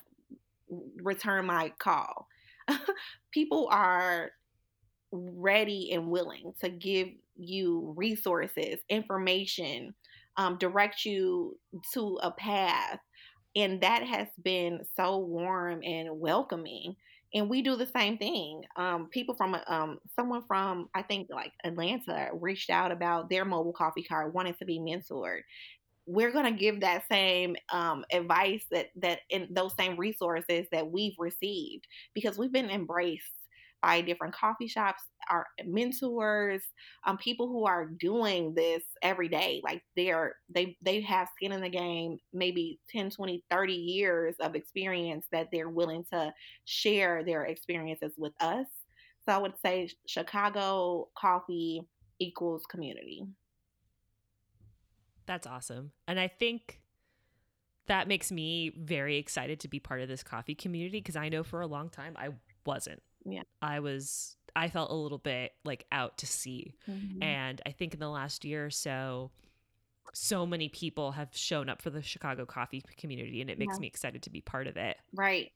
returned 1.02 1.46
my 1.46 1.72
call. 1.78 2.28
people 3.32 3.68
are 3.70 4.30
ready 5.12 5.92
and 5.92 6.08
willing 6.08 6.52
to 6.60 6.68
give 6.68 7.08
you 7.36 7.94
resources, 7.96 8.80
information, 8.88 9.94
um, 10.36 10.56
direct 10.58 11.04
you 11.04 11.58
to 11.94 12.18
a 12.22 12.30
path. 12.30 12.98
And 13.56 13.80
that 13.80 14.02
has 14.02 14.28
been 14.42 14.80
so 14.96 15.18
warm 15.18 15.80
and 15.82 16.08
welcoming 16.20 16.96
and 17.34 17.48
we 17.50 17.62
do 17.62 17.76
the 17.76 17.86
same 17.86 18.18
thing. 18.18 18.62
Um, 18.76 19.08
people 19.10 19.34
from 19.34 19.56
um, 19.66 19.98
someone 20.16 20.42
from 20.46 20.88
I 20.94 21.02
think 21.02 21.28
like 21.30 21.52
Atlanta 21.64 22.30
reached 22.32 22.70
out 22.70 22.92
about 22.92 23.28
their 23.28 23.44
mobile 23.44 23.72
coffee 23.72 24.02
cart 24.02 24.34
wanting 24.34 24.54
to 24.54 24.64
be 24.64 24.78
mentored. 24.78 25.40
We're 26.06 26.32
gonna 26.32 26.52
give 26.52 26.80
that 26.80 27.04
same 27.10 27.56
um, 27.72 28.04
advice 28.10 28.64
that 28.70 28.88
that 28.96 29.20
in 29.30 29.48
those 29.50 29.74
same 29.76 29.96
resources 29.96 30.66
that 30.72 30.90
we've 30.90 31.16
received 31.18 31.86
because 32.14 32.38
we've 32.38 32.52
been 32.52 32.70
embraced 32.70 33.37
by 33.82 34.00
different 34.00 34.34
coffee 34.34 34.68
shops, 34.68 35.02
our 35.30 35.46
mentors, 35.64 36.62
um, 37.06 37.16
people 37.18 37.48
who 37.48 37.64
are 37.64 37.86
doing 37.86 38.54
this 38.54 38.82
every 39.02 39.28
day. 39.28 39.60
Like 39.62 39.82
they're 39.96 40.34
they 40.48 40.76
they 40.82 41.00
have 41.02 41.28
skin 41.36 41.52
in 41.52 41.60
the 41.60 41.68
game, 41.68 42.18
maybe 42.32 42.80
10, 42.90 43.10
20, 43.10 43.44
30 43.50 43.72
years 43.72 44.34
of 44.40 44.54
experience 44.54 45.26
that 45.32 45.48
they're 45.52 45.70
willing 45.70 46.04
to 46.12 46.32
share 46.64 47.24
their 47.24 47.44
experiences 47.44 48.12
with 48.16 48.32
us. 48.40 48.66
So 49.26 49.34
I 49.34 49.38
would 49.38 49.54
say 49.64 49.90
Chicago 50.06 51.08
coffee 51.16 51.82
equals 52.18 52.64
community. 52.68 53.24
That's 55.26 55.46
awesome. 55.46 55.92
And 56.06 56.18
I 56.18 56.28
think 56.28 56.80
that 57.86 58.08
makes 58.08 58.32
me 58.32 58.72
very 58.78 59.16
excited 59.16 59.60
to 59.60 59.68
be 59.68 59.80
part 59.80 60.00
of 60.00 60.08
this 60.08 60.22
coffee 60.22 60.54
community 60.54 61.00
because 61.00 61.16
I 61.16 61.28
know 61.28 61.42
for 61.42 61.60
a 61.60 61.66
long 61.66 61.90
time 61.90 62.14
I 62.16 62.30
wasn't. 62.64 63.02
Yeah. 63.32 63.42
I 63.62 63.80
was 63.80 64.36
I 64.54 64.68
felt 64.68 64.90
a 64.90 64.94
little 64.94 65.18
bit 65.18 65.52
like 65.64 65.86
out 65.92 66.18
to 66.18 66.26
sea. 66.26 66.74
Mm-hmm. 66.88 67.22
And 67.22 67.62
I 67.66 67.70
think 67.70 67.94
in 67.94 68.00
the 68.00 68.08
last 68.08 68.44
year 68.44 68.66
or 68.66 68.70
so 68.70 69.30
so 70.14 70.46
many 70.46 70.68
people 70.68 71.12
have 71.12 71.28
shown 71.32 71.68
up 71.68 71.82
for 71.82 71.90
the 71.90 72.02
Chicago 72.02 72.46
coffee 72.46 72.82
community 72.96 73.40
and 73.42 73.50
it 73.50 73.58
makes 73.58 73.76
yeah. 73.76 73.80
me 73.80 73.86
excited 73.86 74.22
to 74.22 74.30
be 74.30 74.40
part 74.40 74.66
of 74.66 74.76
it. 74.76 74.96
Right. 75.14 75.52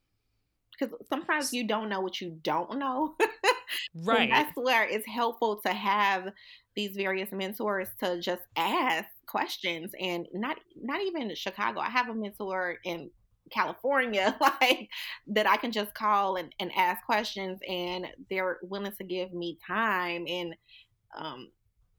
Cuz 0.79 0.89
sometimes 1.09 1.53
you 1.53 1.67
don't 1.67 1.89
know 1.89 2.01
what 2.01 2.21
you 2.21 2.39
don't 2.43 2.77
know. 2.77 3.15
right. 3.95 4.21
And 4.21 4.31
that's 4.31 4.55
where 4.55 4.87
it's 4.87 5.07
helpful 5.07 5.61
to 5.61 5.73
have 5.73 6.31
these 6.75 6.95
various 6.95 7.31
mentors 7.31 7.89
to 7.99 8.19
just 8.19 8.43
ask 8.55 9.07
questions 9.27 9.93
and 9.99 10.27
not 10.33 10.59
not 10.75 11.01
even 11.01 11.33
Chicago. 11.35 11.79
I 11.79 11.89
have 11.89 12.09
a 12.09 12.13
mentor 12.13 12.77
in 12.83 13.11
California, 13.53 14.35
like 14.41 14.89
that 15.27 15.47
I 15.47 15.57
can 15.57 15.71
just 15.71 15.93
call 15.93 16.37
and, 16.37 16.53
and 16.59 16.71
ask 16.75 17.05
questions 17.05 17.59
and 17.67 18.07
they're 18.29 18.57
willing 18.63 18.93
to 18.93 19.03
give 19.03 19.33
me 19.33 19.57
time 19.65 20.25
and 20.27 20.55
um, 21.15 21.49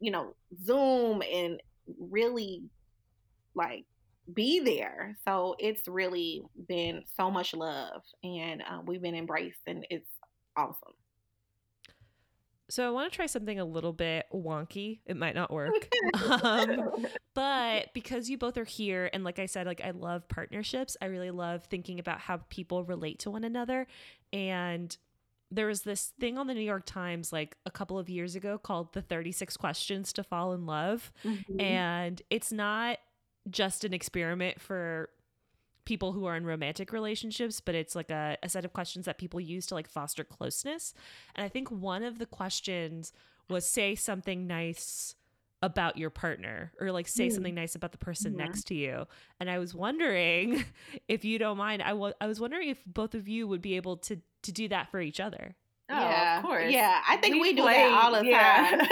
you 0.00 0.10
know, 0.10 0.34
Zoom 0.64 1.22
and 1.22 1.60
really 1.98 2.64
like 3.54 3.84
be 4.32 4.60
there. 4.60 5.16
So 5.24 5.54
it's 5.58 5.86
really 5.86 6.42
been 6.68 7.04
so 7.16 7.30
much 7.30 7.54
love 7.54 8.02
and 8.22 8.62
uh, 8.62 8.80
we've 8.84 9.02
been 9.02 9.14
embraced 9.14 9.60
and 9.66 9.86
it's 9.90 10.10
awesome. 10.56 10.94
So 12.70 12.86
I 12.86 12.90
want 12.90 13.12
to 13.12 13.14
try 13.14 13.26
something 13.26 13.58
a 13.58 13.64
little 13.64 13.92
bit 13.92 14.26
wonky. 14.32 15.00
It 15.06 15.16
might 15.16 15.34
not 15.34 15.52
work. 15.52 15.92
um, 16.42 17.06
but 17.34 17.92
because 17.92 18.30
you 18.30 18.38
both 18.38 18.56
are 18.56 18.64
here 18.64 19.10
and 19.12 19.22
like 19.22 19.38
I 19.38 19.46
said 19.46 19.66
like 19.66 19.82
I 19.82 19.90
love 19.90 20.28
partnerships. 20.28 20.96
I 21.00 21.06
really 21.06 21.30
love 21.30 21.64
thinking 21.66 21.98
about 21.98 22.20
how 22.20 22.38
people 22.48 22.84
relate 22.84 23.18
to 23.20 23.30
one 23.30 23.44
another 23.44 23.86
and 24.32 24.96
there 25.50 25.66
was 25.66 25.82
this 25.82 26.12
thing 26.18 26.36
on 26.36 26.46
the 26.46 26.54
New 26.54 26.60
York 26.60 26.84
Times 26.84 27.32
like 27.32 27.56
a 27.64 27.70
couple 27.70 27.98
of 27.98 28.08
years 28.08 28.34
ago 28.34 28.58
called 28.58 28.92
the 28.92 29.02
36 29.02 29.56
questions 29.56 30.12
to 30.14 30.24
fall 30.24 30.52
in 30.52 30.66
love 30.66 31.12
mm-hmm. 31.24 31.60
and 31.60 32.22
it's 32.30 32.50
not 32.50 32.98
just 33.50 33.84
an 33.84 33.92
experiment 33.92 34.60
for 34.60 35.10
people 35.84 36.12
who 36.12 36.24
are 36.26 36.36
in 36.36 36.44
romantic 36.44 36.92
relationships, 36.92 37.60
but 37.60 37.74
it's 37.74 37.94
like 37.94 38.10
a, 38.10 38.36
a 38.42 38.48
set 38.48 38.64
of 38.64 38.72
questions 38.72 39.06
that 39.06 39.18
people 39.18 39.40
use 39.40 39.66
to 39.66 39.74
like 39.74 39.88
foster 39.88 40.24
closeness. 40.24 40.94
And 41.34 41.44
I 41.44 41.48
think 41.48 41.70
one 41.70 42.02
of 42.02 42.18
the 42.18 42.26
questions 42.26 43.12
was 43.48 43.66
say 43.66 43.94
something 43.94 44.46
nice 44.46 45.14
about 45.62 45.96
your 45.96 46.10
partner 46.10 46.72
or 46.78 46.92
like 46.92 47.08
say 47.08 47.28
mm. 47.28 47.32
something 47.32 47.54
nice 47.54 47.74
about 47.74 47.92
the 47.92 47.98
person 47.98 48.32
yeah. 48.32 48.44
next 48.44 48.64
to 48.64 48.74
you. 48.74 49.06
And 49.40 49.50
I 49.50 49.58
was 49.58 49.74
wondering 49.74 50.64
if 51.08 51.24
you 51.24 51.38
don't 51.38 51.56
mind, 51.56 51.82
I, 51.82 51.90
w- 51.90 52.14
I 52.20 52.26
was 52.26 52.40
wondering 52.40 52.68
if 52.68 52.78
both 52.86 53.14
of 53.14 53.28
you 53.28 53.48
would 53.48 53.62
be 53.62 53.76
able 53.76 53.96
to 53.98 54.20
to 54.42 54.52
do 54.52 54.68
that 54.68 54.90
for 54.90 55.00
each 55.00 55.20
other. 55.20 55.56
Oh, 55.88 55.94
yeah, 55.94 56.38
of 56.38 56.44
course. 56.44 56.70
Yeah, 56.70 57.00
I 57.08 57.16
think 57.16 57.34
we, 57.34 57.40
we 57.40 57.52
do 57.54 57.62
play, 57.62 57.76
that 57.76 57.92
all 57.92 58.12
the 58.12 58.26
yeah. 58.26 58.86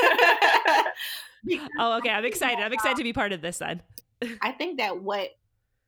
time. 1.45 1.61
oh, 1.79 1.99
okay. 1.99 2.11
I'm 2.11 2.25
excited. 2.25 2.63
I'm 2.63 2.73
excited 2.73 2.97
to 2.97 3.03
be 3.03 3.13
part 3.13 3.33
of 3.33 3.41
this 3.41 3.59
then. 3.59 3.83
I 4.41 4.53
think 4.53 4.79
that 4.79 5.03
what 5.03 5.31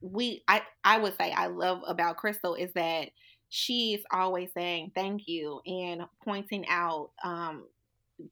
we 0.05 0.43
I 0.49 0.63
I 0.85 0.99
would 0.99 1.17
say 1.17 1.33
I 1.33 1.47
love 1.47 1.81
about 1.87 2.19
Crystal 2.19 2.55
is 2.55 2.73
that 2.75 3.11
she's 3.49 4.01
always 4.13 4.51
saying 4.55 4.93
thank 4.95 5.23
you 5.27 5.61
and 5.67 6.03
pointing 6.25 6.67
out 6.69 7.11
um 7.25 7.65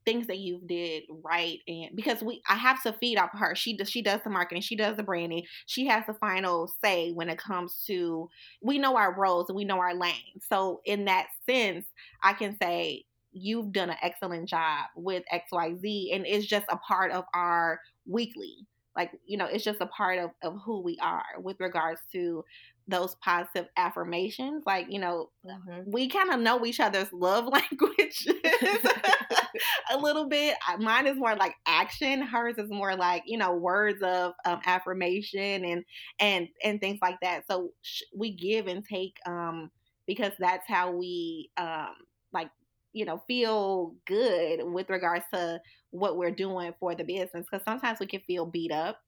things 0.05 0.27
that 0.27 0.37
you 0.37 0.61
did 0.65 1.03
right 1.23 1.59
and 1.67 1.89
because 1.95 2.21
we 2.21 2.41
I 2.47 2.55
have 2.55 2.81
to 2.83 2.93
feed 2.93 3.17
off 3.17 3.31
her. 3.33 3.55
She 3.55 3.75
does 3.75 3.89
she 3.89 4.01
does 4.01 4.21
the 4.23 4.29
marketing, 4.29 4.61
she 4.61 4.75
does 4.75 4.97
the 4.97 5.03
branding. 5.03 5.43
She 5.65 5.87
has 5.87 6.05
the 6.07 6.13
final 6.13 6.71
say 6.83 7.11
when 7.11 7.29
it 7.29 7.37
comes 7.37 7.83
to 7.87 8.29
we 8.61 8.77
know 8.79 8.95
our 8.95 9.15
roles 9.17 9.49
and 9.49 9.55
we 9.57 9.65
know 9.65 9.79
our 9.79 9.95
lane. 9.95 10.39
So 10.49 10.81
in 10.85 11.05
that 11.05 11.27
sense, 11.49 11.85
I 12.23 12.33
can 12.33 12.57
say 12.61 13.05
you've 13.31 13.71
done 13.73 13.89
an 13.89 13.97
excellent 14.01 14.47
job 14.47 14.85
with 14.95 15.23
XYZ 15.31 16.15
and 16.15 16.25
it's 16.25 16.45
just 16.45 16.65
a 16.69 16.77
part 16.77 17.11
of 17.11 17.25
our 17.33 17.79
weekly 18.05 18.67
like 18.95 19.11
you 19.25 19.37
know 19.37 19.45
it's 19.45 19.63
just 19.63 19.81
a 19.81 19.87
part 19.87 20.19
of, 20.19 20.31
of 20.43 20.59
who 20.63 20.81
we 20.81 20.97
are 21.01 21.23
with 21.39 21.59
regards 21.59 22.01
to 22.11 22.43
those 22.87 23.15
positive 23.23 23.67
affirmations 23.77 24.63
like 24.65 24.85
you 24.89 24.99
know 24.99 25.29
mm-hmm. 25.45 25.89
we 25.89 26.07
kind 26.07 26.31
of 26.31 26.39
know 26.39 26.65
each 26.65 26.79
other's 26.79 27.11
love 27.13 27.47
language 27.51 28.27
a 29.91 29.97
little 29.97 30.27
bit. 30.27 30.55
Mine 30.79 31.07
is 31.07 31.17
more 31.17 31.35
like 31.35 31.55
action. 31.65 32.21
Hers 32.21 32.57
is 32.57 32.69
more 32.69 32.95
like 32.95 33.23
you 33.25 33.37
know 33.37 33.53
words 33.53 34.01
of 34.01 34.33
um, 34.45 34.59
affirmation 34.65 35.65
and 35.65 35.83
and 36.19 36.47
and 36.63 36.79
things 36.79 36.99
like 37.01 37.17
that. 37.21 37.43
So 37.49 37.69
sh- 37.81 38.03
we 38.15 38.35
give 38.35 38.67
and 38.67 38.83
take 38.85 39.17
um 39.25 39.71
because 40.07 40.33
that's 40.39 40.67
how 40.67 40.91
we 40.91 41.49
um 41.57 41.93
like 42.31 42.49
you 42.93 43.05
know 43.05 43.23
feel 43.27 43.95
good 44.05 44.61
with 44.63 44.89
regards 44.89 45.25
to 45.33 45.59
what 45.93 46.17
we're 46.17 46.31
doing 46.31 46.73
for 46.79 46.95
the 46.95 47.03
business 47.03 47.45
because 47.49 47.63
sometimes 47.63 47.99
we 47.99 48.07
can 48.07 48.19
feel 48.21 48.47
beat 48.47 48.71
up 48.71 48.99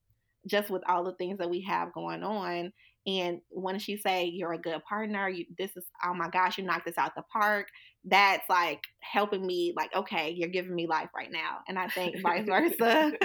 just 0.47 0.69
with 0.69 0.83
all 0.88 1.03
the 1.03 1.13
things 1.13 1.39
that 1.39 1.49
we 1.49 1.61
have 1.61 1.91
going 1.93 2.21
on. 2.21 2.71
And 3.07 3.41
when 3.49 3.79
she 3.79 3.97
say 3.97 4.25
you're 4.25 4.53
a 4.53 4.57
good 4.57 4.83
partner 4.83 5.27
you 5.27 5.45
this 5.57 5.75
is 5.75 5.86
oh 6.03 6.13
my 6.13 6.29
gosh 6.29 6.57
you 6.57 6.63
knocked 6.63 6.86
this 6.86 6.97
out 6.97 7.13
the 7.15 7.23
park 7.31 7.67
that's 8.05 8.47
like 8.49 8.81
helping 8.99 9.45
me 9.45 9.73
like 9.75 9.95
okay 9.95 10.31
you're 10.31 10.49
giving 10.49 10.73
me 10.73 10.88
life 10.88 11.09
right 11.15 11.31
now 11.31 11.59
and 11.67 11.77
i 11.77 11.88
think 11.88 12.19
vice 12.21 12.45
versa. 12.45 13.11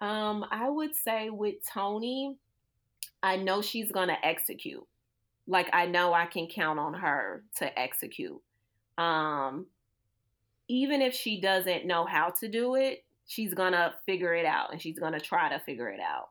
Um 0.00 0.44
i 0.50 0.68
would 0.68 0.94
say 0.94 1.30
with 1.30 1.54
toni 1.72 2.36
i 3.22 3.36
know 3.36 3.62
she's 3.62 3.90
gonna 3.92 4.18
execute. 4.22 4.84
Like 5.46 5.68
I 5.72 5.86
know 5.86 6.12
I 6.12 6.26
can 6.26 6.48
count 6.48 6.78
on 6.78 6.94
her 6.94 7.44
to 7.56 7.78
execute. 7.78 8.40
Um, 8.98 9.66
even 10.68 11.02
if 11.02 11.14
she 11.14 11.40
doesn't 11.40 11.86
know 11.86 12.04
how 12.04 12.30
to 12.40 12.48
do 12.48 12.74
it, 12.74 13.04
she's 13.26 13.54
gonna 13.54 13.94
figure 14.06 14.34
it 14.34 14.46
out 14.46 14.72
and 14.72 14.80
she's 14.80 14.98
gonna 14.98 15.20
try 15.20 15.48
to 15.48 15.60
figure 15.60 15.88
it 15.88 16.00
out. 16.00 16.28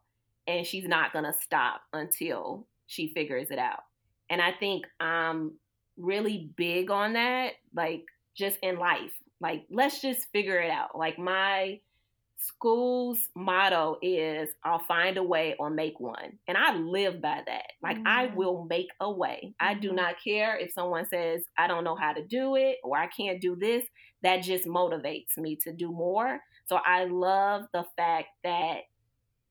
And 0.48 0.66
she's 0.66 0.88
not 0.88 1.14
gonna 1.14 1.34
stop 1.42 1.82
until 1.94 2.68
she 2.88 3.14
figures 3.14 3.50
it 3.52 3.60
out. 3.60 3.84
And 4.30 4.42
I 4.42 4.52
think 4.52 4.86
I'm 5.00 5.54
really 5.98 6.52
big 6.56 6.92
on 6.92 7.14
that, 7.14 7.54
like 7.74 8.04
just 8.36 8.58
in 8.62 8.78
life. 8.78 9.12
Like, 9.42 9.66
let's 9.70 10.02
just 10.02 10.32
figure 10.32 10.60
it 10.60 10.72
out. 10.72 10.98
Like, 10.98 11.20
my 11.20 11.80
school's 12.38 13.20
motto 13.36 13.98
is 14.02 14.50
I'll 14.64 14.84
find 14.84 15.18
a 15.18 15.24
way 15.24 15.56
or 15.60 15.70
make 15.70 16.00
one. 16.00 16.38
And 16.48 16.58
I 16.58 16.76
live 16.76 17.22
by 17.22 17.42
that. 17.46 17.72
Like 17.82 17.98
mm-hmm. 17.98 18.08
I 18.08 18.28
will 18.36 18.66
make 18.70 18.90
a 19.00 19.12
way. 19.12 19.54
I 19.60 19.74
do 19.74 19.90
mm-hmm. 19.90 19.98
not 19.98 20.16
care 20.24 20.58
if 20.58 20.74
someone 20.74 21.08
says 21.08 21.44
I 21.58 21.68
don't 21.68 21.84
know 21.84 21.96
how 21.96 22.14
to 22.14 22.24
do 22.24 22.56
it 22.56 22.78
or 22.84 22.98
I 22.98 23.08
can't 23.08 23.42
do 23.42 23.56
this. 23.56 23.86
That 24.24 24.44
just 24.44 24.66
motivates 24.66 25.38
me 25.38 25.56
to 25.64 25.72
do 25.72 25.92
more. 25.92 26.40
So 26.66 26.80
I 26.86 27.06
love 27.06 27.66
the 27.74 27.86
fact 27.96 28.30
that 28.44 28.82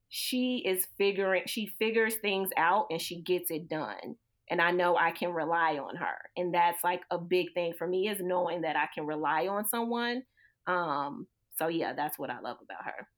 she 0.08 0.58
is 0.58 0.86
figuring 0.98 1.42
she 1.46 1.66
figures 1.78 2.16
things 2.16 2.50
out 2.56 2.86
and 2.90 3.00
she 3.00 3.20
gets 3.20 3.50
it 3.50 3.68
done. 3.68 4.16
And 4.50 4.60
I 4.60 4.72
know 4.72 4.96
I 4.96 5.10
can 5.10 5.32
rely 5.32 5.78
on 5.78 5.96
her. 5.96 6.16
And 6.36 6.54
that's 6.54 6.84
like 6.84 7.02
a 7.10 7.18
big 7.18 7.54
thing 7.54 7.72
for 7.78 7.86
me 7.86 8.08
is 8.08 8.20
knowing 8.20 8.60
that 8.60 8.76
I 8.76 8.88
can 8.94 9.06
rely 9.06 9.46
on 9.46 9.66
someone. 9.66 10.22
Um, 10.66 11.26
so 11.56 11.68
yeah, 11.68 11.92
that's 11.92 12.18
what 12.18 12.30
I 12.30 12.40
love 12.40 12.58
about 12.62 12.84
her. 12.84 13.08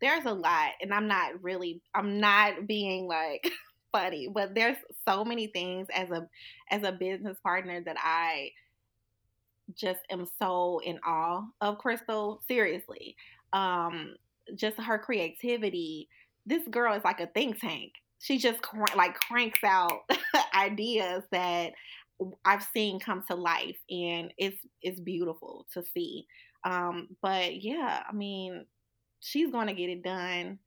There's 0.00 0.24
a 0.24 0.32
lot, 0.32 0.70
and 0.80 0.92
I'm 0.92 1.06
not 1.06 1.42
really, 1.42 1.80
I'm 1.94 2.18
not 2.18 2.66
being 2.66 3.06
like 3.06 3.50
funny, 3.92 4.28
but 4.32 4.54
there's 4.54 4.76
so 5.06 5.24
many 5.24 5.48
things 5.48 5.86
as 5.94 6.10
a 6.10 6.28
as 6.70 6.82
a 6.82 6.92
business 6.92 7.38
partner 7.42 7.82
that 7.84 7.96
I 7.98 8.50
just 9.74 10.00
am 10.10 10.26
so 10.38 10.80
in 10.84 10.98
awe 11.06 11.42
of 11.60 11.78
Crystal. 11.78 12.40
Seriously, 12.46 13.16
um, 13.52 14.14
just 14.54 14.78
her 14.78 14.98
creativity. 14.98 16.08
This 16.46 16.66
girl 16.70 16.94
is 16.94 17.04
like 17.04 17.20
a 17.20 17.26
think 17.28 17.60
tank. 17.60 17.92
She 18.18 18.38
just 18.38 18.62
cr- 18.62 18.96
like 18.96 19.14
cranks 19.14 19.62
out 19.64 20.00
ideas 20.54 21.22
that 21.30 21.72
I've 22.44 22.66
seen 22.72 23.00
come 23.00 23.22
to 23.28 23.34
life, 23.34 23.78
and 23.90 24.32
it's 24.38 24.58
it's 24.82 25.00
beautiful 25.00 25.66
to 25.72 25.82
see. 25.94 26.26
Um, 26.64 27.08
but 27.22 27.62
yeah, 27.62 28.02
I 28.08 28.12
mean, 28.12 28.64
she's 29.20 29.50
going 29.50 29.66
to 29.66 29.74
get 29.74 29.90
it 29.90 30.02
done. 30.02 30.58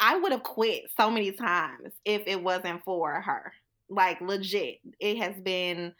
I 0.00 0.16
would 0.18 0.32
have 0.32 0.42
quit 0.42 0.84
so 0.98 1.10
many 1.10 1.32
times 1.32 1.94
if 2.04 2.22
it 2.26 2.42
wasn't 2.42 2.84
for 2.84 3.20
her. 3.20 3.52
Like 3.88 4.20
legit, 4.20 4.80
it 4.98 5.18
has 5.18 5.34
been 5.42 5.94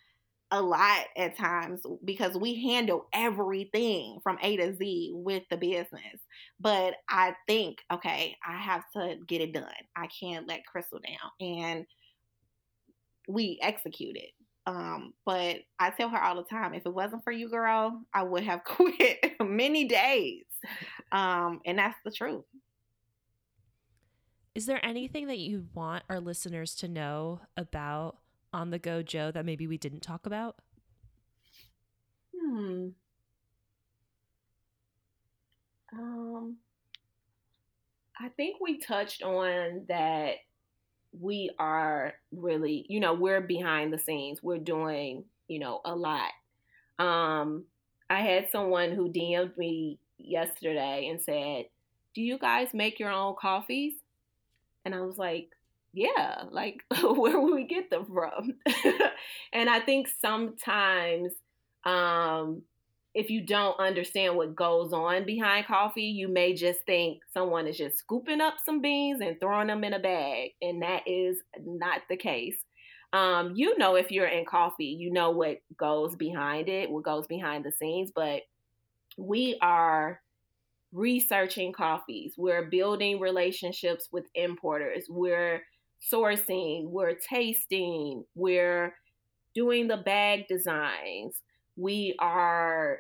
a 0.50 0.60
lot 0.60 1.06
at 1.16 1.36
times 1.36 1.80
because 2.04 2.36
we 2.36 2.62
handle 2.62 3.06
everything 3.12 4.18
from 4.22 4.38
A 4.42 4.56
to 4.56 4.76
Z 4.76 5.12
with 5.14 5.42
the 5.50 5.56
business. 5.56 6.20
But 6.60 6.94
I 7.08 7.34
think, 7.46 7.78
okay, 7.92 8.36
I 8.46 8.56
have 8.58 8.84
to 8.94 9.16
get 9.26 9.40
it 9.40 9.52
done. 9.52 9.64
I 9.96 10.06
can't 10.08 10.46
let 10.46 10.66
Crystal 10.66 11.00
down. 11.00 11.48
And 11.48 11.86
we 13.28 13.58
execute 13.62 14.16
it. 14.16 14.30
Um, 14.66 15.12
but 15.26 15.56
I 15.78 15.90
tell 15.90 16.08
her 16.08 16.22
all 16.22 16.36
the 16.36 16.44
time, 16.44 16.74
if 16.74 16.86
it 16.86 16.94
wasn't 16.94 17.22
for 17.22 17.32
you, 17.32 17.48
girl, 17.48 18.02
I 18.12 18.22
would 18.22 18.44
have 18.44 18.64
quit 18.64 19.34
many 19.40 19.86
days. 19.86 20.44
Um, 21.12 21.60
and 21.66 21.78
that's 21.78 21.98
the 22.04 22.10
truth. 22.10 22.44
Is 24.54 24.66
there 24.66 24.84
anything 24.84 25.26
that 25.26 25.38
you 25.38 25.66
want 25.74 26.04
our 26.08 26.20
listeners 26.20 26.74
to 26.76 26.88
know 26.88 27.40
about 27.56 28.18
on 28.52 28.70
the 28.70 28.78
go 28.78 29.02
Jo 29.02 29.32
that 29.32 29.44
maybe 29.44 29.66
we 29.66 29.76
didn't 29.76 30.00
talk 30.00 30.26
about? 30.26 30.56
Hmm. 32.40 32.88
Um, 35.92 36.56
I 38.18 38.28
think 38.30 38.56
we 38.60 38.78
touched 38.78 39.22
on 39.22 39.86
that 39.88 40.36
we 41.20 41.50
are 41.58 42.14
really, 42.32 42.86
you 42.88 43.00
know, 43.00 43.14
we're 43.14 43.40
behind 43.40 43.92
the 43.92 43.98
scenes. 43.98 44.42
We're 44.42 44.58
doing, 44.58 45.24
you 45.48 45.58
know, 45.58 45.80
a 45.84 45.94
lot. 45.94 46.30
Um, 46.98 47.64
I 48.10 48.20
had 48.20 48.50
someone 48.50 48.92
who 48.92 49.10
DM'd 49.10 49.56
me 49.56 49.98
yesterday 50.18 51.08
and 51.10 51.20
said, 51.20 51.66
Do 52.14 52.22
you 52.22 52.38
guys 52.38 52.68
make 52.74 52.98
your 52.98 53.10
own 53.10 53.34
coffees? 53.40 53.94
And 54.84 54.94
I 54.94 55.00
was 55.00 55.16
like, 55.16 55.50
Yeah, 55.92 56.44
like 56.50 56.82
where 57.02 57.40
would 57.40 57.54
we 57.54 57.64
get 57.64 57.90
them 57.90 58.06
from? 58.06 58.54
and 59.52 59.70
I 59.70 59.80
think 59.80 60.08
sometimes 60.20 61.32
um 61.84 62.62
if 63.14 63.30
you 63.30 63.46
don't 63.46 63.78
understand 63.78 64.36
what 64.36 64.56
goes 64.56 64.92
on 64.92 65.24
behind 65.24 65.66
coffee, 65.66 66.02
you 66.02 66.26
may 66.26 66.52
just 66.52 66.80
think 66.80 67.20
someone 67.32 67.68
is 67.68 67.78
just 67.78 67.98
scooping 67.98 68.40
up 68.40 68.54
some 68.64 68.80
beans 68.80 69.20
and 69.20 69.38
throwing 69.38 69.68
them 69.68 69.84
in 69.84 69.92
a 69.92 70.00
bag. 70.00 70.50
And 70.60 70.82
that 70.82 71.02
is 71.06 71.38
not 71.64 72.02
the 72.08 72.16
case. 72.16 72.56
Um, 73.12 73.52
you 73.54 73.78
know, 73.78 73.94
if 73.94 74.10
you're 74.10 74.26
in 74.26 74.44
coffee, 74.44 74.96
you 74.98 75.12
know 75.12 75.30
what 75.30 75.58
goes 75.78 76.16
behind 76.16 76.68
it, 76.68 76.90
what 76.90 77.04
goes 77.04 77.28
behind 77.28 77.64
the 77.64 77.70
scenes. 77.70 78.10
But 78.12 78.42
we 79.16 79.56
are 79.62 80.20
researching 80.92 81.72
coffees, 81.72 82.34
we're 82.36 82.66
building 82.66 83.20
relationships 83.20 84.08
with 84.10 84.24
importers, 84.34 85.06
we're 85.08 85.62
sourcing, 86.12 86.88
we're 86.88 87.14
tasting, 87.14 88.24
we're 88.34 88.94
doing 89.54 89.86
the 89.86 89.96
bag 89.98 90.46
designs 90.48 91.40
we 91.76 92.14
are 92.18 92.98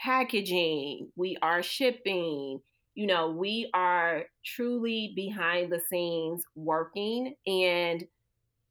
packaging, 0.00 1.10
we 1.16 1.36
are 1.42 1.62
shipping, 1.62 2.60
you 2.94 3.06
know, 3.06 3.30
we 3.30 3.70
are 3.74 4.24
truly 4.44 5.12
behind 5.16 5.72
the 5.72 5.80
scenes 5.88 6.44
working 6.54 7.34
and 7.46 8.04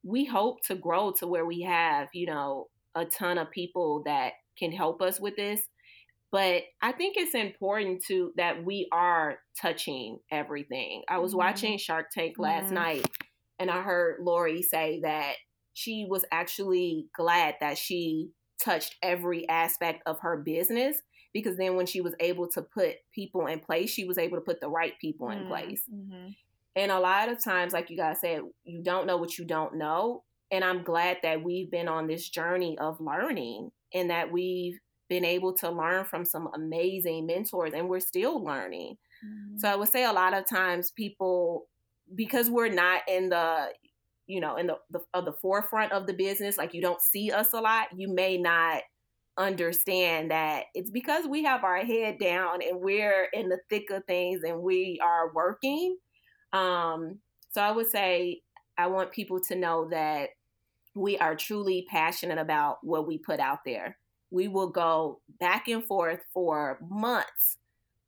we 0.03 0.25
hope 0.25 0.61
to 0.67 0.75
grow 0.75 1.11
to 1.19 1.27
where 1.27 1.45
we 1.45 1.61
have, 1.61 2.07
you 2.13 2.25
know, 2.25 2.67
a 2.95 3.05
ton 3.05 3.37
of 3.37 3.51
people 3.51 4.03
that 4.05 4.33
can 4.57 4.71
help 4.71 5.01
us 5.01 5.19
with 5.19 5.35
this. 5.35 5.61
But 6.31 6.63
I 6.81 6.91
think 6.91 7.15
it's 7.17 7.35
important 7.35 8.03
to 8.07 8.31
that 8.37 8.63
we 8.63 8.87
are 8.91 9.37
touching 9.61 10.19
everything. 10.31 11.03
I 11.07 11.19
was 11.19 11.31
mm-hmm. 11.31 11.39
watching 11.39 11.77
Shark 11.77 12.07
Tank 12.11 12.35
last 12.37 12.65
mm-hmm. 12.65 12.75
night 12.75 13.07
and 13.59 13.69
I 13.69 13.81
heard 13.81 14.17
Lori 14.21 14.61
say 14.61 14.99
that 15.03 15.35
she 15.73 16.05
was 16.09 16.25
actually 16.31 17.07
glad 17.15 17.55
that 17.61 17.77
she 17.77 18.29
touched 18.63 18.95
every 19.01 19.47
aspect 19.49 20.03
of 20.05 20.19
her 20.21 20.37
business 20.37 20.97
because 21.33 21.57
then 21.57 21.75
when 21.75 21.85
she 21.85 22.01
was 22.01 22.13
able 22.19 22.47
to 22.49 22.61
put 22.61 22.95
people 23.13 23.47
in 23.47 23.59
place, 23.59 23.89
she 23.89 24.05
was 24.05 24.17
able 24.17 24.37
to 24.37 24.41
put 24.41 24.61
the 24.61 24.69
right 24.69 24.93
people 25.01 25.29
in 25.29 25.39
mm-hmm. 25.39 25.47
place. 25.47 25.81
Mm-hmm. 25.91 26.29
And 26.75 26.91
a 26.91 26.99
lot 26.99 27.29
of 27.29 27.43
times, 27.43 27.73
like 27.73 27.89
you 27.89 27.97
guys 27.97 28.21
said, 28.21 28.41
you 28.63 28.83
don't 28.83 29.07
know 29.07 29.17
what 29.17 29.37
you 29.37 29.45
don't 29.45 29.75
know. 29.75 30.23
And 30.51 30.63
I'm 30.63 30.83
glad 30.83 31.17
that 31.23 31.43
we've 31.43 31.69
been 31.69 31.87
on 31.87 32.07
this 32.07 32.29
journey 32.29 32.77
of 32.79 32.99
learning 32.99 33.71
and 33.93 34.09
that 34.09 34.31
we've 34.31 34.79
been 35.09 35.25
able 35.25 35.53
to 35.53 35.69
learn 35.69 36.05
from 36.05 36.25
some 36.25 36.49
amazing 36.55 37.25
mentors 37.25 37.73
and 37.73 37.89
we're 37.89 37.99
still 37.99 38.43
learning. 38.43 38.97
Mm-hmm. 39.25 39.57
So 39.57 39.69
I 39.69 39.75
would 39.75 39.89
say 39.89 40.05
a 40.05 40.13
lot 40.13 40.33
of 40.33 40.47
times 40.47 40.91
people, 40.91 41.67
because 42.15 42.49
we're 42.49 42.73
not 42.73 43.01
in 43.07 43.29
the 43.29 43.69
you 44.27 44.39
know 44.39 44.55
in 44.57 44.67
the, 44.67 44.77
the 44.91 44.99
of 45.13 45.25
the 45.25 45.33
forefront 45.33 45.91
of 45.91 46.07
the 46.07 46.13
business 46.13 46.57
like 46.57 46.73
you 46.73 46.81
don't 46.81 47.01
see 47.01 47.31
us 47.31 47.53
a 47.53 47.59
lot 47.59 47.87
you 47.95 48.07
may 48.07 48.37
not 48.37 48.81
understand 49.37 50.31
that 50.31 50.65
it's 50.75 50.91
because 50.91 51.25
we 51.25 51.43
have 51.43 51.63
our 51.63 51.83
head 51.83 52.19
down 52.19 52.61
and 52.61 52.79
we're 52.79 53.27
in 53.33 53.49
the 53.49 53.57
thick 53.69 53.89
of 53.89 54.03
things 54.05 54.41
and 54.43 54.61
we 54.61 54.99
are 55.03 55.33
working. 55.33 55.97
Um 56.51 57.19
so 57.49 57.61
i 57.61 57.71
would 57.71 57.89
say 57.89 58.41
i 58.77 58.87
want 58.87 59.11
people 59.11 59.39
to 59.39 59.55
know 59.55 59.87
that 59.89 60.29
we 60.95 61.17
are 61.17 61.35
truly 61.35 61.85
passionate 61.89 62.37
about 62.37 62.77
what 62.83 63.07
we 63.07 63.17
put 63.17 63.39
out 63.39 63.59
there. 63.65 63.97
We 64.31 64.47
will 64.47 64.69
go 64.69 65.21
back 65.39 65.67
and 65.67 65.83
forth 65.83 66.19
for 66.33 66.79
months 66.87 67.57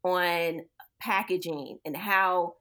on 0.04 0.62
packaging 1.02 1.80
and 1.86 1.98
how 1.98 2.54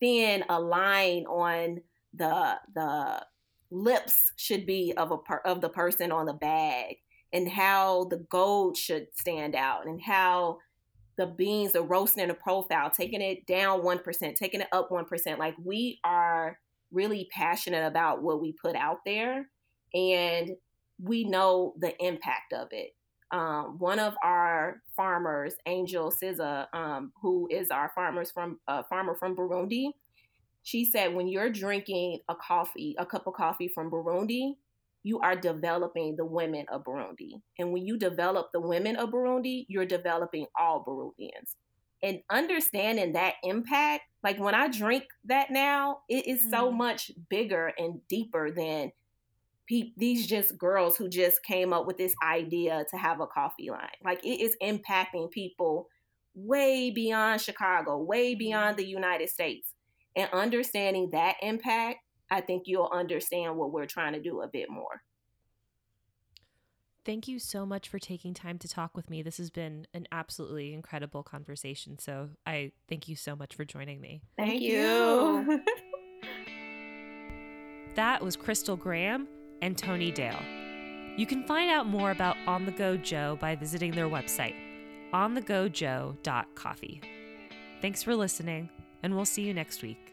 thin 0.00 0.44
a 0.48 0.60
line 0.60 1.24
on 1.26 1.80
the 2.16 2.58
the 2.74 3.24
lips 3.70 4.32
should 4.36 4.66
be 4.66 4.92
of 4.96 5.10
a 5.10 5.18
of 5.44 5.60
the 5.60 5.68
person 5.68 6.12
on 6.12 6.26
the 6.26 6.32
bag 6.32 6.96
and 7.32 7.48
how 7.48 8.04
the 8.04 8.24
gold 8.30 8.76
should 8.76 9.08
stand 9.14 9.54
out 9.54 9.86
and 9.86 10.00
how 10.00 10.58
the 11.16 11.26
beans 11.26 11.74
are 11.74 11.82
roasting 11.82 12.24
in 12.24 12.30
a 12.30 12.34
profile 12.34 12.90
taking 12.90 13.20
it 13.20 13.46
down 13.46 13.80
1% 13.80 14.34
taking 14.34 14.60
it 14.60 14.68
up 14.72 14.90
1% 14.90 15.38
like 15.38 15.54
we 15.64 15.98
are 16.04 16.58
really 16.92 17.28
passionate 17.32 17.86
about 17.86 18.22
what 18.22 18.40
we 18.40 18.52
put 18.52 18.76
out 18.76 18.98
there 19.04 19.48
and 19.94 20.50
we 21.02 21.24
know 21.24 21.74
the 21.78 21.94
impact 22.04 22.52
of 22.52 22.68
it. 22.70 22.94
Um, 23.32 23.76
one 23.78 23.98
of 23.98 24.14
our 24.22 24.82
farmers 24.96 25.54
Angele 25.66 26.12
Ciza 26.12 26.72
um, 26.72 27.12
who 27.20 27.48
is 27.50 27.70
our 27.70 27.90
farmers 27.94 28.30
from 28.30 28.60
uh, 28.68 28.84
farmer 28.84 29.16
from 29.16 29.34
burundi 29.34 29.90
she 30.66 30.84
said, 30.84 31.14
when 31.14 31.28
you're 31.28 31.48
drinking 31.48 32.18
a 32.28 32.34
coffee, 32.34 32.96
a 32.98 33.06
cup 33.06 33.28
of 33.28 33.34
coffee 33.34 33.68
from 33.68 33.88
Burundi, 33.88 34.54
you 35.04 35.20
are 35.20 35.36
developing 35.36 36.16
the 36.16 36.24
women 36.24 36.66
of 36.72 36.82
Burundi. 36.82 37.40
And 37.56 37.72
when 37.72 37.86
you 37.86 37.96
develop 37.96 38.48
the 38.52 38.60
women 38.60 38.96
of 38.96 39.10
Burundi, 39.10 39.66
you're 39.68 39.86
developing 39.86 40.46
all 40.58 40.84
Burundians. 40.84 41.54
And 42.02 42.18
understanding 42.28 43.12
that 43.12 43.34
impact, 43.44 44.02
like 44.24 44.40
when 44.40 44.56
I 44.56 44.66
drink 44.66 45.04
that 45.26 45.52
now, 45.52 45.98
it 46.08 46.26
is 46.26 46.40
so 46.50 46.66
mm-hmm. 46.66 46.78
much 46.78 47.12
bigger 47.30 47.70
and 47.78 48.00
deeper 48.08 48.50
than 48.50 48.90
pe- 49.68 49.92
these 49.96 50.26
just 50.26 50.58
girls 50.58 50.96
who 50.96 51.08
just 51.08 51.44
came 51.44 51.72
up 51.72 51.86
with 51.86 51.96
this 51.96 52.16
idea 52.24 52.84
to 52.90 52.96
have 52.96 53.20
a 53.20 53.28
coffee 53.28 53.70
line. 53.70 53.86
Like 54.04 54.24
it 54.24 54.40
is 54.40 54.56
impacting 54.60 55.30
people 55.30 55.86
way 56.34 56.90
beyond 56.90 57.40
Chicago, 57.40 58.02
way 58.02 58.34
beyond 58.34 58.70
mm-hmm. 58.70 58.78
the 58.78 58.88
United 58.88 59.28
States 59.28 59.75
and 60.16 60.28
understanding 60.32 61.10
that 61.12 61.36
impact, 61.42 61.98
I 62.30 62.40
think 62.40 62.64
you'll 62.66 62.90
understand 62.92 63.56
what 63.56 63.72
we're 63.72 63.86
trying 63.86 64.14
to 64.14 64.20
do 64.20 64.40
a 64.40 64.48
bit 64.48 64.70
more. 64.70 65.02
Thank 67.04 67.28
you 67.28 67.38
so 67.38 67.64
much 67.64 67.88
for 67.88 68.00
taking 68.00 68.34
time 68.34 68.58
to 68.58 68.66
talk 68.66 68.96
with 68.96 69.08
me. 69.08 69.22
This 69.22 69.36
has 69.36 69.48
been 69.48 69.86
an 69.94 70.08
absolutely 70.10 70.74
incredible 70.74 71.22
conversation. 71.22 72.00
So 72.00 72.30
I 72.44 72.72
thank 72.88 73.06
you 73.08 73.14
so 73.14 73.36
much 73.36 73.54
for 73.54 73.64
joining 73.64 74.00
me. 74.00 74.22
Thank, 74.36 74.50
thank 74.50 74.62
you. 74.62 75.62
that 77.94 78.24
was 78.24 78.34
Crystal 78.34 78.74
Graham 78.74 79.28
and 79.62 79.78
Toni 79.78 80.10
Dale. 80.10 80.42
You 81.16 81.26
can 81.26 81.46
find 81.46 81.70
out 81.70 81.86
more 81.86 82.10
about 82.10 82.36
On 82.48 82.66
the 82.66 82.72
Go 82.72 82.96
Jo 82.96 83.38
by 83.40 83.54
visiting 83.54 83.92
their 83.92 84.08
website, 84.08 84.56
onthegojoe.coffee. 85.14 87.00
Thanks 87.80 88.02
for 88.02 88.16
listening, 88.16 88.68
and 89.06 89.14
we'll 89.14 89.24
see 89.24 89.42
you 89.42 89.54
next 89.54 89.82
week. 89.82 90.12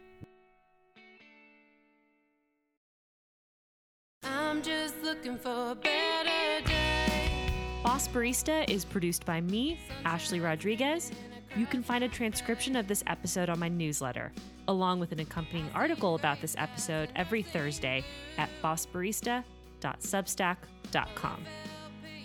looking 5.03 5.37
for 5.37 5.71
a 5.71 5.75
better 5.75 6.65
day. 6.65 7.49
Boss 7.83 8.07
Barista 8.07 8.69
is 8.69 8.85
produced 8.85 9.25
by 9.25 9.41
me, 9.41 9.79
Ashley 10.05 10.39
Rodriguez. 10.39 11.11
You 11.55 11.65
can 11.65 11.83
find 11.83 12.01
a 12.03 12.07
transcription 12.07 12.75
of 12.75 12.87
this 12.87 13.03
episode 13.07 13.49
on 13.49 13.57
my 13.59 13.67
newsletter, 13.67 14.31
along 14.67 14.99
with 14.99 15.11
an 15.11 15.19
accompanying 15.19 15.69
article 15.75 16.15
about 16.15 16.41
this 16.41 16.55
episode 16.57 17.09
every 17.15 17.43
Thursday 17.43 18.03
at 18.37 18.49
bossbarista.substack.com. 18.63 21.45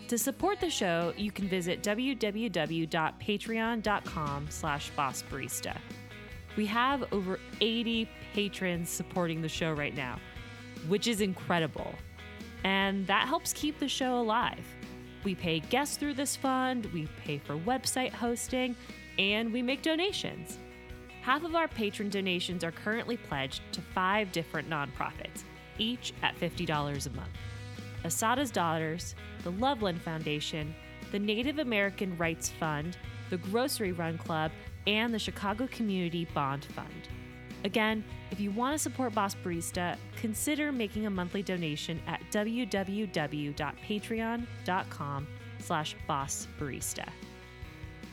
To 0.08 0.18
support 0.18 0.60
the 0.60 0.70
show, 0.70 1.12
you 1.16 1.30
can 1.30 1.48
visit 1.48 1.82
www.patreon.com 1.82 4.46
slash 4.50 4.90
bossbarista. 4.96 5.76
We 6.58 6.66
have 6.66 7.04
over 7.12 7.38
80 7.60 8.10
patrons 8.34 8.90
supporting 8.90 9.40
the 9.40 9.48
show 9.48 9.74
right 9.74 9.94
now, 9.94 10.18
which 10.88 11.06
is 11.06 11.20
incredible. 11.20 11.94
and 12.64 13.06
that 13.06 13.28
helps 13.28 13.52
keep 13.52 13.78
the 13.78 13.86
show 13.86 14.18
alive. 14.18 14.66
We 15.22 15.36
pay 15.36 15.60
guests 15.60 15.96
through 15.96 16.14
this 16.14 16.34
fund, 16.34 16.86
we 16.86 17.06
pay 17.24 17.38
for 17.38 17.56
website 17.56 18.10
hosting, 18.10 18.74
and 19.20 19.52
we 19.52 19.62
make 19.62 19.82
donations. 19.82 20.58
Half 21.22 21.44
of 21.44 21.54
our 21.54 21.68
patron 21.68 22.08
donations 22.08 22.64
are 22.64 22.72
currently 22.72 23.16
pledged 23.16 23.62
to 23.74 23.80
five 23.80 24.32
different 24.32 24.68
nonprofits, 24.68 25.44
each 25.78 26.12
at 26.24 26.36
$50 26.40 26.66
a 27.06 27.10
month 27.10 27.30
Asada's 28.02 28.50
Daughters, 28.50 29.14
the 29.44 29.52
Loveland 29.52 30.02
Foundation, 30.02 30.74
the 31.12 31.20
Native 31.20 31.60
American 31.60 32.16
Rights 32.16 32.50
Fund, 32.50 32.98
the 33.30 33.38
Grocery 33.38 33.92
Run 33.92 34.18
Club, 34.18 34.52
and 34.86 35.12
the 35.12 35.18
Chicago 35.18 35.66
Community 35.68 36.26
Bond 36.34 36.64
Fund. 36.64 37.08
Again, 37.64 38.04
if 38.30 38.38
you 38.38 38.50
want 38.50 38.74
to 38.74 38.78
support 38.78 39.14
Boss 39.14 39.34
Barista, 39.34 39.96
consider 40.20 40.70
making 40.70 41.06
a 41.06 41.10
monthly 41.10 41.42
donation 41.42 42.00
at 42.06 42.20
www.patreon.com 42.30 45.26
slash 45.58 45.96
bossbarista. 46.08 47.08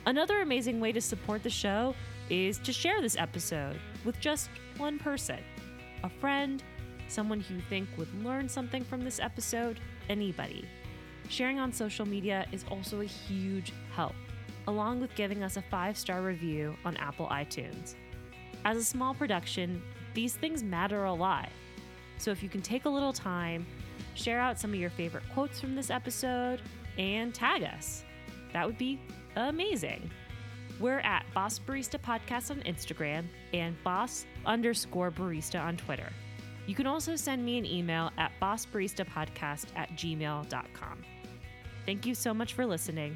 Another 0.08 0.42
amazing 0.42 0.80
way 0.80 0.92
to 0.92 1.02
support 1.02 1.44
the 1.44 1.50
show 1.50 1.96
is 2.30 2.58
to 2.60 2.72
share 2.74 3.02
this 3.02 3.18
episode 3.18 3.80
with 4.04 4.20
just 4.20 4.50
one 4.78 5.00
person, 5.00 5.40
a 6.04 6.10
friend, 6.10 6.64
someone 7.08 7.40
who 7.40 7.56
you 7.56 7.62
think 7.70 7.88
would 7.98 8.24
learn 8.24 8.50
something 8.50 8.84
from 8.84 9.04
this 9.04 9.20
episode, 9.20 9.80
anybody. 10.10 10.66
Sharing 11.30 11.60
on 11.60 11.72
social 11.72 12.06
media 12.06 12.46
is 12.52 12.66
also 12.70 13.02
a 13.02 13.06
huge 13.06 13.74
help, 13.96 14.16
along 14.68 15.02
with 15.02 15.14
giving 15.16 15.44
us 15.44 15.58
a 15.58 15.62
five 15.62 15.98
star 15.98 16.22
review 16.22 16.76
on 16.86 16.98
Apple 16.98 17.28
iTunes. 17.28 17.96
As 18.64 18.78
a 18.78 18.84
small 18.84 19.14
production, 19.14 19.82
these 20.14 20.36
things 20.36 20.64
matter 20.64 21.06
a 21.06 21.14
lot. 21.14 21.50
So 22.18 22.32
if 22.32 22.42
you 22.42 22.50
can 22.50 22.62
take 22.62 22.86
a 22.86 22.90
little 22.90 23.14
time, 23.14 23.66
share 24.16 24.40
out 24.40 24.60
some 24.60 24.74
of 24.74 24.80
your 24.80 24.90
favorite 24.90 25.24
quotes 25.34 25.60
from 25.60 25.76
this 25.76 25.90
episode, 25.90 26.62
and 26.98 27.34
tag 27.34 27.64
us, 27.64 28.04
that 28.54 28.66
would 28.66 28.78
be 28.78 29.00
amazing. 29.36 30.10
We're 30.80 31.00
at 31.00 31.26
Boss 31.34 31.60
Barista 31.60 32.00
Podcast 32.00 32.52
on 32.52 32.62
Instagram 32.62 33.26
and 33.54 33.82
Boss 33.84 34.26
underscore 34.46 35.12
barista 35.12 35.62
on 35.62 35.78
Twitter. 35.78 36.12
You 36.68 36.76
can 36.76 36.88
also 36.88 37.16
send 37.16 37.46
me 37.46 37.58
an 37.58 37.66
email 37.66 38.12
at 38.18 38.32
bossbaristapodcast 38.42 39.68
at 39.76 39.90
gmail.com. 39.92 41.04
Thank 41.86 42.06
you 42.06 42.16
so 42.16 42.34
much 42.34 42.54
for 42.54 42.66
listening, 42.66 43.16